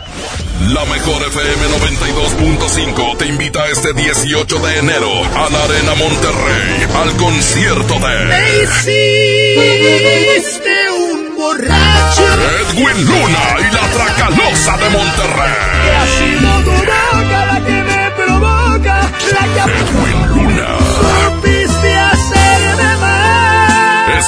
La 0.72 0.84
mejor 0.86 1.20
FM 1.22 1.66
92.5 1.66 3.18
te 3.18 3.26
invita 3.26 3.66
este 3.68 3.92
18 3.92 4.58
de 4.60 4.78
enero 4.78 5.10
a 5.36 5.50
la 5.50 5.64
Arena 5.64 5.94
Monterrey 5.94 6.86
al 6.94 7.12
concierto 7.16 7.94
de... 7.94 8.24
Me 8.24 8.62
hiciste 8.62 10.90
un 10.90 11.36
borracho. 11.36 12.22
Edwin 12.70 13.04
Luna 13.04 13.56
y 13.58 13.64
la 13.74 13.86
Tracalosa 13.92 14.76
de 14.78 14.88
Monterrey. 14.90 15.52
Que 15.82 15.90
ha 15.90 16.06
sido 16.06 16.62
tu 16.62 16.70
boca 16.70 17.46
la 17.46 17.60
que 17.66 17.82
me 17.82 18.10
provoca, 18.12 19.10
la 19.32 19.44
que 19.54 19.60
Edwin 19.80 20.20
Luna. 20.28 20.70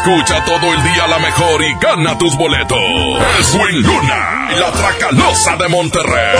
Escucha 0.06 0.44
todo 0.44 0.72
el 0.72 0.82
día 0.84 1.08
la 1.08 1.18
mejor 1.18 1.60
y 1.64 1.74
gana 1.82 2.16
tus 2.16 2.38
boletos. 2.38 2.78
Edwin 2.78 3.82
Luna 3.82 4.48
y 4.54 4.60
la 4.60 4.70
Tracalosa 4.70 5.56
de 5.56 5.66
Monterrey. 5.66 6.36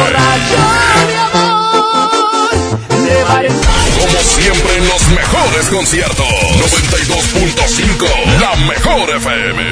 Como 3.98 4.18
siempre 4.22 4.76
en 4.76 4.86
los 4.86 5.08
mejores 5.08 5.66
conciertos. 5.68 6.26
92.5, 6.28 8.06
la 8.40 8.54
mejor 8.68 9.10
FM. 9.16 9.62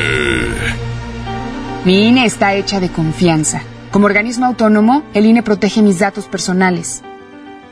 Mi 1.85 2.09
INE 2.09 2.27
está 2.27 2.55
hecha 2.55 2.81
de 2.81 2.89
confianza. 2.89 3.63
Como 3.93 4.07
organismo 4.07 4.47
autónomo, 4.47 5.05
el 5.15 5.25
INE 5.25 5.45
protege 5.45 5.83
mis 5.83 6.01
datos 6.01 6.25
personales. 6.25 7.05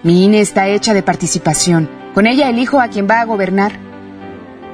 Mi 0.04 0.22
INE 0.22 0.40
está 0.40 0.68
hecha 0.68 0.94
de 0.94 1.02
participación. 1.02 1.90
Con 2.14 2.28
ella 2.28 2.48
elijo 2.48 2.80
a 2.80 2.86
quien 2.86 3.08
va 3.10 3.22
a 3.22 3.24
gobernar. 3.24 3.91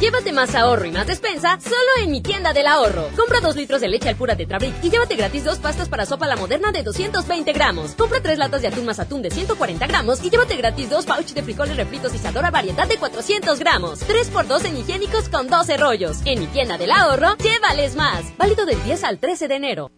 Llévate 0.00 0.32
más 0.32 0.54
ahorro 0.54 0.84
y 0.86 0.92
más 0.92 1.08
despensa 1.08 1.58
solo 1.60 2.04
en 2.04 2.12
mi 2.12 2.20
tienda 2.20 2.52
del 2.52 2.68
ahorro. 2.68 3.08
Compra 3.16 3.40
dos 3.40 3.56
litros 3.56 3.80
de 3.80 3.88
leche 3.88 4.08
al 4.08 4.14
pura 4.14 4.36
Tetrabric 4.36 4.72
y 4.80 4.90
llévate 4.90 5.16
gratis 5.16 5.42
dos 5.42 5.58
pastas 5.58 5.88
para 5.88 6.06
sopa 6.06 6.28
la 6.28 6.36
moderna 6.36 6.70
de 6.70 6.84
220 6.84 7.52
gramos. 7.52 7.92
Compra 7.92 8.20
tres 8.22 8.38
latas 8.38 8.62
de 8.62 8.68
atún 8.68 8.84
más 8.84 9.00
atún 9.00 9.22
de 9.22 9.30
140 9.32 9.84
gramos 9.88 10.24
y 10.24 10.30
llévate 10.30 10.56
gratis 10.56 10.88
dos 10.88 11.04
pouch 11.04 11.32
de 11.32 11.42
frijoles 11.42 11.76
refritos 11.76 12.14
y 12.14 12.18
sadora 12.18 12.52
variedad 12.52 12.86
de 12.86 12.96
400 12.96 13.58
gramos. 13.58 13.98
3 13.98 14.28
por 14.28 14.46
2 14.46 14.66
en 14.66 14.76
higiénicos 14.76 15.28
con 15.28 15.48
12 15.48 15.76
rollos. 15.78 16.18
En 16.24 16.38
mi 16.38 16.46
tienda 16.46 16.78
del 16.78 16.92
ahorro, 16.92 17.36
llévales 17.38 17.96
más. 17.96 18.22
Válido 18.38 18.66
del 18.66 18.80
10 18.84 19.02
al 19.02 19.18
13 19.18 19.48
de 19.48 19.54
enero. 19.56 19.90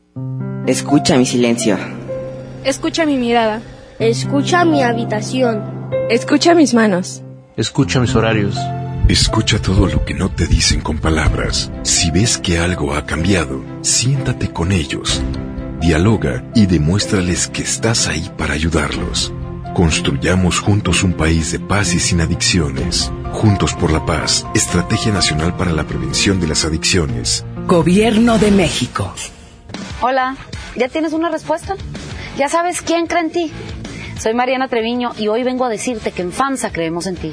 Escucha 0.66 1.18
mi 1.18 1.26
silencio. 1.26 1.76
Escucha 2.64 3.04
mi 3.04 3.18
mirada. 3.18 3.60
Escucha 3.98 4.64
mi 4.64 4.82
habitación. 4.82 5.90
Escucha 6.08 6.54
mis 6.54 6.72
manos. 6.72 7.22
Escucha 7.58 8.00
mis 8.00 8.14
horarios. 8.14 8.56
Escucha 9.10 9.60
todo 9.60 9.88
lo 9.88 10.04
que 10.04 10.14
no 10.14 10.30
te 10.30 10.46
dicen 10.46 10.80
con 10.82 10.98
palabras. 10.98 11.72
Si 11.82 12.12
ves 12.12 12.38
que 12.38 12.60
algo 12.60 12.94
ha 12.94 13.06
cambiado, 13.06 13.60
siéntate 13.82 14.52
con 14.52 14.70
ellos. 14.70 15.20
Dialoga 15.80 16.44
y 16.54 16.66
demuéstrales 16.66 17.48
que 17.48 17.62
estás 17.62 18.06
ahí 18.06 18.30
para 18.38 18.54
ayudarlos. 18.54 19.32
Construyamos 19.74 20.60
juntos 20.60 21.02
un 21.02 21.14
país 21.14 21.50
de 21.50 21.58
paz 21.58 21.92
y 21.92 21.98
sin 21.98 22.20
adicciones. 22.20 23.10
Juntos 23.32 23.74
por 23.74 23.90
la 23.90 24.06
paz, 24.06 24.46
Estrategia 24.54 25.12
Nacional 25.12 25.56
para 25.56 25.72
la 25.72 25.88
Prevención 25.88 26.38
de 26.38 26.46
las 26.46 26.64
Adicciones. 26.64 27.44
Gobierno 27.66 28.38
de 28.38 28.52
México. 28.52 29.12
Hola, 30.02 30.36
¿ya 30.76 30.88
tienes 30.88 31.14
una 31.14 31.30
respuesta? 31.30 31.74
¿Ya 32.38 32.48
sabes 32.48 32.80
quién 32.80 33.08
cree 33.08 33.22
en 33.22 33.32
ti? 33.32 33.52
Soy 34.20 34.34
Mariana 34.34 34.68
Treviño 34.68 35.14
y 35.18 35.26
hoy 35.26 35.42
vengo 35.42 35.64
a 35.64 35.68
decirte 35.68 36.12
que 36.12 36.22
en 36.22 36.30
FAMSA 36.30 36.70
creemos 36.70 37.08
en 37.08 37.16
ti. 37.16 37.32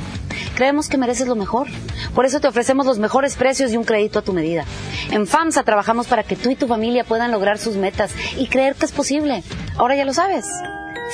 Creemos 0.55 0.89
que 0.89 0.97
mereces 0.97 1.27
lo 1.27 1.35
mejor. 1.35 1.67
Por 2.13 2.25
eso 2.25 2.39
te 2.39 2.47
ofrecemos 2.47 2.85
los 2.85 2.99
mejores 2.99 3.35
precios 3.35 3.71
y 3.71 3.77
un 3.77 3.83
crédito 3.83 4.19
a 4.19 4.21
tu 4.21 4.33
medida. 4.33 4.65
En 5.11 5.27
FAMSA 5.27 5.63
trabajamos 5.63 6.07
para 6.07 6.23
que 6.23 6.35
tú 6.35 6.49
y 6.49 6.55
tu 6.55 6.67
familia 6.67 7.03
puedan 7.03 7.31
lograr 7.31 7.57
sus 7.57 7.75
metas 7.75 8.11
y 8.37 8.47
creer 8.47 8.75
que 8.75 8.85
es 8.85 8.91
posible. 8.91 9.43
Ahora 9.77 9.95
ya 9.95 10.05
lo 10.05 10.13
sabes. 10.13 10.45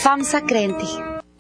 FAMSA 0.01 0.41
cree 0.41 0.63
en 0.63 0.77
ti. 0.77 0.87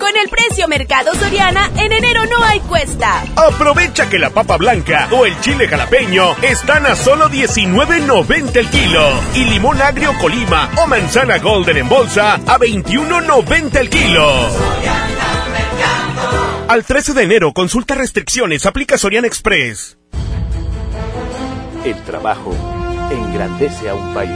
Con 0.03 0.17
el 0.17 0.27
precio 0.27 0.67
Mercado 0.67 1.13
Soriana, 1.15 1.69
en 1.77 1.93
enero 1.93 2.25
no 2.25 2.43
hay 2.43 2.59
cuesta. 2.59 3.23
Aprovecha 3.37 4.09
que 4.09 4.19
la 4.19 4.31
papa 4.31 4.57
blanca 4.57 5.07
o 5.11 5.25
el 5.25 5.39
chile 5.39 5.65
jalapeño 5.67 6.35
están 6.41 6.85
a 6.85 6.95
solo 6.95 7.29
19.90 7.29 8.55
el 8.57 8.69
kilo. 8.69 9.09
Y 9.33 9.45
limón 9.45 9.81
agrio 9.81 10.11
Colima 10.19 10.69
o 10.83 10.87
manzana 10.87 11.37
golden 11.37 11.77
en 11.77 11.87
bolsa 11.87 12.33
a 12.33 12.59
21.90 12.59 13.77
el 13.77 13.89
kilo. 13.89 15.42
Al 16.67 16.85
13 16.85 17.13
de 17.13 17.23
enero, 17.23 17.53
consulta 17.53 17.93
restricciones, 17.93 18.65
aplica 18.65 18.97
Soriana 18.97 19.27
Express. 19.27 19.97
El 21.83 22.01
trabajo 22.03 22.55
engrandece 23.11 23.89
a 23.89 23.95
un 23.95 24.13
país. 24.13 24.31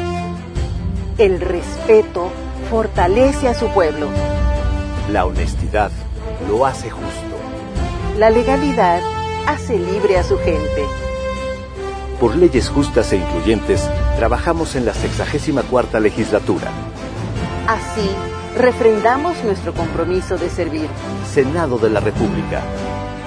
El 1.18 1.40
respeto 1.40 2.30
fortalece 2.70 3.48
a 3.48 3.54
su 3.54 3.70
pueblo. 3.70 4.10
La 5.10 5.26
honestidad 5.26 5.90
lo 6.50 6.66
hace 6.66 6.90
justo. 6.90 7.40
La 8.18 8.30
legalidad 8.30 9.02
hace 9.48 9.80
libre 9.80 10.18
a 10.18 10.24
su 10.24 10.38
gente. 10.38 10.84
Por 12.20 12.36
leyes 12.36 12.68
justas 12.68 13.14
e 13.14 13.18
incluyentes, 13.18 13.90
trabajamos 14.18 14.76
en 14.76 14.86
la 14.86 14.94
64 14.94 16.02
legislatura. 16.02 16.68
Así, 17.68 18.10
refrendamos 18.58 19.44
nuestro 19.44 19.74
compromiso 19.74 20.38
de 20.38 20.50
servir. 20.50 20.90
Senado 21.32 21.78
de 21.78 21.90
la 21.90 22.00
República. 22.00 22.62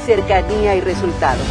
Cercanía 0.05 0.75
y 0.77 0.81
resultados. 0.81 1.47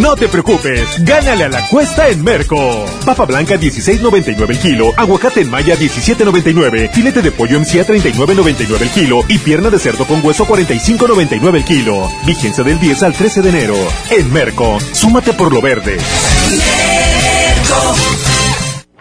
No 0.00 0.16
te 0.16 0.28
preocupes, 0.28 1.04
gánale 1.04 1.44
a 1.44 1.48
la 1.48 1.68
cuesta 1.68 2.08
en 2.08 2.24
Merco. 2.24 2.84
Papa 3.04 3.26
blanca 3.26 3.54
16.99 3.54 4.50
el 4.50 4.58
kilo, 4.58 4.90
aguacate 4.96 5.42
en 5.42 5.50
maya 5.50 5.76
17.99, 5.76 6.90
filete 6.90 7.22
de 7.22 7.30
pollo 7.30 7.58
en 7.58 7.64
CIA 7.64 7.86
39.99 7.86 8.80
el 8.80 8.90
kilo 8.90 9.20
y 9.28 9.38
pierna 9.38 9.70
de 9.70 9.78
cerdo 9.78 10.04
con 10.04 10.24
hueso 10.24 10.46
45.99 10.46 11.54
el 11.54 11.64
kilo. 11.64 12.10
Vigencia 12.26 12.64
del 12.64 12.80
10 12.80 13.02
al 13.04 13.12
13 13.14 13.42
de 13.42 13.48
enero. 13.50 13.76
En 14.10 14.32
Merco, 14.32 14.78
súmate 14.92 15.32
por 15.32 15.52
lo 15.52 15.62
verde. 15.62 15.98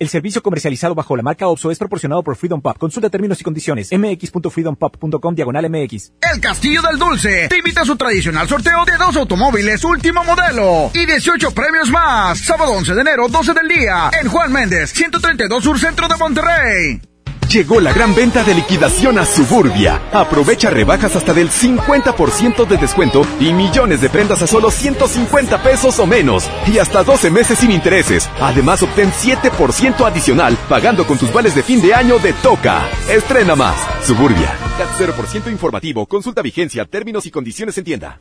El 0.00 0.08
servicio 0.08 0.42
comercializado 0.42 0.94
bajo 0.94 1.14
la 1.14 1.22
marca 1.22 1.46
OPSO 1.46 1.70
es 1.70 1.78
proporcionado 1.78 2.22
por 2.22 2.34
Freedom 2.34 2.62
Pop. 2.62 2.78
Consulta 2.78 3.10
términos 3.10 3.38
y 3.38 3.44
condiciones. 3.44 3.90
mx.freedompop.com 3.92 5.34
diagonal 5.34 5.68
mx. 5.68 6.14
El 6.32 6.40
Castillo 6.40 6.80
del 6.80 6.98
Dulce 6.98 7.48
te 7.48 7.58
invita 7.58 7.82
a 7.82 7.84
su 7.84 7.96
tradicional 7.96 8.48
sorteo 8.48 8.86
de 8.86 8.96
dos 8.96 9.14
automóviles 9.16 9.84
último 9.84 10.24
modelo 10.24 10.90
y 10.94 11.04
18 11.04 11.50
premios 11.50 11.90
más. 11.90 12.38
Sábado 12.38 12.72
11 12.72 12.94
de 12.94 13.00
enero, 13.02 13.28
12 13.28 13.52
del 13.52 13.68
día, 13.68 14.10
en 14.18 14.30
Juan 14.30 14.50
Méndez, 14.50 14.90
132 14.94 15.62
Sur 15.62 15.78
Centro 15.78 16.08
de 16.08 16.16
Monterrey. 16.16 17.02
Llegó 17.50 17.80
la 17.80 17.92
gran 17.92 18.14
venta 18.14 18.44
de 18.44 18.54
liquidación 18.54 19.18
a 19.18 19.26
Suburbia. 19.26 20.00
Aprovecha 20.12 20.70
rebajas 20.70 21.16
hasta 21.16 21.34
del 21.34 21.50
50% 21.50 22.64
de 22.64 22.76
descuento 22.76 23.26
y 23.40 23.52
millones 23.52 24.00
de 24.00 24.08
prendas 24.08 24.40
a 24.42 24.46
solo 24.46 24.70
150 24.70 25.60
pesos 25.60 25.98
o 25.98 26.06
menos. 26.06 26.48
Y 26.68 26.78
hasta 26.78 27.02
12 27.02 27.28
meses 27.32 27.58
sin 27.58 27.72
intereses. 27.72 28.30
Además, 28.40 28.84
obtén 28.84 29.10
7% 29.10 30.06
adicional 30.06 30.56
pagando 30.68 31.04
con 31.04 31.18
tus 31.18 31.32
vales 31.32 31.56
de 31.56 31.64
fin 31.64 31.82
de 31.82 31.92
año 31.92 32.20
de 32.20 32.34
Toca. 32.34 32.88
Estrena 33.08 33.56
más. 33.56 33.74
Suburbia. 34.06 34.54
CAT 34.78 35.10
0% 35.16 35.50
informativo. 35.50 36.06
Consulta 36.06 36.42
vigencia, 36.42 36.84
términos 36.84 37.26
y 37.26 37.32
condiciones 37.32 37.76
en 37.78 37.84
tienda. 37.84 38.18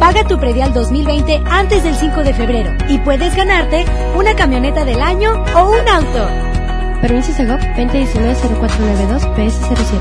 Paga 0.00 0.26
tu 0.26 0.40
predial 0.40 0.74
2020 0.74 1.40
antes 1.48 1.84
del 1.84 1.94
5 1.94 2.24
de 2.24 2.34
febrero 2.34 2.72
y 2.88 2.98
puedes 2.98 3.36
ganarte 3.36 3.84
una 4.16 4.34
camioneta 4.34 4.84
del 4.84 5.00
año 5.02 5.44
o 5.54 5.70
un 5.70 5.88
auto. 5.88 6.55
Permiso 7.00 7.32
Segov 7.32 7.60
2019-0492-PS07. 7.76 10.00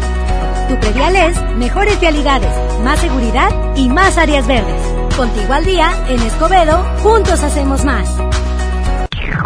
Tu 0.70 0.80
predial 0.80 1.16
es 1.16 1.39
mejores 1.58 2.00
vialidades, 2.00 2.50
más 2.84 3.00
seguridad 3.00 3.50
y 3.76 3.88
más 3.89 4.18
áreas 4.18 4.48
verdes. 4.48 4.82
Contigo 5.16 5.54
al 5.54 5.66
día, 5.66 5.91
en 6.08 6.20
Escobedo, 6.22 6.84
juntos 7.04 7.43
hacemos 7.43 7.86
más. 7.86 8.10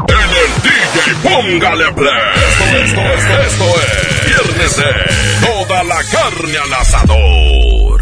En 0.08 0.16
el 0.16 0.62
DJ 0.64 1.14
Póngale 1.24 1.92
Play. 1.94 2.14
Esto, 2.36 2.64
esto, 2.78 3.02
esto, 3.02 3.42
esto 3.42 3.66
es 3.82 4.26
Viernes 4.26 4.78
de 4.78 4.86
Toda 5.46 5.84
la 5.84 6.02
carne 6.04 6.58
al 6.58 6.74
asador. 6.74 8.00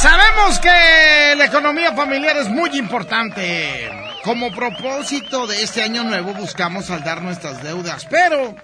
Sabemos 0.00 0.58
que 0.60 1.34
la 1.36 1.46
economía 1.46 1.92
familiar 1.92 2.36
es 2.36 2.48
muy 2.48 2.70
importante. 2.78 3.90
Como 4.24 4.50
propósito 4.52 5.46
de 5.46 5.62
este 5.62 5.82
año 5.82 6.04
nuevo 6.04 6.34
buscamos 6.34 6.86
saldar 6.86 7.22
nuestras 7.22 7.62
deudas, 7.62 8.06
pero 8.10 8.56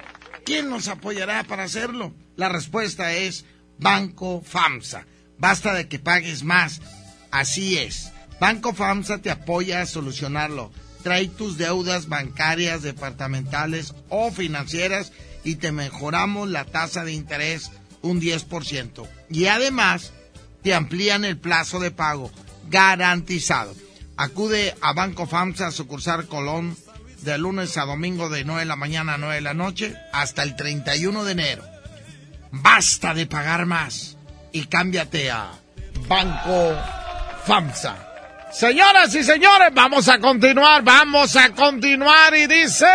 ¿quién 0.45 0.69
nos 0.69 0.89
apoyará 0.89 1.45
para 1.45 1.65
hacerlo? 1.65 2.13
La 2.37 2.49
respuesta 2.49 3.13
es 3.13 3.45
Banco 3.79 4.43
FAMSA. 4.45 5.07
Basta 5.39 5.73
de 5.75 5.89
que 5.89 5.99
pagues 5.99 6.43
más. 6.43 6.81
Así 7.31 7.79
es. 7.79 8.13
Banco 8.41 8.75
FAMSA 8.75 9.19
te 9.19 9.31
apoya 9.31 9.81
a 9.81 9.87
solucionarlo. 9.87 10.73
Trae 11.03 11.29
tus 11.29 11.57
deudas 11.57 12.09
bancarias, 12.09 12.83
departamentales 12.83 13.95
o 14.09 14.33
financieras 14.33 15.13
y 15.45 15.57
te 15.57 15.71
mejoramos 15.71 16.49
la 16.49 16.65
tasa 16.65 17.05
de 17.05 17.13
interés 17.13 17.71
un 18.03 18.21
10%. 18.21 19.07
Y 19.31 19.47
además 19.47 20.13
te 20.63 20.75
amplían 20.75 21.25
el 21.25 21.39
plazo 21.39 21.79
de 21.79 21.91
pago 21.91 22.31
garantizado. 22.69 23.75
Acude 24.17 24.75
a 24.81 24.93
Banco 24.93 25.27
FAMSA, 25.27 25.71
sucursal 25.71 26.27
Colón, 26.29 26.77
de 27.23 27.39
lunes 27.39 27.77
a 27.79 27.85
domingo 27.85 28.29
de 28.29 28.45
9 28.45 28.61
de 28.61 28.67
la 28.67 28.77
mañana 28.77 29.15
a 29.15 29.19
9 29.19 29.37
de 29.37 29.41
la 29.41 29.55
noche 29.55 29.97
hasta 30.13 30.43
el 30.43 30.55
31 30.57 31.25
de 31.25 31.33
enero. 31.33 31.65
Basta 32.53 33.15
de 33.15 33.27
pagar 33.27 33.67
más 33.67 34.17
y 34.53 34.67
cámbiate 34.67 35.31
a 35.31 35.51
Banco 36.07 36.77
FAMSA. 37.47 37.97
Señoras 38.53 39.13
y 39.17 39.25
señores, 39.25 39.71
vamos 39.75 40.09
a 40.09 40.21
continuar, 40.21 40.83
vamos 40.83 41.35
a 41.35 41.51
continuar 41.51 42.35
y 42.37 42.47
dice... 42.47 42.87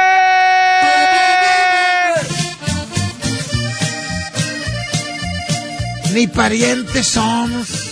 Ni 6.13 6.27
parientes 6.27 7.07
somos. 7.07 7.88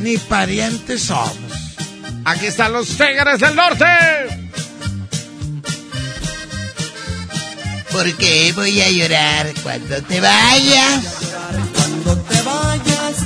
Ni 0.00 0.16
parientes 0.18 1.02
somos. 1.02 1.34
Aquí 2.24 2.46
están 2.46 2.72
los 2.72 2.88
Tigres 2.88 3.40
del 3.40 3.54
Norte. 3.54 3.84
¿Por 7.90 8.12
qué 8.16 8.52
voy 8.54 8.80
a 8.80 8.90
llorar 8.90 9.46
cuando 9.62 10.02
te 10.02 10.20
vayas? 10.20 11.32
Cuando 11.74 12.16
te 12.22 12.42
vayas, 12.42 13.16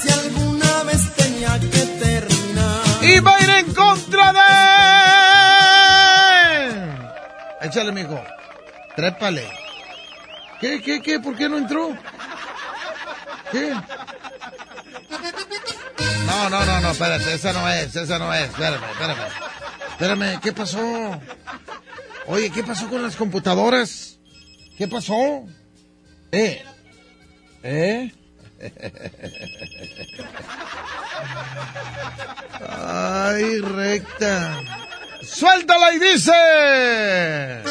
si 0.00 0.08
alguna 0.12 0.82
vez 0.84 1.14
tenía 1.16 1.58
que 1.58 1.86
terminar. 1.98 2.84
Y 3.02 3.18
va 3.20 3.36
a 3.36 3.42
ir 3.42 3.50
en 3.50 3.74
contra 3.74 4.32
de... 7.60 7.66
Échale, 7.66 7.92
mijo. 7.92 8.22
Trépale. 8.94 9.50
¿Qué, 10.60 10.80
qué, 10.82 11.00
qué? 11.00 11.18
¿Por 11.18 11.34
qué 11.36 11.48
no 11.48 11.58
entró? 11.58 11.96
¿Qué? 13.50 13.74
No, 16.26 16.48
no, 16.48 16.64
no, 16.64 16.80
no, 16.80 16.90
espérate, 16.90 17.34
esa 17.34 17.52
no 17.52 17.68
es, 17.68 17.94
esa 17.96 18.18
no 18.18 18.32
es, 18.32 18.50
espérame, 18.50 18.84
espérame. 18.90 19.26
Espérame, 19.90 20.40
¿qué 20.40 20.52
pasó? 20.52 21.20
Oye, 22.26 22.50
¿qué 22.50 22.62
pasó 22.62 22.88
con 22.88 23.02
las 23.02 23.16
computadoras? 23.16 24.18
¿Qué 24.78 24.86
pasó? 24.88 25.44
¿Eh? 26.32 26.64
¿Eh? 27.62 28.12
Ay, 32.68 33.60
recta. 33.60 34.60
¡Suéltala 35.22 35.92
y 35.94 35.98
dice! 35.98 37.62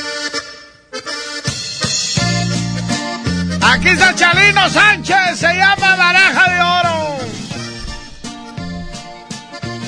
Aquí 3.62 3.90
está 3.90 4.16
Chalino 4.16 4.70
Sánchez, 4.70 5.38
se 5.40 5.54
llama 5.54 5.96
Baraja 5.96 6.50
de 6.50 6.62
Oro. 6.62 7.20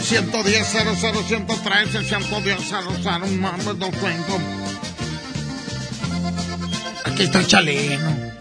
110 0.03 0.67
00 0.99 1.23
113 1.23 2.03
110 2.03 2.59
00 2.69 3.27
mames 3.39 3.65
no 3.65 3.89
tengo. 3.89 4.39
Aquí 7.05 7.23
está 7.23 7.45
Chalino. 7.45 8.31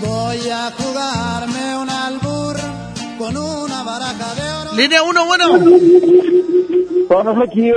Voy 0.00 0.50
a 0.50 0.70
jugarme 0.76 1.76
un 1.76 1.88
albur 1.88 2.56
con 3.18 3.36
una 3.36 3.82
baraja 3.82 4.34
de. 4.34 4.43
Línea 4.76 5.02
1, 5.02 5.26
bueno. 5.26 5.58
Buenos 7.08 7.36
flequillo. 7.36 7.74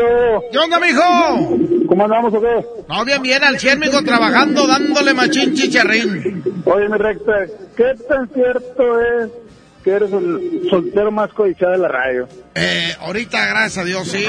¿Qué 0.51 0.57
onda, 0.57 0.79
mijo? 0.79 1.87
¿Cómo 1.87 2.05
andamos 2.05 2.33
o 2.33 2.41
qué? 2.41 2.65
No, 2.87 3.05
bien, 3.05 3.21
bien, 3.21 3.43
al 3.43 3.59
100, 3.59 3.79
mijo, 3.79 4.03
trabajando, 4.03 4.65
dándole 4.67 5.13
machín 5.13 5.53
chicharrín. 5.53 6.43
Oye, 6.65 6.89
mi 6.89 6.97
recta, 6.97 7.33
¿qué 7.75 7.93
tan 8.07 8.27
cierto 8.33 9.01
es 9.01 9.29
que 9.83 9.91
eres 9.91 10.11
el 10.11 10.67
soltero 10.69 11.11
más 11.11 11.31
codiciado 11.33 11.73
de 11.73 11.79
la 11.79 11.87
radio? 11.87 12.27
Eh, 12.55 12.95
ahorita, 12.99 13.45
gracias 13.47 13.77
a 13.77 13.83
Dios, 13.83 14.07
sí. 14.07 14.25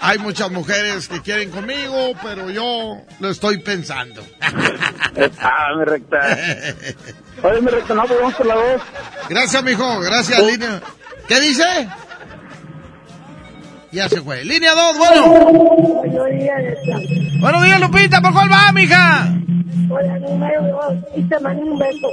Hay 0.00 0.18
muchas 0.18 0.50
mujeres 0.50 1.08
que 1.08 1.20
quieren 1.22 1.50
conmigo, 1.50 2.12
pero 2.22 2.50
yo 2.50 2.98
lo 3.20 3.28
estoy 3.30 3.58
pensando. 3.58 4.22
ah, 5.40 5.68
mi 5.78 5.84
recta. 5.84 6.18
Oye, 7.42 7.60
mi 7.60 7.68
recta, 7.68 7.94
no, 7.94 8.04
pues 8.06 8.18
vamos 8.20 8.34
por 8.34 8.46
la 8.46 8.54
voz. 8.54 8.82
Gracias, 9.28 9.62
mijo, 9.62 10.00
gracias, 10.00 10.40
Oh. 10.40 10.46
línea. 10.46 10.80
¿Qué 11.28 11.40
dice? 11.40 11.88
Ya 13.92 14.08
se 14.08 14.20
fue. 14.22 14.44
Línea 14.44 14.72
2, 14.74 14.98
bueno. 14.98 15.26
Buenos 17.40 17.64
días, 17.64 17.80
Lupita, 17.80 18.20
¿por 18.20 18.32
cuál 18.32 18.50
va, 18.50 18.72
mija? 18.72 19.28
Hola, 19.90 20.18
número 20.18 20.62
dos. 20.66 20.94
Y 21.16 21.22
te 21.28 21.38
mando 21.40 21.62
un 21.62 21.78
beso. 21.78 22.08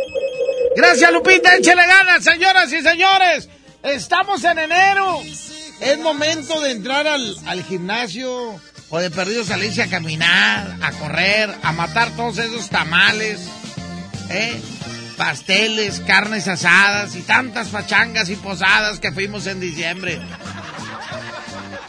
Gracias, 0.76 1.11
Lupita, 1.11 1.56
échele 1.56 1.81
ganas, 1.88 2.23
señoras 2.23 2.72
y 2.72 2.81
señores. 2.81 3.49
Estamos 3.84 4.43
en 4.43 4.60
enero. 4.60 5.19
Es 5.80 5.98
momento 5.99 6.60
de 6.61 6.72
entrar 6.72 7.07
al, 7.07 7.35
al 7.48 7.64
gimnasio 7.64 8.60
o 8.89 8.99
de 8.99 9.10
perdido 9.10 9.43
salirse 9.43 9.81
a 9.81 9.88
caminar, 9.89 10.76
a 10.84 10.91
correr, 10.91 11.49
a 11.64 11.72
matar 11.72 12.10
todos 12.15 12.38
esos 12.38 12.69
tamales, 12.69 13.39
¿eh? 14.30 14.61
Pasteles, 15.22 15.99
carnes 15.99 16.48
asadas 16.48 17.15
y 17.15 17.22
tantas 17.22 17.68
pachangas 17.68 18.27
y 18.30 18.35
posadas 18.35 18.99
que 18.99 19.11
fuimos 19.11 19.45
en 19.45 19.60
diciembre. 19.60 20.19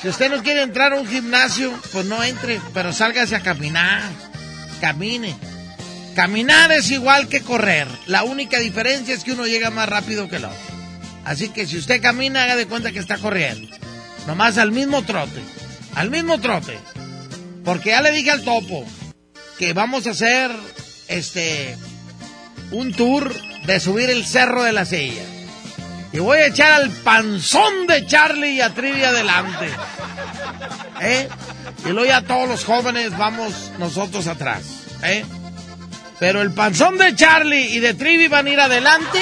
Si 0.03 0.09
usted 0.09 0.31
no 0.31 0.43
quiere 0.43 0.61
entrar 0.61 0.93
a 0.93 1.01
un 1.01 1.07
gimnasio, 1.07 1.73
pues 1.93 2.05
no 2.05 2.23
entre, 2.23 2.61
pero 2.75 2.93
sálgase 2.93 3.35
a 3.35 3.41
caminar. 3.41 4.03
camine. 4.83 5.35
Caminar 6.15 6.73
es 6.73 6.91
igual 6.91 7.29
que 7.29 7.41
correr. 7.41 7.89
La 8.07 8.23
única 8.23 8.59
diferencia 8.59 9.15
es 9.15 9.25
que 9.25 9.33
uno 9.33 9.47
llega 9.47 9.71
más 9.71 9.89
rápido 9.89 10.29
que 10.29 10.37
el 10.37 10.45
otro. 10.45 10.59
Así 11.25 11.49
que 11.49 11.67
si 11.67 11.79
usted 11.79 12.03
camina, 12.03 12.43
haga 12.43 12.55
de 12.55 12.67
cuenta 12.67 12.93
que 12.93 12.99
está 12.99 13.17
corriendo. 13.17 13.75
Nomás 14.27 14.59
al 14.59 14.73
mismo 14.73 15.07
trote. 15.07 15.41
Al 15.95 16.11
mismo 16.11 16.39
trote. 16.39 16.79
Porque 17.65 17.91
ya 17.91 18.03
le 18.03 18.11
dije 18.11 18.31
al 18.31 18.45
topo 18.45 18.85
que 19.59 19.73
vamos 19.73 20.07
a 20.07 20.11
hacer 20.11 20.51
este 21.09 21.79
un 22.73 22.93
tour 22.93 23.33
de 23.65 23.81
subir 23.81 24.11
el 24.11 24.27
cerro 24.27 24.63
de 24.63 24.73
la 24.73 24.85
silla. 24.85 25.23
Y 26.13 26.19
voy 26.19 26.39
a 26.39 26.47
echar 26.47 26.73
al 26.73 26.91
panzón 26.91 27.87
de 27.87 28.07
Charlie 28.07 28.55
y 28.55 28.61
a 28.61 28.75
Trivi 28.75 29.03
adelante. 29.03 29.71
¿Eh? 31.01 31.29
Y 31.85 31.89
luego 31.89 32.05
ya 32.07 32.23
todos 32.23 32.49
los 32.49 32.65
jóvenes 32.65 33.17
vamos 33.17 33.73
nosotros 33.79 34.27
atrás. 34.27 34.63
¿Eh? 35.03 35.25
Pero 36.19 36.43
el 36.43 36.53
panzón 36.53 36.99
de 36.99 37.15
Charlie 37.17 37.75
y 37.75 37.81
de 37.81 37.95
Trivi 37.95 38.29
van 38.29 38.47
a 38.47 38.51
ir 38.51 38.61
adelante 38.61 39.21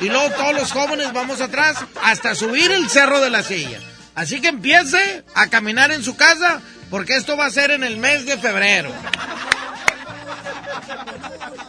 y 0.00 0.08
luego 0.08 0.30
todos 0.30 0.54
los 0.54 0.72
jóvenes 0.72 1.12
vamos 1.12 1.40
atrás 1.40 1.76
hasta 2.02 2.34
subir 2.34 2.70
el 2.72 2.88
cerro 2.88 3.20
de 3.20 3.30
la 3.30 3.42
silla. 3.42 3.78
Así 4.14 4.40
que 4.40 4.48
empiece 4.48 5.22
a 5.34 5.48
caminar 5.48 5.92
en 5.92 6.02
su 6.02 6.16
casa 6.16 6.60
porque 6.90 7.16
esto 7.16 7.36
va 7.36 7.46
a 7.46 7.50
ser 7.50 7.70
en 7.70 7.84
el 7.84 7.96
mes 7.96 8.26
de 8.26 8.36
febrero. 8.38 8.90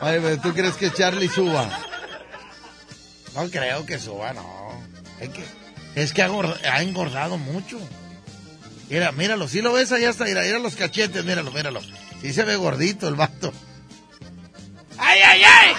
Ay, 0.03 0.19
¿tú 0.43 0.53
crees 0.53 0.75
que 0.75 0.91
Charlie 0.91 1.29
suba? 1.29 1.69
No 3.35 3.49
creo 3.49 3.85
que 3.85 3.97
suba, 3.97 4.33
no. 4.33 4.45
Es 5.19 5.29
que, 5.29 5.45
es 5.95 6.11
que 6.11 6.21
ha, 6.21 6.29
ha 6.71 6.81
engordado 6.81 7.37
mucho. 7.37 7.79
Mira, 8.89 9.13
míralo, 9.13 9.47
si 9.47 9.61
lo 9.61 9.71
ves 9.71 9.93
allá 9.93 10.09
hasta, 10.09 10.25
mira, 10.25 10.41
mira 10.41 10.59
los 10.59 10.75
cachetes, 10.75 11.23
míralo, 11.23 11.51
míralo. 11.51 11.81
Sí 12.21 12.33
se 12.33 12.43
ve 12.43 12.57
gordito 12.57 13.07
el 13.07 13.15
vato. 13.15 13.53
¡Ay, 14.97 15.19
ay, 15.21 15.41
ay! 15.43 15.73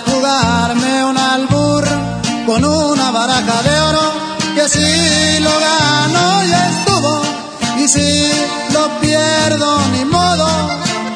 Jugarme 0.00 1.04
un 1.04 1.18
albur 1.18 1.84
con 2.46 2.64
una 2.64 3.10
baraja 3.10 3.62
de 3.62 3.80
oro 3.80 4.12
que 4.54 4.66
si 4.66 5.38
lo 5.40 5.50
gano 5.50 6.44
ya 6.44 6.70
estuvo 6.70 7.22
y 7.76 7.86
si 7.86 8.32
lo 8.72 8.88
pierdo 9.00 9.78
ni 9.92 10.06
modo 10.06 10.48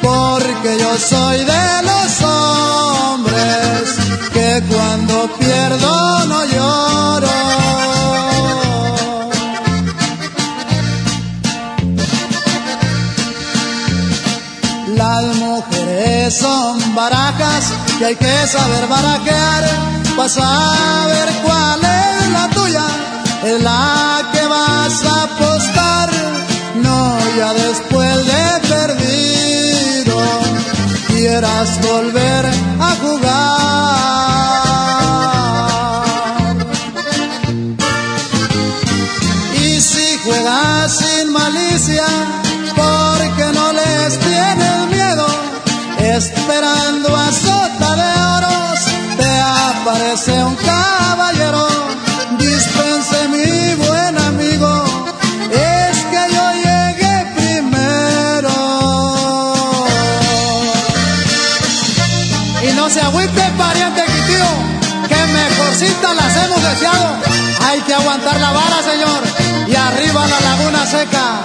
porque 0.03 0.77
yo 0.79 0.95
soy 0.95 1.39
de 1.43 1.81
los 1.89 2.21
hombres 2.21 3.95
que 4.31 4.63
cuando 4.69 5.27
pierdo 5.39 6.25
no 6.27 6.45
lloro. 6.45 7.27
Las 14.95 15.23
mujeres 15.37 16.37
son 16.37 16.93
barajas 16.93 17.73
y 17.99 18.03
hay 18.03 18.15
que 18.15 18.47
saber 18.47 18.87
barajear 18.87 19.63
para 20.15 20.29
saber 20.29 21.29
cuál 21.43 21.79
es 21.79 22.29
la 22.31 22.49
tuya, 22.49 22.85
es 23.43 23.63
la 23.63 24.29
que 24.31 24.45
vas 24.45 25.03
a 25.05 25.23
apostar, 25.23 26.09
no 26.83 27.17
ya 27.37 27.53
después 27.53 28.25
de 28.25 28.59
perdido 28.69 30.17
quieras 31.07 31.79
volver 31.81 32.45
a 32.79 32.95
jugar. 33.01 33.67
Y 39.55 39.81
si 39.81 40.17
juegas 40.23 40.97
sin 40.99 41.31
malicia, 41.31 42.05
porque 42.75 43.45
no 43.53 43.73
les 43.73 44.19
tienes 44.19 44.87
miedo, 44.91 45.25
esperando 45.99 46.56
seca. 70.87 71.43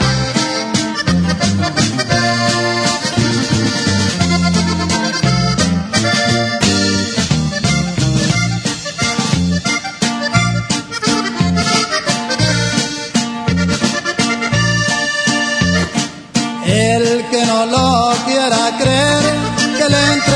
El 16.64 17.24
que 17.30 17.46
no 17.46 17.66
lo 17.66 18.14
quiera 18.26 18.78
creer, 18.78 19.34
que 19.78 19.88
le 19.88 20.12
entre 20.12 20.31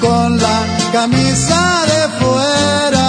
con 0.00 0.38
la 0.38 0.58
camisa 0.92 1.84
de 1.90 2.08
fuera. 2.18 3.06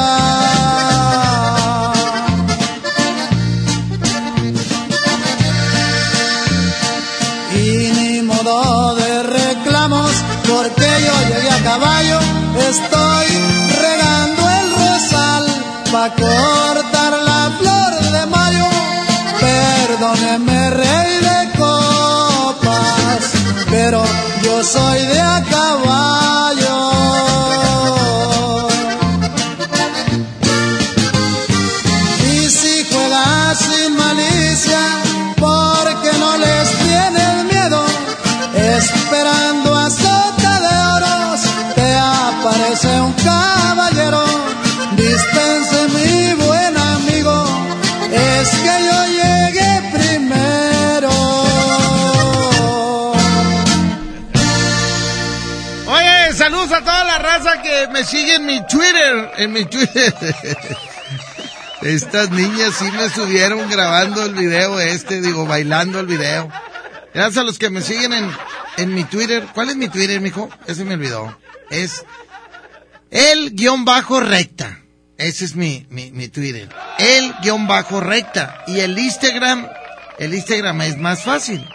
y 7.56 7.92
ni 7.98 8.22
modo 8.22 8.96
de 8.96 9.24
reclamos 9.24 10.12
porque 10.48 10.88
yo 11.06 11.16
llegué 11.30 11.50
a 11.50 11.64
caballo 11.64 12.20
estoy 12.70 13.28
regando 13.82 14.42
el 14.60 14.68
rosal 14.76 15.46
pa 15.92 16.14
cortar 16.16 16.97
soy 24.64 25.06
de 25.06 25.20
a 25.20 26.27
a 56.72 56.82
toda 56.82 57.04
la 57.04 57.18
raza 57.18 57.62
que 57.62 57.88
me 57.92 58.04
sigue 58.04 58.36
en 58.36 58.46
mi 58.46 58.66
Twitter. 58.68 59.32
En 59.38 59.52
mi 59.54 59.66
Twitter. 59.66 60.14
Estas 61.82 62.32
niñas 62.32 62.74
sí 62.78 62.86
me 62.92 63.10
subieron 63.10 63.70
grabando 63.70 64.24
el 64.24 64.34
video 64.34 64.80
este, 64.80 65.22
digo, 65.22 65.46
bailando 65.46 66.00
el 66.00 66.08
video. 66.08 66.50
Gracias 67.14 67.38
a 67.38 67.44
los 67.44 67.58
que 67.60 67.70
me 67.70 67.82
siguen 67.82 68.14
en, 68.14 68.32
en 68.78 68.94
mi 68.94 69.04
Twitter. 69.04 69.46
¿Cuál 69.54 69.70
es 69.70 69.76
mi 69.76 69.88
Twitter, 69.88 70.20
mijo? 70.20 70.50
Ese 70.66 70.84
me 70.84 70.96
olvidó. 70.96 71.38
Es 71.70 72.04
el 73.12 73.52
guion 73.52 73.86
bajo 73.86 74.20
recta. 74.20 74.80
Ese 75.18 75.46
es 75.46 75.56
mi, 75.56 75.86
mi, 75.90 76.12
mi 76.12 76.28
Twitter. 76.28 76.70
El 77.00 77.34
guion 77.42 77.68
bajo 77.68 78.02
recta. 78.02 78.64
Y 78.68 78.80
el 78.80 78.98
Instagram, 78.98 79.68
el 80.20 80.34
Instagram 80.34 80.82
es 80.82 80.98
más 80.98 81.24
fácil. 81.24 81.68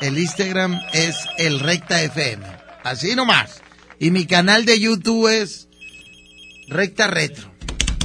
El 0.00 0.18
Instagram 0.18 0.80
es 0.92 1.16
el 1.38 1.60
recta 1.60 2.02
FM. 2.02 2.44
Así 2.82 3.14
nomás. 3.14 3.62
Y 4.02 4.10
mi 4.10 4.26
canal 4.26 4.64
de 4.64 4.80
YouTube 4.80 5.28
es 5.28 5.68
recta 6.66 7.06
retro. 7.06 7.54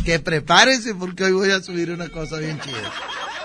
Que 0.06 0.20
prepárense 0.20 0.94
porque 0.94 1.24
hoy 1.24 1.32
voy 1.32 1.50
a 1.50 1.64
subir 1.64 1.90
una 1.90 2.10
cosa 2.10 2.38
bien 2.38 2.62
chida. 2.62 2.94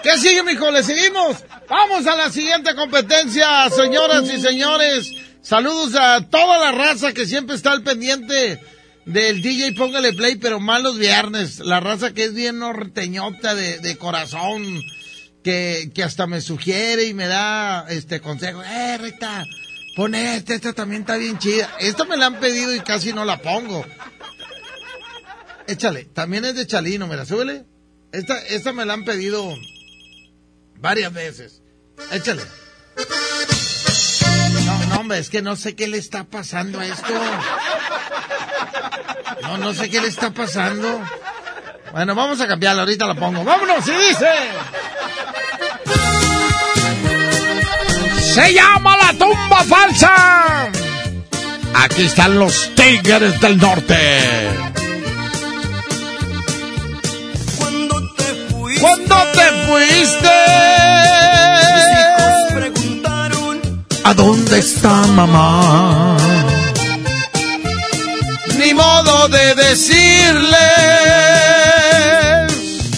¿Qué 0.03 0.19
sigue, 0.19 0.43
mijo? 0.43 0.71
¿Le 0.71 0.83
seguimos? 0.83 1.39
Vamos 1.67 2.07
a 2.07 2.15
la 2.15 2.29
siguiente 2.29 2.75
competencia, 2.75 3.71
señoras 3.71 4.31
y 4.31 4.39
señores. 4.39 5.11
Saludos 5.41 5.95
a 5.95 6.29
toda 6.29 6.59
la 6.59 6.73
raza 6.73 7.15
que 7.15 7.25
siempre 7.25 7.57
está 7.57 7.73
al 7.73 7.83
pendiente 7.83 8.61
del 9.07 9.41
DJ 9.41 9.73
Póngale 9.73 10.13
Play, 10.13 10.37
pero 10.37 10.61
más 10.61 10.83
los 10.83 10.99
viernes. 10.99 11.61
La 11.61 11.81
raza 11.81 12.13
que 12.13 12.25
es 12.25 12.35
bien 12.35 12.59
norteñota 12.59 13.55
de, 13.55 13.79
de 13.79 13.97
corazón, 13.97 14.79
que, 15.43 15.91
que 15.95 16.03
hasta 16.03 16.27
me 16.27 16.43
sugiere 16.43 17.05
y 17.05 17.15
me 17.15 17.29
da 17.29 17.87
este 17.89 18.21
consejo. 18.21 18.63
Eh, 18.63 18.99
Rita, 18.99 19.43
pon 19.97 20.15
esta, 20.15 20.55
esta 20.55 20.73
también 20.73 21.03
está 21.03 21.17
bien 21.17 21.39
chida. 21.39 21.71
Esta 21.81 22.05
me 22.05 22.17
la 22.17 22.27
han 22.27 22.41
pedido 22.41 22.75
y 22.75 22.81
casi 22.81 23.13
no 23.13 23.25
la 23.25 23.39
pongo. 23.43 23.85
Échale, 25.67 26.05
también 26.05 26.45
es 26.45 26.55
de 26.55 26.67
Chalino, 26.67 27.07
mira, 27.07 27.25
súbele. 27.25 27.65
Esta, 28.13 28.39
esta 28.47 28.73
me 28.73 28.85
la 28.85 28.95
han 28.95 29.05
pedido 29.05 29.55
varias 30.79 31.13
veces. 31.13 31.63
Échale. 32.11 32.43
No, 34.67 34.87
no, 34.87 35.01
hombre, 35.01 35.19
es 35.19 35.31
que 35.31 35.43
no 35.43 35.57
sé 35.57 35.75
qué 35.75 35.89
le 35.89 35.99
está 35.99 36.25
pasando 36.25 36.81
a 36.81 36.87
esto. 36.87 37.13
No, 39.43 39.59
no 39.59 39.75
sé 39.75 39.89
qué 39.91 40.01
le 40.01 40.09
está 40.09 40.33
pasando. 40.33 41.01
Bueno, 41.93 42.15
vamos 42.15 42.41
a 42.41 42.49
cambiarla, 42.49 42.83
ahorita 42.83 43.07
la 43.07 43.15
pongo. 43.15 43.45
¡Vámonos! 43.45 43.87
¡Y 43.87 43.93
dice! 43.93 44.31
Se 48.35 48.55
llama 48.55 48.97
la 48.97 49.13
tumba 49.13 49.63
falsa. 49.63 50.71
Aquí 51.75 52.05
están 52.05 52.39
los 52.39 52.75
Tigres 52.75 53.39
del 53.41 53.59
Norte. 53.59 53.99
Cuando 58.81 59.17
te 59.37 59.45
fuiste, 59.67 60.31
¿a 64.03 64.15
dónde 64.15 64.59
está 64.61 65.07
mamá? 65.09 66.17
Ni 68.59 68.73
modo 68.75 69.29
de 69.29 69.55
decirles 69.55 70.57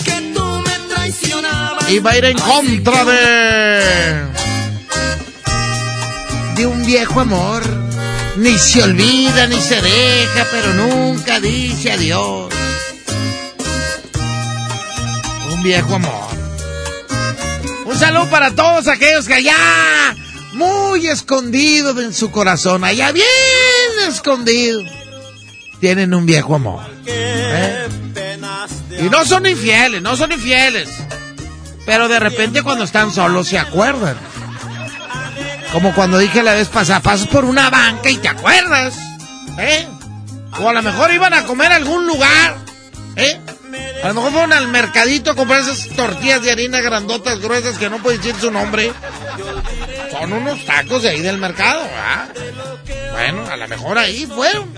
Que 0.04 0.32
tú 0.34 0.44
me 0.44 0.94
traicionabas. 0.94 1.90
Iba 1.90 2.10
a 2.12 2.18
ir 2.18 2.24
en 2.24 2.38
contra 2.38 3.04
de 3.04 4.33
de 6.56 6.66
un 6.66 6.84
viejo 6.84 7.20
amor. 7.20 7.62
Ni 8.36 8.58
se 8.58 8.82
olvida 8.82 9.46
ni 9.46 9.60
se 9.60 9.80
deja, 9.80 10.46
pero 10.50 10.72
nunca 10.74 11.40
dice 11.40 11.92
adiós. 11.92 12.52
Un 15.52 15.62
viejo 15.62 15.94
amor. 15.94 16.28
Un 17.84 17.96
saludo 17.96 18.28
para 18.28 18.50
todos 18.50 18.88
aquellos 18.88 19.26
que 19.26 19.34
allá, 19.34 20.16
muy 20.54 21.06
escondido 21.06 22.00
en 22.00 22.12
su 22.12 22.30
corazón, 22.30 22.82
allá 22.82 23.12
bien 23.12 23.26
escondido, 24.08 24.82
tienen 25.80 26.12
un 26.12 26.26
viejo 26.26 26.56
amor. 26.56 26.82
¿eh? 27.06 27.86
Y 29.00 29.08
no 29.10 29.24
son 29.24 29.46
infieles, 29.46 30.02
no 30.02 30.16
son 30.16 30.32
infieles. 30.32 30.88
Pero 31.86 32.08
de 32.08 32.18
repente 32.18 32.62
cuando 32.62 32.84
están 32.84 33.12
solos 33.12 33.48
se 33.48 33.58
acuerdan. 33.58 34.16
Como 35.74 35.92
cuando 35.92 36.18
dije 36.18 36.40
la 36.44 36.54
vez 36.54 36.68
pasada, 36.68 37.00
pasas 37.00 37.26
por 37.26 37.44
una 37.44 37.68
banca 37.68 38.08
y 38.08 38.16
te 38.18 38.28
acuerdas. 38.28 38.94
¿Eh? 39.58 39.88
O 40.60 40.68
a 40.68 40.72
lo 40.72 40.82
mejor 40.82 41.12
iban 41.12 41.34
a 41.34 41.42
comer 41.46 41.72
algún 41.72 42.06
lugar. 42.06 42.56
¿Eh? 43.16 43.40
A 44.04 44.08
lo 44.08 44.14
mejor 44.14 44.30
fueron 44.30 44.52
al 44.52 44.68
mercadito 44.68 45.32
a 45.32 45.34
comprar 45.34 45.62
esas 45.62 45.88
tortillas 45.96 46.42
de 46.42 46.52
harina 46.52 46.80
grandotas, 46.80 47.40
gruesas, 47.40 47.76
que 47.76 47.90
no 47.90 47.98
puedo 47.98 48.16
decir 48.16 48.36
su 48.40 48.52
nombre. 48.52 48.92
Son 50.12 50.32
unos 50.32 50.64
tacos 50.64 51.02
de 51.02 51.08
ahí 51.08 51.22
del 51.22 51.38
mercado, 51.38 51.82
¿verdad? 51.82 52.28
Bueno, 53.10 53.44
a 53.50 53.56
lo 53.56 53.66
mejor 53.66 53.98
ahí 53.98 54.26
fueron. 54.26 54.72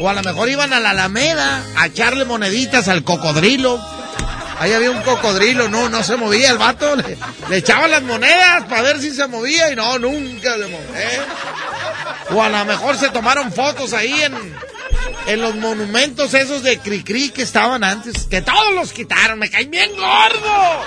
O 0.00 0.08
a 0.08 0.14
lo 0.14 0.22
mejor 0.22 0.48
iban 0.48 0.72
a 0.72 0.80
la 0.80 0.90
Alameda 0.90 1.62
a 1.76 1.88
echarle 1.88 2.24
moneditas 2.24 2.88
al 2.88 3.04
cocodrilo. 3.04 3.78
Ahí 4.60 4.74
había 4.74 4.90
un 4.90 5.00
cocodrilo, 5.00 5.70
no, 5.70 5.88
no 5.88 6.02
se 6.02 6.16
movía 6.16 6.50
el 6.50 6.58
vato. 6.58 6.94
Le, 6.94 7.16
le 7.48 7.56
echaban 7.56 7.90
las 7.90 8.02
monedas 8.02 8.64
para 8.68 8.82
ver 8.82 9.00
si 9.00 9.10
se 9.10 9.26
movía 9.26 9.72
y 9.72 9.74
no, 9.74 9.98
nunca 9.98 10.52
se 10.52 10.66
movía. 10.66 11.26
O 12.32 12.42
a 12.42 12.50
lo 12.50 12.64
mejor 12.66 12.98
se 12.98 13.08
tomaron 13.08 13.50
fotos 13.54 13.94
ahí 13.94 14.12
en, 14.20 14.34
en 15.28 15.40
los 15.40 15.54
monumentos 15.54 16.34
esos 16.34 16.62
de 16.62 16.78
Cricri 16.78 17.30
que 17.30 17.40
estaban 17.40 17.82
antes. 17.82 18.26
Que 18.26 18.42
todos 18.42 18.74
los 18.74 18.92
quitaron, 18.92 19.38
me 19.38 19.48
caí 19.48 19.64
bien 19.64 19.92
gordo. 19.96 20.84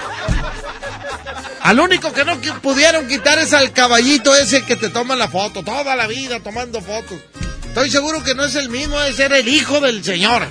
Al 1.62 1.80
único 1.80 2.14
que 2.14 2.26
no 2.26 2.40
pudieron 2.62 3.08
quitar 3.08 3.40
es 3.40 3.54
al 3.54 3.74
caballito 3.74 4.36
ese 4.36 4.64
que 4.64 4.76
te 4.76 4.90
toma 4.90 5.16
la 5.16 5.30
foto, 5.30 5.64
toda 5.64 5.96
la 5.96 6.06
vida 6.06 6.40
tomando 6.42 6.80
fotos. 6.80 7.18
Estoy 7.66 7.90
seguro 7.90 8.24
que 8.24 8.36
no 8.36 8.46
es 8.46 8.54
el 8.54 8.70
mismo, 8.70 9.02
es 9.02 9.16
ser 9.16 9.34
el 9.34 9.48
hijo 9.48 9.80
del 9.80 10.04
señor. 10.04 10.46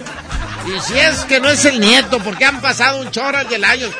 Y 0.66 0.80
si 0.80 0.98
es 0.98 1.24
que 1.24 1.40
no 1.40 1.48
es 1.48 1.64
el 1.64 1.80
nieto, 1.80 2.18
porque 2.20 2.44
han 2.44 2.60
pasado 2.60 3.00
un 3.00 3.10
choras 3.10 3.48
de 3.48 3.56
años, 3.64 3.90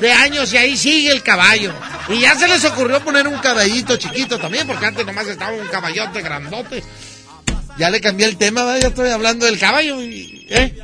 de 0.00 0.12
años 0.12 0.52
y 0.52 0.56
ahí 0.58 0.76
sigue 0.76 1.10
el 1.12 1.22
caballo. 1.22 1.72
Y 2.08 2.20
ya 2.20 2.34
se 2.34 2.46
les 2.48 2.64
ocurrió 2.64 3.00
poner 3.00 3.26
un 3.26 3.38
caballito 3.38 3.96
chiquito 3.96 4.38
también, 4.38 4.66
porque 4.66 4.86
antes 4.86 5.06
nomás 5.06 5.26
estaba 5.26 5.52
un 5.52 5.66
caballote 5.68 6.20
grandote. 6.22 6.82
Ya 7.78 7.88
le 7.88 8.00
cambié 8.00 8.26
el 8.26 8.36
tema, 8.36 8.64
¿verdad? 8.64 8.80
ya 8.80 8.88
estoy 8.88 9.10
hablando 9.10 9.46
del 9.46 9.58
caballo. 9.58 10.00
y- 10.02 10.46
¿eh? 10.50 10.76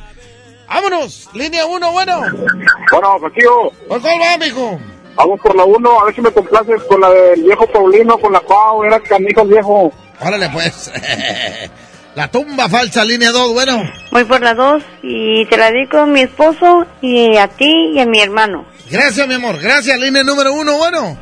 Vámonos, 0.67 1.29
línea 1.33 1.65
uno, 1.65 1.91
bueno. 1.91 2.19
Bueno, 2.91 3.17
Paquillo. 3.21 3.71
¿Por 3.87 4.01
cuál 4.01 4.19
va, 4.21 4.37
mijo? 4.37 4.79
Vamos 5.15 5.39
por 5.41 5.55
la 5.55 5.63
1, 5.63 6.01
a 6.01 6.05
ver 6.05 6.15
si 6.15 6.21
me 6.21 6.31
complaces 6.31 6.81
con 6.83 7.01
la 7.01 7.09
del 7.09 7.43
viejo 7.43 7.65
Paulino, 7.67 8.17
con 8.17 8.33
la 8.33 8.41
Pau, 8.41 8.83
era 8.83 8.99
canijo 8.99 9.45
viejo. 9.45 9.91
Órale, 10.19 10.49
pues. 10.49 10.91
la 12.17 12.31
tumba 12.31 12.67
falsa, 12.67 13.05
línea 13.05 13.31
2, 13.31 13.53
bueno. 13.53 13.83
Voy 14.09 14.23
por 14.23 14.41
la 14.41 14.55
dos 14.55 14.81
y 15.03 15.45
te 15.45 15.55
la 15.55 15.69
dedico 15.69 15.99
a 15.99 16.07
mi 16.07 16.21
esposo 16.21 16.87
y 16.99 17.37
a 17.37 17.47
ti 17.47 17.91
y 17.93 17.99
a 17.99 18.07
mi 18.07 18.19
hermano. 18.19 18.65
Gracias, 18.89 19.27
mi 19.27 19.35
amor. 19.35 19.59
Gracias, 19.59 19.99
línea 19.99 20.23
número 20.23 20.51
uno, 20.51 20.77
bueno. 20.77 21.15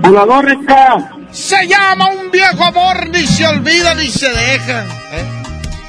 A 0.00 0.10
la. 0.12 1.26
Se 1.32 1.66
llama 1.66 2.10
un 2.12 2.30
viejo 2.30 2.64
amor, 2.64 3.08
ni 3.08 3.26
se 3.26 3.48
olvida 3.48 3.96
ni 3.96 4.06
se 4.06 4.28
deja. 4.28 4.84
¿eh? 4.84 5.26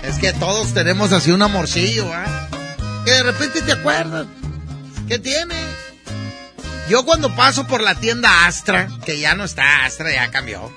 Es 0.07 0.17
que 0.17 0.33
todos 0.33 0.73
tenemos 0.73 1.13
así 1.13 1.29
un 1.29 1.43
amorcillo, 1.43 2.11
¿ah? 2.11 2.47
Que 3.05 3.11
de 3.11 3.21
repente 3.21 3.61
te 3.61 3.73
acuerdas. 3.73 4.25
¿Qué 5.07 5.19
tiene? 5.19 5.53
Yo 6.89 7.05
cuando 7.05 7.35
paso 7.35 7.67
por 7.67 7.81
la 7.81 7.93
tienda 7.93 8.47
Astra, 8.47 8.87
que 9.05 9.19
ya 9.19 9.35
no 9.35 9.43
está 9.43 9.85
Astra, 9.85 10.11
ya 10.11 10.31
cambió. 10.31 10.73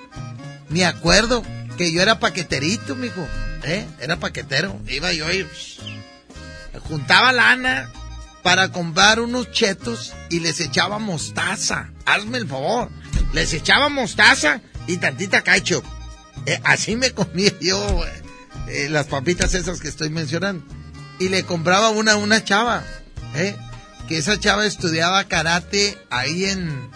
Me 0.68 0.84
acuerdo 0.84 1.42
que 1.78 1.90
yo 1.90 2.02
era 2.02 2.18
paqueterito, 2.18 2.96
mijo. 2.96 3.26
¿Eh? 3.64 3.86
Era 4.00 4.18
paquetero. 4.18 4.78
Iba 4.88 5.12
yo 5.12 5.30
y 5.32 5.46
juntaba 6.88 7.32
lana 7.32 7.90
para 8.42 8.72
comprar 8.72 9.20
unos 9.20 9.50
chetos 9.52 10.14
y 10.30 10.40
les 10.40 10.60
echaba 10.60 10.98
mostaza. 10.98 11.90
Hazme 12.06 12.38
el 12.38 12.48
favor. 12.48 12.90
Les 13.32 13.52
echaba 13.52 13.88
mostaza 13.88 14.60
y 14.86 14.96
tantita 14.96 15.42
ketchup. 15.42 15.84
Eh, 16.46 16.60
así 16.64 16.96
me 16.96 17.12
comía 17.12 17.52
yo 17.60 18.04
eh, 18.04 18.22
eh, 18.68 18.88
las 18.88 19.06
papitas 19.06 19.54
esas 19.54 19.80
que 19.80 19.88
estoy 19.88 20.10
mencionando. 20.10 20.64
Y 21.18 21.28
le 21.28 21.44
compraba 21.44 21.90
una 21.90 22.12
a 22.12 22.16
una 22.16 22.42
chava. 22.42 22.82
¿eh? 23.34 23.56
Que 24.08 24.18
esa 24.18 24.38
chava 24.38 24.66
estudiaba 24.66 25.24
karate 25.24 25.98
ahí 26.10 26.46
en... 26.46 26.90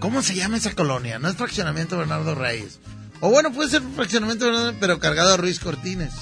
¿Cómo 0.00 0.22
se 0.22 0.34
llama 0.34 0.56
esa 0.56 0.74
colonia? 0.74 1.20
No 1.20 1.28
es 1.28 1.36
fraccionamiento 1.36 1.96
Bernardo 1.96 2.34
Reyes. 2.34 2.80
O 3.24 3.30
bueno, 3.30 3.52
puede 3.52 3.70
ser 3.70 3.82
fraccionamiento 3.94 4.74
pero 4.80 4.98
cargado 4.98 5.34
a 5.34 5.36
Ruiz 5.36 5.60
Cortines. 5.60 6.12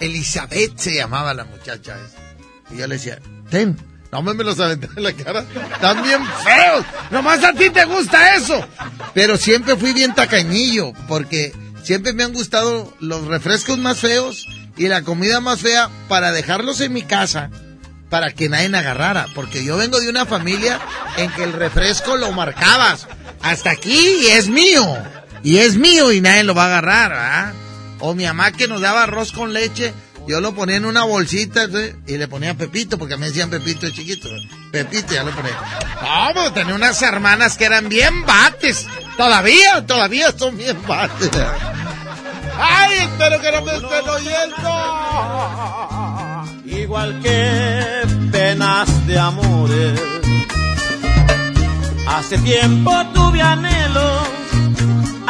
Elizabeth 0.00 0.76
se 0.76 0.96
llamaba 0.96 1.32
la 1.32 1.44
muchacha 1.44 1.96
esa. 1.96 2.74
Y 2.74 2.78
yo 2.78 2.88
le 2.88 2.96
decía, 2.96 3.20
ten, 3.50 3.76
no 4.10 4.20
me, 4.20 4.34
me 4.34 4.42
los 4.42 4.58
aventé 4.58 4.88
en 4.96 5.02
la 5.04 5.12
cara. 5.12 5.44
Están 5.72 6.02
bien 6.02 6.20
feos. 6.42 6.84
Nomás 7.12 7.44
a 7.44 7.52
ti 7.52 7.70
te 7.70 7.84
gusta 7.84 8.34
eso. 8.34 8.66
Pero 9.14 9.36
siempre 9.36 9.76
fui 9.76 9.92
bien 9.92 10.12
tacañillo, 10.12 10.92
porque 11.06 11.54
siempre 11.84 12.14
me 12.14 12.24
han 12.24 12.32
gustado 12.32 12.92
los 12.98 13.28
refrescos 13.28 13.78
más 13.78 13.98
feos 13.98 14.48
y 14.76 14.88
la 14.88 15.02
comida 15.02 15.40
más 15.40 15.60
fea 15.60 15.88
para 16.08 16.32
dejarlos 16.32 16.80
en 16.80 16.92
mi 16.92 17.02
casa 17.02 17.50
para 18.08 18.32
que 18.32 18.48
nadie 18.48 18.76
agarrara. 18.76 19.28
Porque 19.36 19.62
yo 19.62 19.76
vengo 19.76 20.00
de 20.00 20.08
una 20.08 20.26
familia 20.26 20.80
en 21.16 21.30
que 21.30 21.44
el 21.44 21.52
refresco 21.52 22.16
lo 22.16 22.32
marcabas. 22.32 23.06
Hasta 23.40 23.70
aquí 23.70 24.26
es 24.30 24.48
mío. 24.48 24.84
Y 25.42 25.58
es 25.58 25.76
mío 25.76 26.12
y 26.12 26.20
nadie 26.20 26.44
lo 26.44 26.54
va 26.54 26.64
a 26.64 26.66
agarrar, 26.66 27.12
¿ah? 27.12 27.52
O 28.00 28.14
mi 28.14 28.24
mamá 28.24 28.52
que 28.52 28.68
nos 28.68 28.80
daba 28.80 29.02
arroz 29.04 29.32
con 29.32 29.52
leche, 29.52 29.92
yo 30.26 30.40
lo 30.40 30.54
ponía 30.54 30.76
en 30.76 30.84
una 30.84 31.04
bolsita 31.04 31.66
¿sí? 31.66 31.92
y 32.06 32.16
le 32.16 32.28
ponía 32.28 32.54
Pepito, 32.54 32.98
porque 32.98 33.16
me 33.16 33.26
decían 33.26 33.50
Pepito 33.50 33.86
de 33.86 33.92
chiquito. 33.92 34.28
Pepito, 34.70 35.12
ya 35.14 35.22
lo 35.22 35.32
ponía. 35.32 35.56
No, 36.02 36.30
pero 36.34 36.52
tenía 36.52 36.74
unas 36.74 37.00
hermanas 37.02 37.56
que 37.56 37.64
eran 37.64 37.88
bien 37.88 38.24
bates. 38.24 38.86
Todavía, 39.16 39.86
todavía 39.86 40.32
son 40.36 40.56
bien 40.56 40.80
bates. 40.86 41.30
¡Ay, 42.58 42.98
espero 42.98 43.40
que 43.40 43.52
no 43.52 43.62
me 43.62 43.74
estén 43.74 44.08
oyendo! 44.08 45.50
igual 46.80 47.20
que 47.22 48.06
penas 48.30 49.06
de 49.06 49.18
amores. 49.18 50.00
Hace 52.06 52.38
tiempo 52.38 52.92
tuve 53.14 53.40
anhelos, 53.40 54.28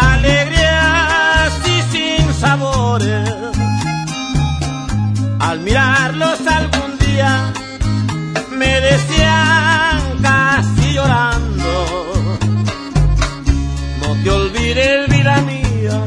alegrías 0.00 1.52
y 1.66 1.82
sin 1.92 2.34
sabores. 2.34 3.30
Al 5.38 5.60
mirarlos 5.60 6.38
algún 6.46 6.98
día 6.98 7.52
me 8.50 8.80
decían 8.80 10.00
casi 10.22 10.94
llorando, 10.94 12.12
no 14.00 14.22
te 14.22 14.30
olvides 14.30 15.08
vida 15.08 15.40
mía 15.40 15.98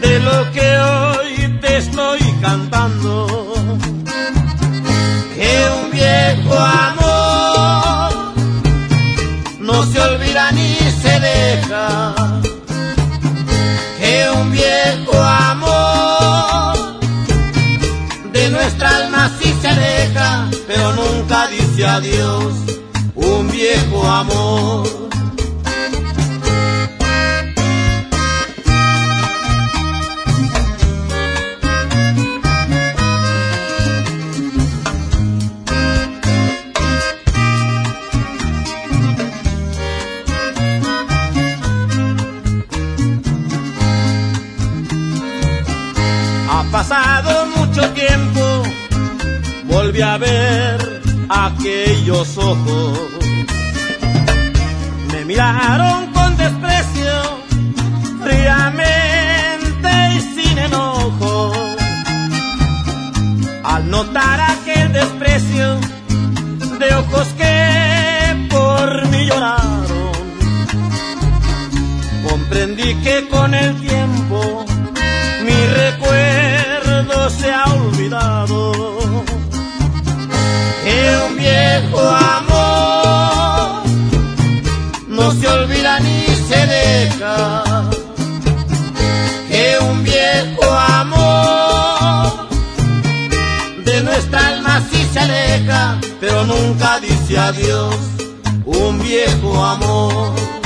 de 0.00 0.20
lo 0.20 0.52
que 0.52 0.78
hoy 0.78 1.58
te 1.60 1.76
estoy 1.78 2.20
cantando, 2.40 3.54
que 5.34 5.52
un 5.82 5.90
viejo 5.90 6.58
amor 6.58 8.34
no 9.60 9.84
se 9.86 10.00
olvida 10.00 10.52
ni 10.52 10.74
se 11.02 11.20
deja, 11.20 12.14
viejo 14.60 15.16
amor 15.22 16.76
de 18.32 18.50
nuestra 18.50 18.96
alma 18.96 19.30
sí 19.40 19.54
se 19.60 19.68
aleja, 19.68 20.50
pero 20.66 20.92
nunca 20.92 21.46
dice 21.48 21.86
adiós, 21.86 22.52
un 23.14 23.50
viejo 23.50 24.06
amor. 24.06 24.89
Pasado 46.90 47.46
mucho 47.56 47.88
tiempo, 47.90 48.62
volví 49.66 50.02
a 50.02 50.18
ver 50.18 51.02
aquellos 51.28 52.36
ojos. 52.36 52.98
Me 55.12 55.24
miraron 55.24 56.10
con 56.12 56.36
desprecio, 56.36 57.12
fríamente 58.24 59.90
y 60.16 60.20
sin 60.34 60.58
enojo. 60.58 61.52
Al 63.62 63.88
notar 63.88 64.40
aquel 64.40 64.92
desprecio 64.92 65.78
de 66.80 66.94
ojos 66.96 67.28
que 67.38 68.48
por 68.50 69.06
mí 69.10 69.26
lloraron, 69.26 70.12
comprendí 72.28 72.94
que 73.04 73.28
con 73.28 73.54
el 73.54 73.80
tiempo 73.80 74.64
se 77.40 77.50
ha 77.50 77.64
olvidado. 77.64 78.72
Que 80.84 80.98
un 81.26 81.36
viejo 81.36 82.00
amor 82.38 83.82
no 85.08 85.32
se 85.32 85.48
olvida 85.48 86.00
ni 86.00 86.26
se 86.48 86.66
deja. 86.66 87.62
Que 89.48 89.78
un 89.90 90.04
viejo 90.04 90.66
amor 91.00 92.48
de 93.84 94.02
nuestra 94.02 94.46
alma 94.48 94.82
sí 94.90 95.06
se 95.12 95.20
aleja, 95.20 95.98
pero 96.20 96.44
nunca 96.44 97.00
dice 97.00 97.38
adiós. 97.38 97.96
Un 98.66 99.00
viejo 99.00 99.64
amor. 99.64 100.59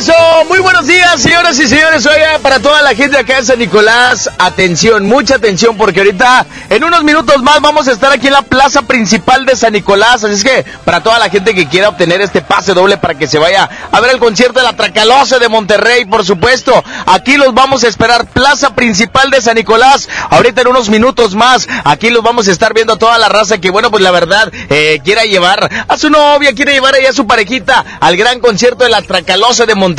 Eso, 0.00 0.14
muy 0.48 0.60
buenos 0.60 0.86
días, 0.86 1.20
señoras 1.20 1.60
y 1.60 1.68
señores. 1.68 2.06
Oiga, 2.06 2.38
para 2.38 2.58
toda 2.58 2.80
la 2.80 2.94
gente 2.94 3.18
acá 3.18 3.36
en 3.36 3.44
San 3.44 3.58
Nicolás, 3.58 4.30
atención, 4.38 5.04
mucha 5.04 5.34
atención, 5.34 5.76
porque 5.76 6.00
ahorita, 6.00 6.46
en 6.70 6.84
unos 6.84 7.04
minutos 7.04 7.42
más, 7.42 7.60
vamos 7.60 7.86
a 7.86 7.92
estar 7.92 8.10
aquí 8.10 8.28
en 8.28 8.32
la 8.32 8.40
plaza 8.40 8.80
principal 8.80 9.44
de 9.44 9.56
San 9.56 9.74
Nicolás. 9.74 10.24
Así 10.24 10.36
es 10.36 10.42
que, 10.42 10.64
para 10.86 11.02
toda 11.02 11.18
la 11.18 11.28
gente 11.28 11.54
que 11.54 11.68
quiera 11.68 11.90
obtener 11.90 12.22
este 12.22 12.40
pase 12.40 12.72
doble 12.72 12.96
para 12.96 13.18
que 13.18 13.26
se 13.26 13.38
vaya 13.38 13.68
a 13.92 14.00
ver 14.00 14.12
el 14.12 14.18
concierto 14.18 14.60
de 14.60 14.64
la 14.64 14.74
Tracalosa 14.74 15.38
de 15.38 15.50
Monterrey, 15.50 16.06
por 16.06 16.24
supuesto, 16.24 16.82
aquí 17.04 17.36
los 17.36 17.52
vamos 17.52 17.84
a 17.84 17.88
esperar, 17.88 18.24
plaza 18.24 18.74
principal 18.74 19.30
de 19.30 19.42
San 19.42 19.56
Nicolás. 19.56 20.08
Ahorita 20.30 20.62
en 20.62 20.68
unos 20.68 20.88
minutos 20.88 21.34
más, 21.34 21.68
aquí 21.84 22.08
los 22.08 22.22
vamos 22.22 22.48
a 22.48 22.52
estar 22.52 22.72
viendo 22.72 22.94
a 22.94 22.98
toda 22.98 23.18
la 23.18 23.28
raza 23.28 23.58
que, 23.58 23.68
bueno, 23.68 23.90
pues 23.90 24.02
la 24.02 24.12
verdad, 24.12 24.50
eh, 24.70 25.02
quiera 25.04 25.24
llevar 25.24 25.68
a 25.86 25.98
su 25.98 26.08
novia, 26.08 26.54
quiere 26.54 26.72
llevar 26.72 26.94
ahí 26.94 27.04
a 27.04 27.12
su 27.12 27.26
parejita 27.26 27.84
al 28.00 28.16
gran 28.16 28.40
concierto 28.40 28.84
de 28.84 28.90
la 28.90 29.02
Tracalosa 29.02 29.66
de 29.66 29.74
Monterrey. 29.74 29.89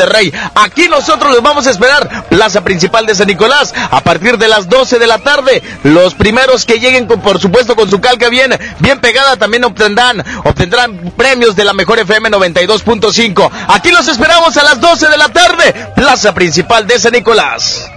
Aquí 0.56 0.88
nosotros 0.88 1.32
los 1.32 1.42
vamos 1.42 1.68
a 1.68 1.72
esperar. 1.72 2.26
Plaza 2.30 2.64
principal 2.64 3.06
de 3.06 3.16
San 3.16 3.28
Nicolás. 3.28 3.74
A 3.92 4.02
partir 4.02 4.38
de 4.38 4.48
las 4.48 4.70
12 4.70 5.00
de 5.00 5.08
la 5.08 5.20
tarde. 5.20 5.62
Los 5.84 6.14
primeros 6.14 6.66
que 6.66 6.80
lleguen, 6.80 7.08
con, 7.08 7.22
por 7.22 7.40
supuesto, 7.40 7.76
con 7.76 7.90
su 7.90 8.00
calca 8.00 8.30
bien, 8.30 8.58
bien 8.80 9.00
pegada, 9.00 9.38
también 9.38 9.64
obtendrán, 9.64 10.24
obtendrán 10.44 11.14
premios 11.16 11.56
de 11.56 11.64
la 11.64 11.74
mejor 11.74 12.00
FM 12.00 12.30
92.5. 12.30 13.50
Aquí 13.68 13.92
los 13.92 14.08
esperamos 14.08 14.58
a 14.58 14.64
las 14.64 14.80
12 14.80 15.08
de 15.10 15.18
la 15.18 15.30
tarde. 15.30 15.74
Plaza 15.96 16.34
principal 16.34 16.88
de 16.88 17.00
San 17.00 17.14
Nicolás. 17.14 17.90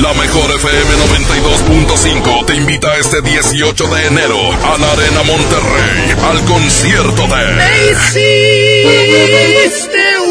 La 0.00 0.12
mejor 0.14 0.50
FM 0.50 0.94
92.5 1.86 2.46
te 2.46 2.54
invita 2.56 2.96
este 2.96 3.20
18 3.20 3.86
de 3.94 4.06
enero 4.06 4.38
a 4.64 4.78
la 4.78 4.92
Arena 4.92 5.22
Monterrey 5.22 6.16
al 6.30 6.44
concierto 6.46 7.28
Me 7.28 7.44
de 7.44 7.92
hiciste 9.66 10.18
un 10.18 10.23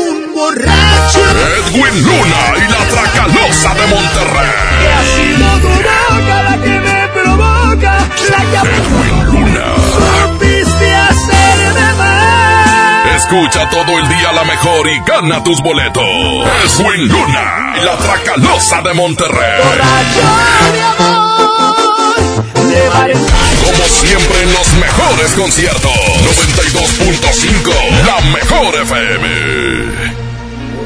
borracho. 0.44 1.24
Edwin 1.58 1.96
Luna 2.04 2.42
y 2.58 2.60
la 2.72 2.82
Tracalosa 2.90 3.74
de 3.76 3.86
Monterrey. 3.88 4.52
Que 4.82 4.90
ha 4.94 5.04
sido 5.16 5.48
tu 5.60 5.68
boca 5.68 6.36
la 6.44 6.56
que 6.64 6.76
me 6.88 7.00
provoca, 7.10 7.94
la 8.30 8.42
que 8.52 8.60
Edwin 8.78 9.18
Luna. 9.26 9.66
supiste 9.96 10.88
hacerme 10.96 11.88
mal. 11.98 13.16
Escucha 13.16 13.62
todo 13.70 13.92
el 14.00 14.08
día 14.10 14.32
la 14.34 14.44
mejor 14.44 14.88
y 14.88 15.00
gana 15.08 15.44
tus 15.44 15.62
boletos. 15.62 16.04
Edwin 16.04 17.08
Luna 17.08 17.74
y 17.78 17.82
la 17.86 17.96
Tracalosa 17.98 18.82
de 18.82 18.94
Monterrey. 18.94 19.62
Como 23.64 23.84
siempre 23.86 24.42
en 24.44 24.54
los 24.54 24.74
mejores 24.74 25.32
conciertos. 25.34 25.92
92.5, 25.92 27.72
la 28.06 28.20
mejor 28.32 28.76
FM. 28.82 30.03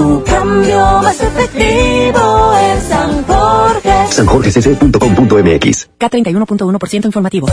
Tu 0.00 0.24
cambio 0.24 1.02
más 1.02 1.20
efectivo 1.20 2.54
en 2.58 2.88
San 2.88 3.22
Jorge. 3.26 4.06
sanjorgecc.com.mx 4.08 5.90
K31.1% 5.98 7.04
informativo. 7.04 7.46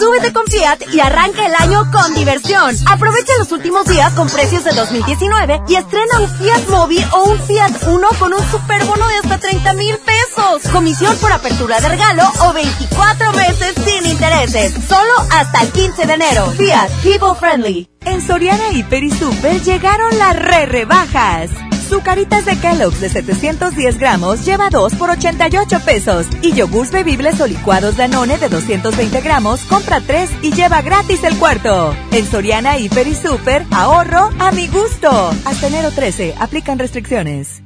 Súbete 0.00 0.32
con 0.32 0.44
Fiat 0.46 0.80
y 0.92 0.98
arranca 0.98 1.46
el 1.46 1.54
año 1.54 1.88
con 1.92 2.12
diversión. 2.14 2.74
Aprovecha 2.90 3.32
los 3.38 3.52
últimos 3.52 3.86
días 3.86 4.12
con 4.14 4.28
precios 4.28 4.64
de 4.64 4.72
2019 4.72 5.62
y 5.68 5.76
estrena 5.76 6.18
un 6.18 6.28
Fiat 6.28 6.68
Mobi 6.70 6.98
o 7.12 7.30
un 7.30 7.38
Fiat 7.38 7.80
Uno 7.86 8.08
con 8.18 8.34
un 8.34 8.50
superbono 8.50 9.06
de 9.06 9.14
hasta 9.22 9.38
30 9.38 9.72
mil 9.74 9.96
pesos. 9.98 10.72
Comisión 10.72 11.16
por 11.18 11.30
apertura 11.30 11.80
de 11.80 11.88
regalo 11.88 12.24
o 12.48 12.52
24 12.52 13.32
meses 13.34 13.74
sin 13.84 14.06
intereses. 14.06 14.74
Solo 14.88 15.12
hasta 15.30 15.62
el 15.62 15.70
15 15.70 16.04
de 16.04 16.14
enero. 16.14 16.46
Fiat 16.56 16.90
People 17.04 17.36
Friendly. 17.38 17.88
En 18.00 18.20
Soriana 18.26 18.72
Hiper 18.72 19.04
y 19.04 19.10
Super 19.12 19.62
llegaron 19.62 20.18
las 20.18 20.36
re 20.36 20.66
rebajas. 20.66 21.50
Zucaritas 21.88 22.44
de 22.44 22.58
Kellogg's 22.58 23.00
de 23.00 23.08
710 23.08 23.98
gramos 23.98 24.44
lleva 24.44 24.70
2 24.70 24.94
por 24.94 25.10
88 25.10 25.80
pesos. 25.84 26.26
Y 26.42 26.52
yogurts 26.52 26.92
bebibles 26.92 27.40
o 27.40 27.46
licuados 27.46 27.96
Danone 27.96 28.38
de 28.38 28.48
220 28.48 29.20
gramos 29.20 29.60
compra 29.62 30.00
3 30.00 30.30
y 30.42 30.52
lleva 30.52 30.82
gratis 30.82 31.22
el 31.24 31.36
cuarto. 31.38 31.94
En 32.12 32.26
Soriana 32.26 32.78
Hiper 32.78 33.06
y 33.06 33.14
Super, 33.14 33.64
ahorro 33.70 34.30
a 34.38 34.52
mi 34.52 34.66
gusto. 34.68 35.10
Hasta 35.44 35.66
enero 35.66 35.90
13, 35.90 36.34
aplican 36.38 36.78
restricciones. 36.78 37.65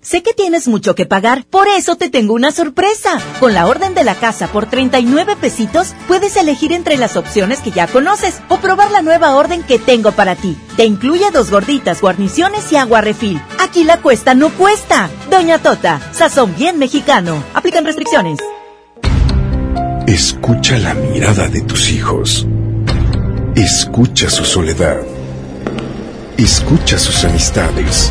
sé 0.00 0.22
que 0.22 0.32
tienes 0.32 0.68
mucho 0.68 0.94
que 0.94 1.06
pagar, 1.06 1.44
por 1.48 1.68
eso 1.68 1.96
te 1.96 2.08
tengo 2.10 2.34
una 2.34 2.52
sorpresa. 2.52 3.20
Con 3.38 3.54
la 3.54 3.66
orden 3.66 3.94
de 3.94 4.04
la 4.04 4.14
casa 4.14 4.48
por 4.48 4.66
39 4.66 5.36
pesitos, 5.36 5.94
puedes 6.08 6.36
elegir 6.36 6.72
entre 6.72 6.96
las 6.96 7.16
opciones 7.16 7.60
que 7.60 7.70
ya 7.70 7.86
conoces 7.86 8.40
o 8.48 8.58
probar 8.58 8.90
la 8.90 9.02
nueva 9.02 9.34
orden 9.34 9.62
que 9.62 9.78
tengo 9.78 10.12
para 10.12 10.36
ti. 10.36 10.56
Te 10.76 10.84
incluye 10.84 11.30
dos 11.32 11.50
gorditas, 11.50 12.00
guarniciones 12.00 12.70
y 12.72 12.76
agua 12.76 13.00
refil. 13.00 13.40
Aquí 13.58 13.84
la 13.84 14.00
cuesta 14.00 14.34
no 14.34 14.50
cuesta. 14.50 15.10
Doña 15.30 15.58
Tota, 15.58 16.00
sazón 16.12 16.54
bien 16.56 16.78
mexicano. 16.78 17.42
Aplican 17.54 17.84
restricciones. 17.84 18.38
Escucha 20.06 20.76
la 20.78 20.94
mirada 20.94 21.48
de 21.48 21.60
tus 21.60 21.90
hijos. 21.90 22.46
Escucha 23.54 24.30
su 24.30 24.44
soledad. 24.44 25.02
Escucha 26.36 26.98
sus 26.98 27.24
amistades. 27.24 28.10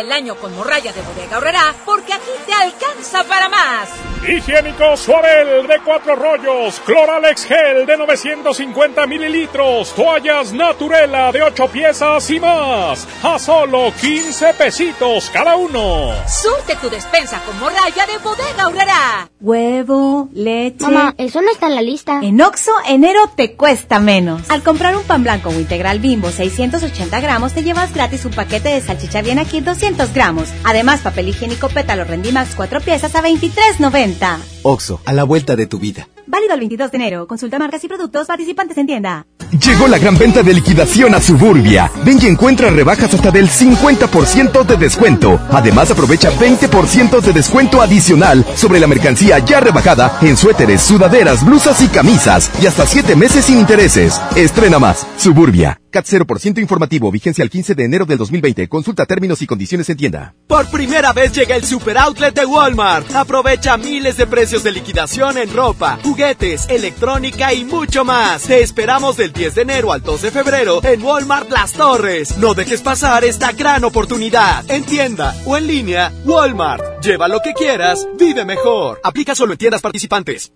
el 0.00 0.10
año 0.10 0.36
con 0.36 0.56
morralla 0.56 0.92
de 0.92 1.02
bodega 1.02 1.38
horrera 1.38 1.74
porque 1.84 2.14
aquí 2.14 2.30
te 2.46 2.54
alcanza 2.54 3.24
para 3.24 3.48
más. 3.48 3.90
Higiénico 4.26 4.96
Suabel 4.96 5.66
de 5.66 5.80
cuatro 5.84 6.14
rollos, 6.14 6.80
Cloralex 6.86 7.44
Gel 7.44 7.86
de 7.86 7.96
950 7.96 9.06
mililitros, 9.06 9.92
toallas 9.94 10.52
Naturela 10.52 11.32
de 11.32 11.42
ocho 11.42 11.66
piezas 11.66 12.30
y 12.30 12.38
más, 12.38 13.06
a 13.22 13.38
solo 13.38 13.92
15 14.00 14.54
pesitos 14.54 15.28
cada 15.32 15.56
uno. 15.56 16.12
Surte 16.28 16.76
tu 16.76 16.88
despensa 16.88 17.40
con 17.44 17.58
morralla 17.58 18.06
de 18.06 18.18
bodega 18.18 18.68
horrera. 18.68 19.28
Huevo, 19.40 20.28
leche. 20.32 20.84
Mamá, 20.84 21.14
eso 21.18 21.42
no 21.42 21.50
está 21.50 21.66
en 21.66 21.74
la 21.74 21.82
lista. 21.82 22.20
En 22.22 22.40
Oxo, 22.40 22.70
enero 22.86 23.28
te 23.36 23.56
cuesta 23.56 23.98
menos. 23.98 24.48
Al 24.50 24.62
comprar 24.62 24.96
un 24.96 25.02
pan 25.02 25.24
blanco 25.24 25.48
o 25.48 25.54
integral 25.54 25.98
bimbo 25.98 26.30
680 26.30 27.20
gramos, 27.20 27.52
te 27.52 27.64
llevas 27.64 27.92
gratis 27.92 28.24
un 28.24 28.32
paquete 28.32 28.68
de 28.68 28.80
salchicha 28.80 29.20
bien 29.20 29.40
aquí 29.40 29.60
200 29.60 29.81
gramos. 30.14 30.48
Además, 30.64 31.00
papel 31.00 31.28
higiénico 31.28 31.68
pétalo 31.68 32.04
Rendimax 32.04 32.54
4 32.54 32.80
piezas 32.80 33.14
a 33.14 33.22
23.90. 33.22 34.38
Oxo, 34.62 35.00
a 35.04 35.12
la 35.12 35.24
vuelta 35.24 35.56
de 35.56 35.66
tu 35.66 35.78
vida. 35.78 36.08
Válido 36.26 36.54
el 36.54 36.60
22 36.60 36.90
de 36.90 36.96
enero. 36.96 37.26
Consulta 37.26 37.58
marcas 37.58 37.82
y 37.84 37.88
productos 37.88 38.26
participantes 38.26 38.78
en 38.78 38.86
tienda. 38.86 39.26
Llegó 39.50 39.86
la 39.86 39.98
gran 39.98 40.16
venta 40.16 40.42
de 40.42 40.54
liquidación 40.54 41.14
a 41.14 41.20
Suburbia. 41.20 41.90
Ven 42.04 42.18
y 42.22 42.26
encuentra 42.26 42.70
rebajas 42.70 43.12
hasta 43.12 43.30
del 43.30 43.50
50% 43.50 44.64
de 44.64 44.76
descuento. 44.76 45.38
Además 45.50 45.90
aprovecha 45.90 46.30
20% 46.30 47.20
de 47.20 47.32
descuento 47.32 47.82
adicional 47.82 48.46
sobre 48.54 48.80
la 48.80 48.86
mercancía 48.86 49.40
ya 49.40 49.60
rebajada 49.60 50.18
en 50.22 50.36
suéteres, 50.36 50.80
sudaderas, 50.80 51.44
blusas 51.44 51.82
y 51.82 51.88
camisas. 51.88 52.50
Y 52.62 52.66
hasta 52.66 52.86
7 52.86 53.14
meses 53.16 53.44
sin 53.44 53.58
intereses. 53.58 54.20
Estrena 54.36 54.78
más. 54.78 55.06
Suburbia. 55.18 55.81
CAT 55.92 56.06
0% 56.06 56.58
informativo. 56.58 57.12
Vigencia 57.12 57.44
el 57.44 57.50
15 57.50 57.76
de 57.76 57.84
enero 57.84 58.04
del 58.04 58.18
2020. 58.18 58.68
Consulta 58.68 59.06
términos 59.06 59.40
y 59.42 59.46
condiciones 59.46 59.88
en 59.90 59.96
tienda. 59.96 60.34
Por 60.48 60.68
primera 60.70 61.12
vez 61.12 61.32
llega 61.32 61.54
el 61.54 61.64
Super 61.64 61.98
Outlet 61.98 62.34
de 62.34 62.46
Walmart. 62.46 63.14
Aprovecha 63.14 63.76
miles 63.76 64.16
de 64.16 64.26
precios 64.26 64.64
de 64.64 64.72
liquidación 64.72 65.38
en 65.38 65.52
ropa, 65.52 65.98
juguetes, 66.02 66.68
electrónica 66.68 67.52
y 67.52 67.64
mucho 67.64 68.04
más. 68.04 68.42
Te 68.42 68.62
esperamos 68.62 69.16
del 69.16 69.32
10 69.32 69.54
de 69.54 69.62
enero 69.62 69.92
al 69.92 70.02
2 70.02 70.22
de 70.22 70.30
febrero 70.30 70.80
en 70.82 71.02
Walmart 71.02 71.50
Las 71.50 71.74
Torres. 71.74 72.38
No 72.38 72.54
dejes 72.54 72.80
pasar 72.80 73.24
esta 73.24 73.52
gran 73.52 73.84
oportunidad. 73.84 74.68
En 74.70 74.84
tienda 74.84 75.34
o 75.44 75.56
en 75.56 75.66
línea, 75.66 76.12
Walmart. 76.24 77.02
Lleva 77.02 77.28
lo 77.28 77.40
que 77.40 77.52
quieras, 77.52 78.06
vive 78.18 78.44
mejor. 78.44 79.00
Aplica 79.04 79.34
solo 79.34 79.52
en 79.52 79.58
tiendas 79.58 79.82
participantes. 79.82 80.52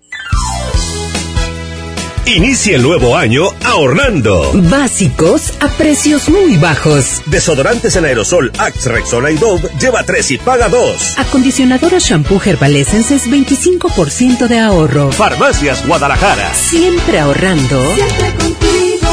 Inicia 2.27 2.75
el 2.75 2.83
nuevo 2.83 3.17
año 3.17 3.45
ahorrando. 3.63 4.51
Básicos 4.55 5.53
a 5.61 5.69
precios 5.69 6.29
muy 6.29 6.57
bajos. 6.57 7.23
Desodorantes 7.27 7.95
en 7.95 8.05
aerosol 8.05 8.51
Axe, 8.59 8.89
Rexona 8.89 9.31
y 9.31 9.37
Dove 9.37 9.69
lleva 9.79 10.03
3 10.03 10.33
y 10.33 10.39
paga 10.39 10.69
2. 10.69 11.19
Acondicionador 11.19 11.95
o 11.95 11.99
shampoo 12.01 12.43
Herbal 12.45 12.75
Essences 12.75 13.31
25% 13.31 14.49
de 14.49 14.59
ahorro. 14.59 15.13
Farmacias 15.13 15.87
Guadalajara. 15.87 16.53
Siempre 16.53 17.21
ahorrando. 17.21 17.95
Siempre 17.95 18.35
contigo. 18.35 19.09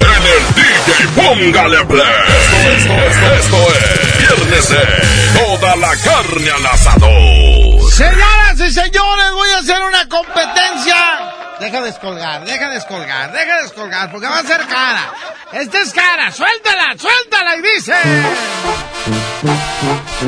En 0.00 0.22
el 0.24 0.44
DJ 0.54 0.90
Póngale 1.16 1.84
Play. 1.84 2.02
Esto, 2.78 2.92
esto, 2.94 3.34
esto 3.34 3.56
es 3.74 4.38
Viernes 4.38 4.68
de 4.70 5.38
Toda 5.38 5.76
la 5.76 5.94
carne 5.96 6.50
al 6.50 6.66
asador. 6.66 7.59
Señoras 8.00 8.58
y 8.58 8.72
señores, 8.72 9.30
voy 9.32 9.50
a 9.50 9.58
hacer 9.58 9.82
una 9.82 10.08
competencia. 10.08 10.94
Deja 11.60 11.80
de 11.82 11.86
descolgar, 11.88 12.46
deja 12.46 12.68
de 12.70 12.74
descolgar, 12.76 13.30
deja 13.30 13.56
de 13.56 13.62
descolgar, 13.64 14.10
porque 14.10 14.26
va 14.26 14.38
a 14.38 14.42
ser 14.42 14.66
cara. 14.66 15.12
Esta 15.52 15.82
es 15.82 15.92
cara, 15.92 16.32
suéltala, 16.32 16.94
suéltala 16.98 17.56
y 17.56 17.62
dice. 17.74 17.94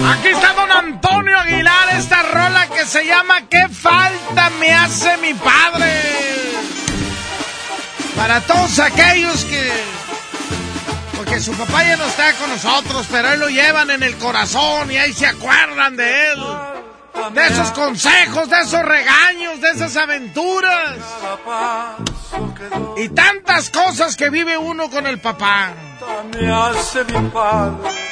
Aquí 0.06 0.28
está 0.28 0.52
don 0.52 0.70
Antonio 0.70 1.38
Aguilar, 1.38 1.88
esta 1.96 2.20
rola 2.20 2.66
que 2.66 2.84
se 2.84 3.06
llama 3.06 3.40
¿Qué 3.48 3.66
falta 3.70 4.50
me 4.60 4.74
hace 4.74 5.16
mi 5.16 5.32
padre? 5.32 6.02
Para 8.14 8.42
todos 8.42 8.78
aquellos 8.80 9.46
que 9.46 9.72
porque 11.16 11.40
su 11.40 11.54
papá 11.54 11.84
ya 11.84 11.96
no 11.96 12.04
está 12.04 12.34
con 12.34 12.50
nosotros, 12.50 13.06
pero 13.10 13.32
él 13.32 13.40
lo 13.40 13.48
llevan 13.48 13.90
en 13.90 14.02
el 14.02 14.18
corazón 14.18 14.90
y 14.90 14.98
ahí 14.98 15.14
se 15.14 15.26
acuerdan 15.26 15.96
de 15.96 16.32
él. 16.32 16.38
De 17.34 17.46
esos 17.46 17.70
consejos, 17.72 18.48
de 18.48 18.60
esos 18.60 18.82
regaños, 18.82 19.60
de 19.60 19.70
esas 19.70 19.96
aventuras. 19.96 20.96
Y 22.96 23.08
tantas 23.10 23.70
cosas 23.70 24.16
que 24.16 24.30
vive 24.30 24.56
uno 24.56 24.90
con 24.90 25.06
el 25.06 25.18
papá. 25.20 25.72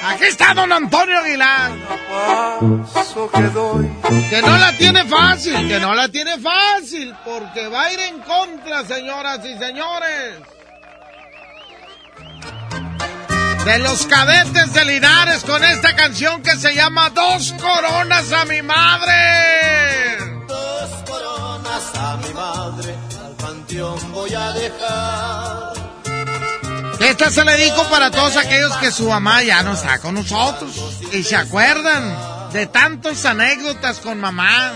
Aquí 0.07 0.25
está 0.25 0.55
don 0.55 0.73
Antonio 0.73 1.19
Aguilar. 1.19 1.73
Que 4.29 4.43
no 4.43 4.57
la 4.57 4.77
tiene 4.77 5.05
fácil, 5.05 5.69
que 5.69 5.81
no 5.81 5.95
la 5.95 6.09
tiene 6.09 6.39
fácil, 6.39 7.15
porque 7.25 7.69
va 7.69 7.85
a 7.85 7.93
ir 7.93 8.01
en 8.01 8.19
contra, 8.21 8.85
señoras 8.85 9.41
y 9.45 9.59
señores. 9.59 10.60
De 13.65 13.79
los 13.79 14.07
cadetes 14.07 14.73
de 14.73 14.85
Linares 14.85 15.45
con 15.45 15.63
esta 15.63 15.95
canción 15.95 16.43
que 16.43 16.57
se 16.57 16.75
llama 16.75 17.11
Dos 17.11 17.55
coronas 17.61 18.33
a 18.33 18.45
mi 18.47 18.63
madre. 18.63 20.17
Dos 20.47 20.91
coronas 21.07 21.95
a 21.95 22.17
mi 22.17 22.35
madre, 22.35 22.95
al 23.25 23.33
panteón 23.37 24.13
voy 24.13 24.35
a 24.35 24.53
dejar. 24.53 25.73
Esta 27.01 27.31
se 27.31 27.45
le 27.45 27.57
dijo 27.57 27.83
para 27.89 28.11
todos 28.11 28.37
aquellos 28.37 28.77
que 28.77 28.91
su 28.91 29.09
mamá 29.09 29.43
ya 29.43 29.63
no 29.63 29.73
está 29.73 29.99
con 30.01 30.15
nosotros 30.15 30.71
y 31.13 31.23
se 31.23 31.37
acuerdan 31.37 32.51
de 32.53 32.67
tantas 32.67 33.25
anécdotas 33.25 33.99
con 33.99 34.21
mamá. 34.21 34.73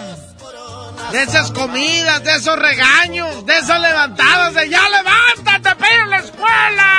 De 1.12 1.22
esas 1.22 1.50
comidas, 1.52 2.24
de 2.24 2.36
esos 2.36 2.58
regaños, 2.58 3.46
de 3.46 3.58
esas 3.58 3.80
levantadas 3.80 4.54
de 4.54 4.68
ya 4.68 4.82
levántate, 4.88 5.76
pero 5.78 6.06
la 6.06 6.18
escuela. 6.18 6.94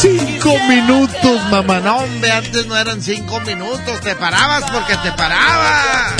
Cinco 0.00 0.56
minutos, 0.68 1.42
mamá. 1.50 1.80
No, 1.80 1.98
hombre, 1.98 2.32
antes 2.32 2.66
no 2.66 2.76
eran 2.76 3.02
cinco 3.02 3.40
minutos. 3.40 4.00
Te 4.00 4.14
parabas 4.16 4.70
porque 4.70 4.96
te 4.96 5.12
parabas. 5.12 6.14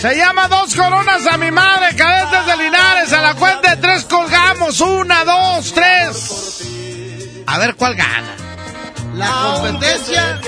Se 0.00 0.16
llama 0.16 0.48
Dos 0.48 0.74
Coronas 0.74 1.26
a 1.26 1.36
mi 1.36 1.50
madre, 1.50 1.94
cadetes 1.96 2.46
de 2.46 2.56
Linares. 2.56 3.12
A 3.12 3.20
la 3.20 3.34
cuenta 3.34 3.70
de 3.74 3.76
tres 3.76 4.04
colgamos. 4.04 4.80
Una, 4.80 5.24
dos, 5.24 5.72
tres. 5.74 6.62
A 7.46 7.58
ver 7.58 7.74
cuál 7.76 7.94
gana. 7.94 8.36
La 9.14 9.30
competencia. 9.60 10.40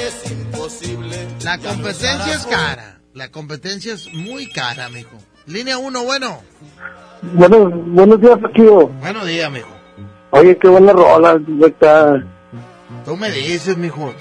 La 1.44 1.58
competencia 1.58 2.34
es 2.34 2.46
cara. 2.46 3.00
La 3.14 3.30
competencia 3.30 3.94
es 3.94 4.12
muy 4.12 4.46
cara, 4.48 4.88
mijo. 4.88 5.16
Línea 5.46 5.78
uno, 5.78 6.04
bueno. 6.04 6.42
Bueno, 7.22 7.70
buenos 7.70 8.20
días, 8.20 8.38
Paquillo. 8.38 8.86
Buenos 8.86 9.26
días, 9.26 9.50
mijo. 9.50 9.68
Oye, 10.30 10.56
qué 10.58 10.68
buena 10.68 10.92
rola, 10.92 11.40
está. 11.66 12.22
Tú 13.04 13.16
me 13.16 13.30
dices, 13.30 13.76
mijo. 13.76 14.14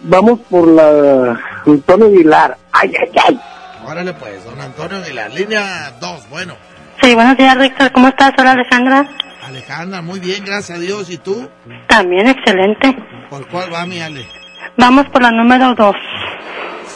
vamos 0.00 0.40
por 0.50 0.68
la 0.68 1.40
Antonio 1.66 2.06
Aguilar. 2.06 2.58
Ay, 2.72 2.92
ay, 3.00 3.12
ay. 3.26 3.40
Órale 3.86 4.12
pues, 4.14 4.44
don 4.44 4.60
Antonio 4.60 4.98
Aguilar, 4.98 5.32
línea 5.32 5.94
2, 6.00 6.28
bueno. 6.28 6.54
Sí, 7.00 7.14
buenos 7.14 7.36
días, 7.36 7.56
Víctor. 7.58 7.90
¿Cómo 7.92 8.08
estás? 8.08 8.32
Hola, 8.38 8.52
Alejandra. 8.52 9.08
Alejandra, 9.42 10.02
muy 10.02 10.20
bien, 10.20 10.44
gracias 10.44 10.78
a 10.78 10.80
Dios. 10.80 11.10
¿Y 11.10 11.18
tú? 11.18 11.48
También 11.88 12.28
excelente. 12.28 12.96
¿Por 13.30 13.48
cuál 13.48 13.72
va 13.72 13.86
mi 13.86 14.00
Ale? 14.00 14.41
Vamos 14.76 15.06
por 15.10 15.22
la 15.22 15.30
número 15.30 15.74
dos. 15.74 15.94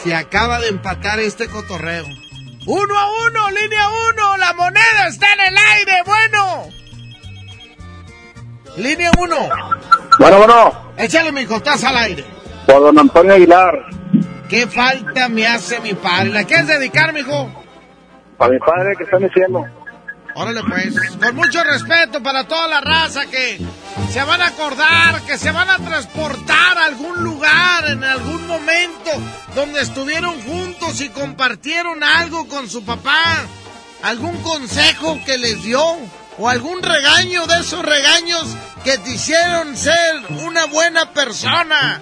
Se 0.03 0.13
acaba 0.15 0.59
de 0.59 0.69
empatar 0.69 1.19
este 1.19 1.47
cotorreo. 1.47 2.05
Uno 2.65 2.99
a 2.99 3.05
uno, 3.27 3.49
línea 3.51 3.87
uno, 4.11 4.37
la 4.37 4.53
moneda 4.53 5.07
está 5.07 5.27
en 5.33 5.39
el 5.41 5.55
aire, 5.75 6.03
bueno. 6.05 6.63
Línea 8.77 9.11
uno. 9.19 9.37
Bueno, 10.19 10.37
bueno, 10.37 10.87
Échale, 10.97 11.31
mijo, 11.31 11.55
estás 11.55 11.83
al 11.83 11.97
aire. 11.97 12.25
por 12.65 12.81
don 12.81 12.99
Antonio 12.99 13.33
Aguilar. 13.35 13.85
¿Qué 14.49 14.65
falta 14.67 15.29
me 15.29 15.45
hace 15.47 15.79
mi 15.79 15.93
padre? 15.93 16.29
¿La 16.29 16.43
quieres 16.43 16.67
dedicar, 16.67 17.13
mijo? 17.13 17.49
Para 18.37 18.51
mi 18.53 18.59
padre 18.59 18.95
que 18.97 19.03
está 19.03 19.17
diciendo. 19.17 19.65
Órale 20.39 20.61
pues, 20.63 20.93
con 21.19 21.35
mucho 21.35 21.63
respeto 21.63 22.21
para 22.21 22.47
toda 22.47 22.67
la 22.67 22.79
raza 22.79 23.25
que 23.25 23.59
se 24.13 24.21
van 24.21 24.39
a 24.39 24.49
acordar, 24.49 25.23
que 25.23 25.35
se 25.35 25.49
van 25.49 25.67
a 25.67 25.79
transportar 25.79 26.77
a 26.77 26.85
algún 26.85 27.23
lugar 27.23 27.87
en 27.87 28.03
algún 28.03 28.45
momento 28.45 29.09
donde 29.55 29.81
estuvieron 29.81 30.39
juntos 30.43 31.01
y 31.01 31.09
compartieron 31.09 32.03
algo 32.03 32.47
con 32.47 32.69
su 32.69 32.85
papá, 32.85 33.47
algún 34.03 34.37
consejo 34.43 35.19
que 35.25 35.39
les 35.39 35.63
dio 35.63 35.81
o 36.37 36.47
algún 36.47 36.83
regaño 36.83 37.47
de 37.47 37.59
esos 37.59 37.83
regaños 37.83 38.55
que 38.83 38.95
te 38.99 39.15
hicieron 39.15 39.75
ser 39.75 40.17
una 40.45 40.67
buena 40.67 41.13
persona. 41.13 41.99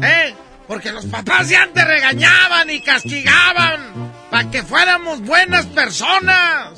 ¿Eh? 0.00 0.32
Porque 0.68 0.92
los 0.92 1.06
papás 1.06 1.48
ya 1.48 1.62
antes 1.62 1.84
regañaban 1.84 2.70
y 2.70 2.80
castigaban 2.82 4.12
para 4.30 4.48
que 4.48 4.62
fuéramos 4.62 5.22
buenas 5.22 5.66
personas. 5.66 6.68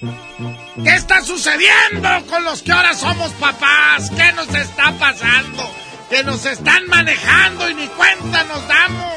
¿Qué 0.00 0.94
está 0.94 1.22
sucediendo 1.22 2.08
con 2.28 2.44
los 2.44 2.62
que 2.62 2.72
ahora 2.72 2.94
somos 2.94 3.32
papás? 3.32 4.10
¿Qué 4.10 4.32
nos 4.32 4.48
está 4.54 4.92
pasando? 4.98 5.70
Que 6.10 6.22
nos 6.22 6.44
están 6.44 6.86
manejando 6.86 7.68
y 7.70 7.74
ni 7.74 7.86
cuenta 7.88 8.44
nos 8.44 8.66
damos. 8.68 9.14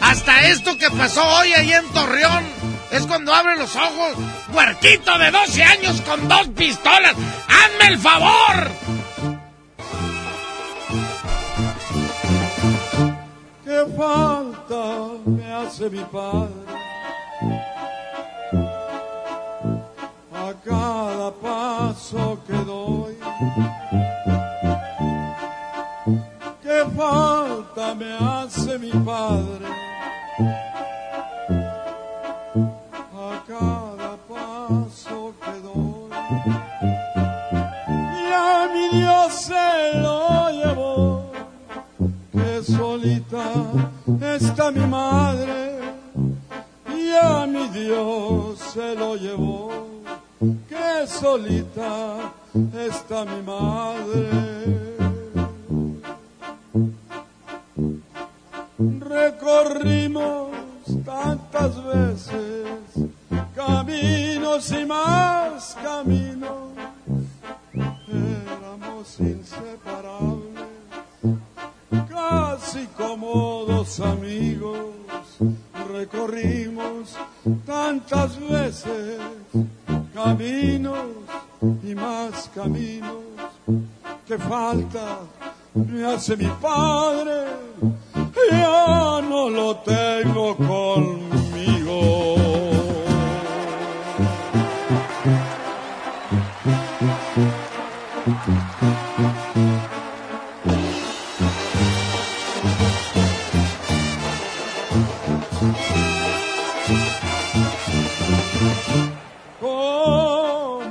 Hasta 0.00 0.48
esto 0.48 0.78
que 0.78 0.90
pasó 0.90 1.22
hoy 1.22 1.52
ahí 1.52 1.72
en 1.72 1.86
Torreón 1.90 2.44
es 2.90 3.06
cuando 3.06 3.34
abren 3.34 3.58
los 3.58 3.76
ojos. 3.76 4.14
Huerquito 4.52 5.18
de 5.18 5.30
12 5.30 5.62
años 5.62 6.00
con 6.00 6.26
dos 6.26 6.48
pistolas. 6.48 7.14
¡Hazme 7.46 7.88
el 7.88 7.98
favor! 7.98 8.70
¿Qué 13.64 13.84
falta 13.96 15.08
me 15.26 15.52
hace 15.52 15.90
mi 15.90 16.02
padre? 16.04 16.68
Cada 20.64 21.30
paso 21.30 22.38
que 22.46 22.52
doy. 22.64 23.16
¿Qué 26.62 26.84
falta 26.96 27.94
me 27.94 28.12
hace 28.12 28.78
mi 28.78 28.90
padre? 28.90 29.66
A 33.14 33.42
cada 33.46 34.16
paso 34.28 35.34
que 35.42 35.60
doy. 35.60 36.10
Y 38.22 38.32
a 38.32 38.68
mi 38.72 38.98
Dios 38.98 39.34
se 39.34 39.98
lo 40.00 40.50
llevó 40.50 41.32
que 42.32 42.62
solita 42.62 43.44
está 44.36 44.70
mi 44.70 44.86
madre 44.86 45.78
y 46.94 47.10
a 47.14 47.46
mi 47.46 47.68
Dios 47.68 48.58
se 48.58 48.94
lo 48.94 49.16
llevó, 49.16 49.70
que 50.40 51.06
solita 51.06 52.32
está 52.72 53.24
mi 53.24 53.42
madre. 53.42 54.30
Recorrimos 59.00 60.50
tantas 61.04 61.84
veces 61.84 62.66
caminos 63.54 64.70
y 64.70 64.86
más 64.86 65.76
caminos, 65.82 66.70
éramos 67.74 69.20
inseparables 69.20 70.48
casi 72.08 72.86
como 72.96 73.64
dos 73.66 74.00
amigos 74.00 74.88
recorrimos 75.88 77.16
tantas 77.66 78.38
veces 78.38 79.18
caminos 80.24 80.98
y 81.84 81.94
más 81.94 82.50
caminos 82.52 83.22
que 84.26 84.36
falta 84.36 85.20
me 85.74 86.04
hace 86.04 86.36
mi 86.36 86.48
padre. 86.60 87.46
Ya 88.50 89.20
no 89.28 89.48
lo 89.48 89.76
tengo 89.76 90.56
conmigo 90.56 92.37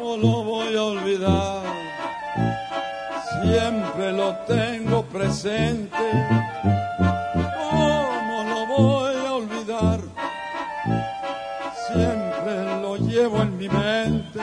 ¿Cómo 0.07 0.21
lo 0.21 0.43
voy 0.43 0.73
a 0.77 0.83
olvidar? 0.83 1.63
Siempre 3.41 4.13
lo 4.13 4.37
tengo 4.47 5.03
presente. 5.03 5.97
¿Cómo 7.59 8.45
lo 8.47 8.65
voy 8.67 9.15
a 9.17 9.33
olvidar? 9.33 9.99
Siempre 11.87 12.81
lo 12.81 12.95
llevo 12.95 13.41
en 13.41 13.57
mi 13.57 13.67
mente. 13.67 14.39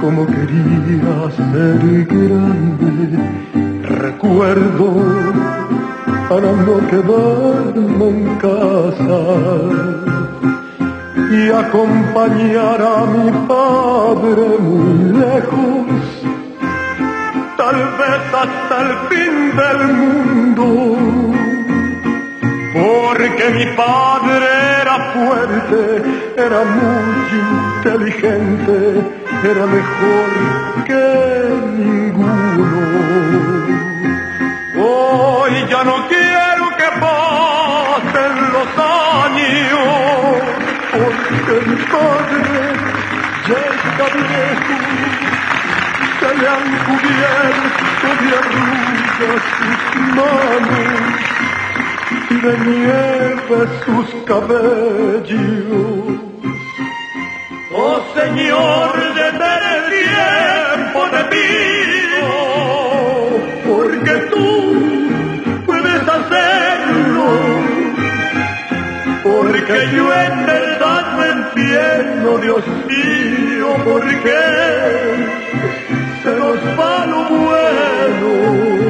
Como 0.00 0.26
quería 0.26 1.30
ser 1.36 2.06
grande, 2.06 3.18
recuerdo 3.82 4.88
para 6.28 6.52
no 6.52 6.76
quedarme 6.88 8.08
en 8.08 8.36
casa 8.36 9.20
y 11.30 11.50
acompañar 11.50 12.80
a 12.82 13.06
mi 13.06 13.30
padre 13.48 14.58
muy 14.60 15.12
lejos, 15.20 15.86
tal 17.56 17.76
vez 17.98 18.22
hasta 18.42 18.76
el 18.82 18.92
fin 19.08 19.36
del 19.56 19.80
mundo, 20.00 20.66
porque 22.74 23.44
mi 23.50 23.66
padre 23.76 24.46
era 24.82 24.96
fuerte, 25.12 26.25
era 26.36 26.64
muy 26.64 27.28
inteligente, 27.80 28.76
era 29.42 29.66
mejor 29.66 30.30
que 30.84 31.04
ninguno. 31.78 32.66
Hoy 34.78 35.66
ya 35.70 35.82
no 35.84 36.06
quiero 36.08 36.64
que 36.76 36.88
pasen 37.00 38.34
los 38.52 38.68
años, 39.24 39.84
porque 40.92 41.54
mi 41.70 41.76
padre 41.84 42.60
ya 43.48 43.60
está 43.72 44.06
viejo, 44.16 44.76
se 46.20 46.30
le 46.38 46.46
han 46.48 46.66
cubierto 46.84 48.08
de 48.20 48.28
arrugas 48.36 49.42
sus 49.56 50.00
manos 50.14 51.35
de 52.42 52.58
nieve 52.58 53.68
sus 53.84 54.08
cabellos. 54.24 55.40
Oh 57.72 58.00
Señor, 58.14 58.92
detén 59.14 59.62
el 59.74 59.82
tiempo 59.96 61.00
pido, 61.34 62.28
porque 63.66 64.14
tú 64.32 64.48
puedes 65.66 66.02
hacerlo, 66.16 67.28
porque 69.22 69.76
yo 69.94 70.04
en 70.12 70.46
verdad 70.46 71.04
me 71.18 71.26
entiendo, 71.38 72.38
Dios 72.38 72.64
mío, 72.86 73.68
porque 73.84 74.38
se 76.22 76.30
nos 76.36 76.58
va 76.78 77.06
bueno 77.28 78.85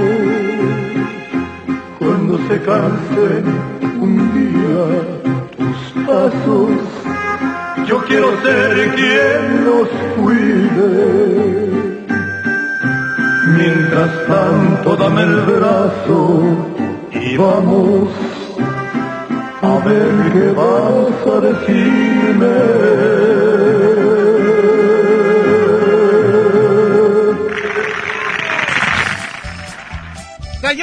se 2.57 2.63
cansen 2.63 3.45
un 4.01 4.17
día 4.33 4.85
tus 5.57 5.81
pasos, 6.07 6.71
yo 7.87 7.97
quiero 8.07 8.29
ser 8.43 8.73
quien 8.95 9.43
los 9.67 9.89
cuide. 10.17 10.91
Mientras 13.59 14.11
tanto 14.27 14.97
dame 14.97 15.23
el 15.23 15.37
brazo 15.41 16.43
y 17.13 17.37
vamos 17.37 18.09
a 19.63 19.79
ver 19.87 20.13
qué 20.33 20.47
vas 20.53 21.27
a 21.35 21.37
decirme. 21.41 23.46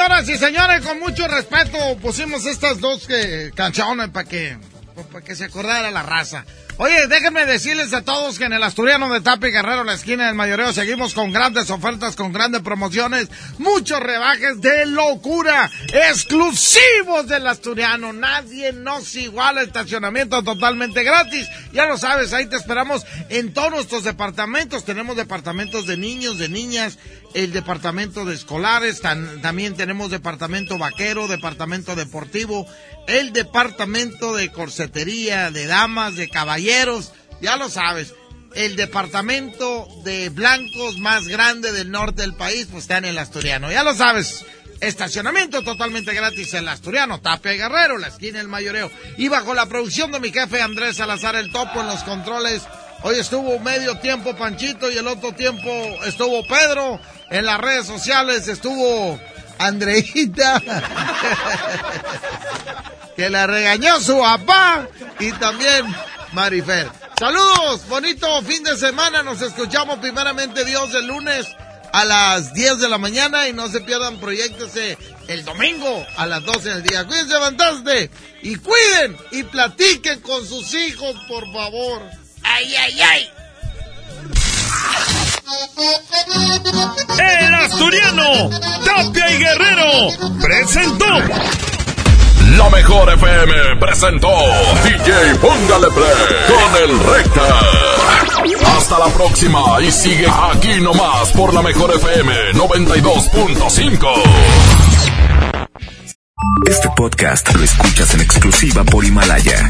Señoras 0.03 0.27
y 0.27 0.37
señores, 0.37 0.81
con 0.81 0.99
mucho 0.99 1.25
respeto 1.29 1.77
pusimos 2.01 2.45
estas 2.45 2.81
dos 2.81 3.07
que, 3.07 3.53
canciones 3.55 4.09
para 4.09 4.27
que, 4.27 4.57
para 5.13 5.23
que 5.23 5.33
se 5.33 5.45
acordara 5.45 5.91
la 5.91 6.03
raza. 6.03 6.43
Oye, 6.77 7.07
déjenme 7.07 7.45
decirles 7.45 7.93
a 7.93 8.01
todos 8.01 8.39
que 8.39 8.45
en 8.45 8.53
el 8.53 8.63
Asturiano 8.63 9.13
de 9.13 9.21
Tapi 9.21 9.51
Guerrero, 9.51 9.83
la 9.83 9.93
esquina 9.93 10.25
del 10.25 10.35
mayoreo, 10.35 10.73
seguimos 10.73 11.13
con 11.13 11.31
grandes 11.31 11.69
ofertas, 11.69 12.15
con 12.15 12.33
grandes 12.33 12.63
promociones, 12.63 13.29
muchos 13.59 13.99
rebajes 13.99 14.59
de 14.59 14.87
locura, 14.87 15.69
exclusivos 15.93 17.27
del 17.27 17.45
Asturiano. 17.45 18.11
Nadie 18.11 18.73
nos 18.73 19.15
iguala, 19.15 19.61
estacionamiento 19.61 20.41
totalmente 20.41 21.03
gratis. 21.03 21.47
Ya 21.71 21.85
lo 21.85 21.97
sabes, 21.97 22.33
ahí 22.33 22.47
te 22.47 22.55
esperamos 22.55 23.05
en 23.29 23.53
todos 23.53 23.69
nuestros 23.69 24.03
departamentos. 24.03 24.83
Tenemos 24.83 25.15
departamentos 25.15 25.85
de 25.85 25.95
niños, 25.95 26.39
de 26.39 26.49
niñas, 26.49 26.97
el 27.33 27.51
departamento 27.51 28.25
de 28.25 28.35
escolares, 28.35 29.01
también 29.01 29.75
tenemos 29.75 30.11
departamento 30.11 30.77
vaquero, 30.77 31.27
departamento 31.27 31.95
deportivo, 31.95 32.67
el 33.07 33.33
departamento 33.33 34.35
de 34.35 34.51
corsetería, 34.51 35.51
de 35.51 35.65
damas, 35.65 36.15
de 36.15 36.29
caballeros, 36.29 37.11
ya 37.41 37.57
lo 37.57 37.69
sabes. 37.69 38.13
El 38.55 38.75
departamento 38.75 39.87
de 40.03 40.29
blancos 40.29 40.99
más 40.99 41.27
grande 41.27 41.71
del 41.71 41.89
norte 41.89 42.21
del 42.21 42.35
país, 42.35 42.67
pues 42.69 42.83
está 42.83 42.99
en 42.99 43.05
el 43.05 43.17
Asturiano, 43.17 43.71
ya 43.71 43.83
lo 43.83 43.95
sabes. 43.95 44.45
Estacionamiento 44.79 45.63
totalmente 45.63 46.13
gratis 46.13 46.53
en 46.53 46.59
el 46.59 46.67
Asturiano, 46.67 47.19
Tapia 47.19 47.53
Guerrero, 47.53 47.97
la 47.97 48.09
esquina 48.09 48.39
del 48.39 48.49
mayoreo. 48.49 48.91
Y 49.17 49.27
bajo 49.27 49.53
la 49.53 49.65
producción 49.65 50.11
de 50.11 50.19
mi 50.19 50.31
jefe 50.31 50.61
Andrés 50.61 50.97
Salazar 50.97 51.35
el 51.35 51.51
Topo 51.51 51.81
en 51.81 51.87
los 51.87 52.03
controles. 52.03 52.63
Hoy 53.05 53.19
estuvo 53.19 53.59
medio 53.59 53.99
tiempo 53.99 54.33
Panchito 54.33 54.89
y 54.89 54.97
el 54.97 55.05
otro 55.07 55.33
tiempo 55.33 55.69
estuvo 56.05 56.41
Pedro. 56.47 57.01
En 57.29 57.45
las 57.45 57.59
redes 57.59 57.85
sociales 57.85 58.47
estuvo 58.47 59.19
Andreita, 59.59 60.61
que 63.17 63.29
le 63.29 63.45
regañó 63.45 63.99
su 63.99 64.17
papá, 64.17 64.87
y 65.19 65.33
también 65.33 65.85
Marifer. 66.31 66.89
Saludos, 67.19 67.85
bonito 67.89 68.41
fin 68.43 68.63
de 68.63 68.77
semana. 68.77 69.21
Nos 69.21 69.41
escuchamos 69.41 69.99
primeramente 69.99 70.63
Dios 70.63 70.95
el 70.95 71.07
lunes 71.07 71.45
a 71.91 72.05
las 72.05 72.53
10 72.53 72.79
de 72.79 72.87
la 72.87 72.97
mañana 72.97 73.49
y 73.49 73.53
no 73.53 73.67
se 73.67 73.81
pierdan 73.81 74.17
proyectese 74.17 74.97
el 75.27 75.43
domingo 75.43 76.05
a 76.15 76.25
las 76.25 76.41
12 76.45 76.69
del 76.69 76.83
día. 76.83 77.05
Cuídense 77.05 77.35
bastante 77.35 78.09
y 78.41 78.55
cuiden 78.55 79.17
y 79.31 79.43
platiquen 79.43 80.21
con 80.21 80.47
sus 80.47 80.73
hijos, 80.73 81.17
por 81.27 81.51
favor. 81.51 82.22
Ay, 82.43 82.75
ay, 82.75 83.01
ay. 83.01 83.29
El 87.19 87.53
asturiano, 87.55 88.49
Tapia 88.85 89.31
y 89.31 89.37
Guerrero, 89.37 90.39
presentó. 90.41 91.05
La 92.57 92.69
mejor 92.69 93.11
FM 93.13 93.75
presentó 93.79 94.29
DJ 94.83 95.35
Póngale 95.41 95.87
Play 95.87 96.13
con 96.47 96.83
el 96.83 96.99
Recta. 96.99 97.59
Hasta 98.77 98.99
la 98.99 99.07
próxima 99.07 99.81
y 99.81 99.91
sigue 99.91 100.27
aquí 100.51 100.79
nomás 100.81 101.31
por 101.31 101.53
la 101.53 101.61
mejor 101.61 101.93
FM 101.95 102.53
92.5. 102.53 104.07
Este 106.69 106.89
podcast 106.95 107.53
lo 107.55 107.63
escuchas 107.63 108.13
en 108.13 108.21
exclusiva 108.21 108.83
por 108.83 109.03
Himalaya. 109.03 109.69